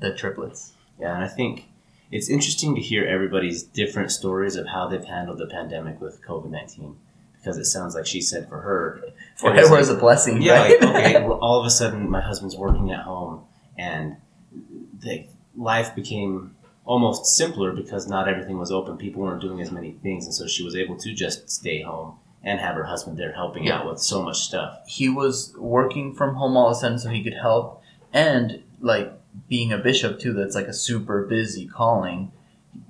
the 0.00 0.14
triplets? 0.14 0.74
Yeah, 1.00 1.14
and 1.14 1.24
I 1.24 1.28
think 1.28 1.64
it's 2.12 2.28
interesting 2.28 2.74
to 2.76 2.80
hear 2.80 3.04
everybody's 3.04 3.62
different 3.62 4.10
stories 4.12 4.54
of 4.56 4.66
how 4.68 4.88
they've 4.88 5.04
handled 5.04 5.38
the 5.38 5.46
pandemic 5.46 6.00
with 6.00 6.22
COVID 6.24 6.50
nineteen. 6.50 6.96
Because 7.34 7.56
it 7.56 7.64
sounds 7.66 7.94
like 7.94 8.04
she 8.06 8.20
said 8.20 8.48
for 8.48 8.60
her, 8.60 9.00
For 9.36 9.50
it 9.56 9.60
was 9.60 9.68
her 9.70 9.76
was 9.76 9.88
a 9.90 9.94
blessing, 9.96 10.42
yeah, 10.42 10.60
right? 10.62 10.80
like, 10.82 10.94
okay, 11.06 11.22
well, 11.26 11.38
all 11.40 11.60
of 11.60 11.66
a 11.66 11.70
sudden 11.70 12.10
my 12.10 12.20
husband's 12.20 12.56
working 12.56 12.90
at 12.92 13.02
home, 13.02 13.44
and 13.76 14.16
the 15.00 15.26
life 15.56 15.94
became 15.94 16.54
almost 16.88 17.26
simpler 17.26 17.70
because 17.72 18.08
not 18.08 18.28
everything 18.28 18.58
was 18.58 18.72
open. 18.72 18.96
People 18.96 19.22
weren't 19.22 19.42
doing 19.42 19.60
as 19.60 19.70
many 19.70 19.92
things, 20.02 20.24
and 20.24 20.34
so 20.34 20.46
she 20.46 20.64
was 20.64 20.74
able 20.74 20.96
to 20.96 21.12
just 21.14 21.48
stay 21.50 21.82
home 21.82 22.14
and 22.42 22.58
have 22.60 22.74
her 22.76 22.84
husband 22.84 23.18
there 23.18 23.32
helping 23.32 23.64
Yeah. 23.64 23.78
out 23.80 23.86
with 23.90 24.00
so 24.00 24.22
much 24.22 24.38
stuff. 24.38 24.78
he 24.86 25.08
was 25.08 25.54
working 25.58 26.14
from 26.14 26.34
home 26.36 26.56
all 26.56 26.68
of 26.70 26.72
a 26.72 26.80
sudden 26.80 26.98
so 26.98 27.10
he 27.10 27.22
could 27.22 27.34
help 27.34 27.82
and 28.12 28.62
like 28.80 29.12
being 29.48 29.72
a 29.72 29.78
bishop 29.78 30.18
too 30.20 30.32
that's 30.32 30.54
like 30.54 30.68
a 30.68 30.72
super 30.72 31.26
busy 31.26 31.66
calling 31.66 32.30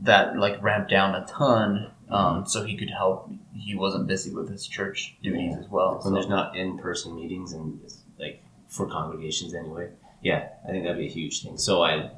that 0.02 0.38
like 0.38 0.62
ramped 0.62 0.90
down 0.90 1.14
a 1.14 1.26
ton 1.26 1.90
um, 2.10 2.46
so 2.46 2.62
he 2.64 2.76
could 2.76 2.90
help 2.90 3.30
he 3.54 3.74
wasn't 3.74 4.06
busy 4.06 4.30
with 4.30 4.48
his 4.50 4.66
church 4.66 5.16
duties 5.22 5.56
as 5.58 5.66
well 5.68 5.92
when 5.94 6.02
so. 6.02 6.10
there's 6.10 6.28
not 6.28 6.54
in-person 6.54 7.16
meetings 7.16 7.52
and 7.54 7.80
it's 7.82 7.98
like 8.20 8.42
for 8.68 8.86
congregations 8.86 9.54
anyway 9.54 9.88
yeah 10.22 10.48
i 10.66 10.70
think 10.70 10.84
that'd 10.84 10.98
be 10.98 11.06
a 11.06 11.10
huge 11.10 11.42
thing 11.42 11.56
so 11.56 11.82
i 11.82 12.10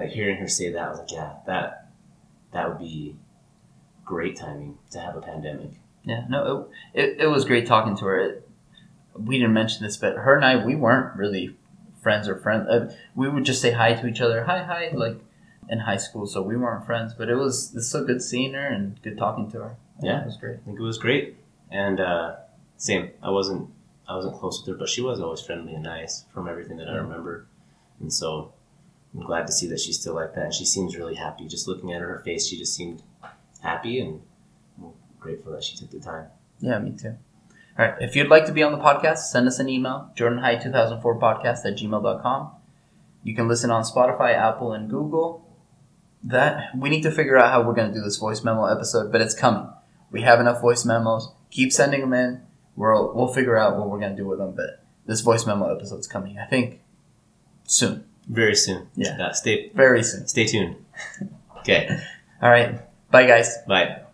like 0.00 0.10
hearing 0.10 0.36
her 0.38 0.48
say 0.48 0.72
that 0.72 0.82
i 0.82 0.88
was 0.88 0.98
like 0.98 1.12
yeah 1.12 1.34
that 1.46 1.90
that 2.52 2.68
would 2.68 2.78
be 2.78 3.16
great 4.04 4.36
timing 4.36 4.76
to 4.90 4.98
have 4.98 5.14
a 5.14 5.20
pandemic. 5.20 5.70
Yeah 6.02 6.24
no 6.28 6.68
it, 6.94 7.04
it, 7.04 7.20
it 7.20 7.26
was 7.28 7.44
great 7.44 7.66
talking 7.66 7.96
to 7.98 8.04
her. 8.06 8.18
It, 8.18 8.48
we 9.14 9.38
didn't 9.38 9.52
mention 9.52 9.84
this 9.84 9.96
but 9.96 10.16
her 10.16 10.34
and 10.34 10.44
i 10.44 10.64
we 10.64 10.74
weren't 10.74 11.16
really 11.16 11.56
friends 12.02 12.26
or 12.28 12.36
friends 12.36 12.66
uh, 12.68 12.92
we 13.14 13.28
would 13.28 13.44
just 13.44 13.60
say 13.60 13.72
hi 13.72 13.92
to 13.94 14.06
each 14.06 14.20
other 14.20 14.44
hi 14.44 14.62
hi 14.62 14.90
like 14.94 15.20
in 15.68 15.80
high 15.80 15.98
school 15.98 16.26
so 16.26 16.42
we 16.42 16.56
weren't 16.56 16.86
friends 16.86 17.12
but 17.14 17.28
it 17.28 17.36
was 17.36 17.72
it's 17.76 17.88
so 17.88 18.04
good 18.04 18.22
seeing 18.22 18.54
her 18.54 18.66
and 18.66 19.00
good 19.02 19.18
talking 19.18 19.50
to 19.50 19.58
her. 19.58 19.76
Yeah. 20.02 20.22
it 20.22 20.26
was 20.26 20.38
great. 20.38 20.56
I 20.56 20.64
think 20.64 20.80
it 20.80 20.82
was 20.82 20.98
great. 20.98 21.36
And 21.70 22.00
uh 22.00 22.36
same 22.76 23.10
i 23.22 23.30
wasn't 23.30 23.68
i 24.08 24.16
wasn't 24.16 24.34
close 24.36 24.60
with 24.60 24.68
her 24.68 24.78
but 24.78 24.88
she 24.88 25.02
was 25.02 25.20
always 25.20 25.42
friendly 25.42 25.74
and 25.74 25.84
nice 25.84 26.24
from 26.32 26.48
everything 26.48 26.78
that 26.78 26.88
i 26.88 26.94
remember. 26.94 27.46
And 28.00 28.12
so 28.12 28.54
i'm 29.14 29.20
glad 29.26 29.46
to 29.46 29.52
see 29.52 29.66
that 29.66 29.80
she's 29.80 29.98
still 30.00 30.14
like 30.14 30.34
that 30.34 30.44
and 30.44 30.54
she 30.54 30.64
seems 30.64 30.96
really 30.96 31.14
happy 31.14 31.46
just 31.46 31.66
looking 31.68 31.92
at 31.92 32.00
her, 32.00 32.08
her 32.08 32.22
face 32.24 32.46
she 32.46 32.56
just 32.58 32.74
seemed 32.74 33.02
happy 33.62 34.00
and 34.00 34.20
grateful 35.18 35.52
that 35.52 35.62
she 35.62 35.76
took 35.76 35.90
the 35.90 36.00
time 36.00 36.26
Yeah, 36.60 36.78
me 36.78 36.92
too. 36.96 37.16
All 37.78 37.86
right. 37.86 37.94
If 38.00 38.16
you'd 38.16 38.28
like 38.28 38.46
to 38.46 38.52
be 38.52 38.62
on 38.62 38.72
the 38.72 38.78
podcast, 38.78 39.18
send 39.30 39.46
us 39.46 39.58
an 39.58 39.68
email, 39.68 40.10
jordanhigh2004podcast 40.16 41.64
at 41.64 41.76
gmail.com. 41.78 42.50
You 43.22 43.34
can 43.34 43.48
listen 43.48 43.70
on 43.70 43.84
Spotify, 43.84 44.34
Apple, 44.34 44.72
and 44.72 44.90
Google. 44.90 45.46
That 46.22 46.76
we 46.76 46.90
need 46.90 47.02
to 47.02 47.10
figure 47.10 47.38
out 47.38 47.50
how 47.50 47.62
we're 47.62 47.74
going 47.74 47.88
to 47.88 47.94
do 47.94 48.02
this 48.02 48.16
voice 48.18 48.42
memo 48.44 48.66
episode, 48.66 49.10
but 49.12 49.22
it's 49.22 49.34
coming. 49.34 49.70
We 50.10 50.20
have 50.22 50.40
enough 50.40 50.60
voice 50.60 50.84
memos. 50.84 51.32
Keep 51.50 51.72
sending 51.72 52.00
them 52.00 52.12
in. 52.12 52.42
We'll, 52.76 53.12
we'll 53.14 53.32
figure 53.32 53.56
out 53.56 53.78
what 53.78 53.88
we're 53.88 54.00
going 54.00 54.16
to 54.16 54.22
do 54.22 54.28
with 54.28 54.38
them, 54.38 54.54
but 54.54 54.84
this 55.06 55.20
voice 55.22 55.46
memo 55.46 55.74
episode's 55.74 56.06
coming, 56.06 56.38
I 56.38 56.44
think, 56.46 56.80
soon. 57.64 58.04
Very 58.30 58.54
soon 58.54 58.86
Yeah. 58.94 59.32
stay 59.32 59.70
Very 59.74 60.02
soon. 60.02 60.26
stay 60.26 60.46
tuned 60.46 60.76
okay 61.60 61.90
All 62.40 62.50
right. 62.50 62.80
Bye, 63.10 63.26
guys. 63.26 63.58
bye 63.68 64.09